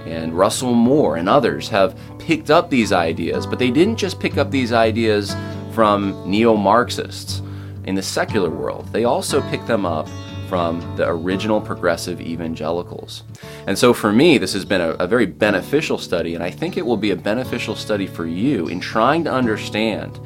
and 0.05 0.31
Russell 0.31 0.75
Moore 0.75 1.15
and 1.15 1.27
others 1.27 1.69
have 1.69 1.99
picked 2.19 2.51
up 2.51 2.69
these 2.69 2.91
ideas, 2.91 3.47
but 3.47 3.57
they 3.57 3.71
didn't 3.71 3.97
just 3.97 4.19
pick 4.19 4.37
up 4.37 4.51
these 4.51 4.73
ideas 4.73 5.35
from 5.73 6.21
neo 6.29 6.55
Marxists 6.55 7.41
in 7.87 7.95
the 7.95 8.03
secular 8.03 8.49
world. 8.49 8.87
They 8.91 9.05
also 9.05 9.41
pick 9.49 9.65
them 9.65 9.85
up 9.85 10.07
from 10.47 10.95
the 10.95 11.07
original 11.09 11.59
progressive 11.59 12.21
evangelicals. 12.21 13.23
And 13.65 13.77
so 13.77 13.93
for 13.93 14.13
me, 14.13 14.37
this 14.37 14.53
has 14.53 14.63
been 14.63 14.81
a, 14.81 14.91
a, 14.91 15.07
very 15.07 15.25
beneficial 15.25 15.97
study, 15.97 16.35
and 16.35 16.43
I 16.43 16.51
think 16.51 16.77
it 16.77 16.85
will 16.85 16.97
be 16.97 17.11
a 17.11 17.15
beneficial 17.15 17.75
study 17.75 18.07
for 18.07 18.25
you 18.25 18.67
in 18.67 18.79
trying 18.79 19.23
to 19.25 19.31
understand 19.31 20.17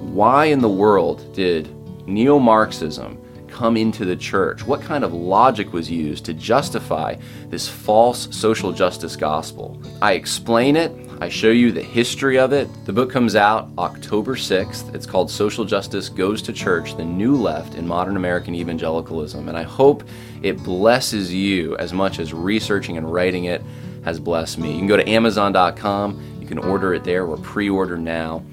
why 0.00 0.46
in 0.46 0.58
the 0.58 0.68
world 0.68 1.32
did 1.32 1.68
neo 2.06 2.38
Marxism 2.38 3.18
come 3.48 3.76
into 3.76 4.04
the 4.04 4.16
church? 4.16 4.66
What 4.66 4.82
kind 4.82 5.04
of 5.04 5.14
logic 5.14 5.72
was 5.72 5.90
used 5.90 6.24
to 6.26 6.34
justify 6.34 7.16
this 7.48 7.68
false 7.68 8.34
social 8.36 8.72
justice 8.72 9.16
gospel? 9.16 9.80
I 10.02 10.12
explain 10.14 10.76
it 10.76 10.90
I 11.20 11.28
show 11.28 11.50
you 11.50 11.70
the 11.70 11.82
history 11.82 12.38
of 12.38 12.52
it. 12.52 12.68
The 12.86 12.92
book 12.92 13.10
comes 13.10 13.36
out 13.36 13.68
October 13.78 14.34
6th. 14.34 14.94
It's 14.94 15.06
called 15.06 15.30
Social 15.30 15.64
Justice 15.64 16.08
Goes 16.08 16.42
to 16.42 16.52
Church 16.52 16.96
The 16.96 17.04
New 17.04 17.36
Left 17.36 17.76
in 17.76 17.86
Modern 17.86 18.16
American 18.16 18.54
Evangelicalism. 18.54 19.48
And 19.48 19.56
I 19.56 19.62
hope 19.62 20.04
it 20.42 20.62
blesses 20.62 21.32
you 21.32 21.76
as 21.76 21.92
much 21.92 22.18
as 22.18 22.34
researching 22.34 22.96
and 22.96 23.10
writing 23.10 23.44
it 23.44 23.62
has 24.04 24.18
blessed 24.20 24.58
me. 24.58 24.72
You 24.72 24.78
can 24.78 24.88
go 24.88 24.96
to 24.96 25.08
Amazon.com, 25.08 26.38
you 26.40 26.46
can 26.46 26.58
order 26.58 26.94
it 26.94 27.04
there 27.04 27.24
or 27.24 27.38
pre 27.38 27.70
order 27.70 27.96
now. 27.96 28.44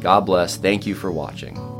God 0.00 0.20
bless. 0.20 0.56
Thank 0.56 0.86
you 0.86 0.94
for 0.94 1.10
watching. 1.10 1.79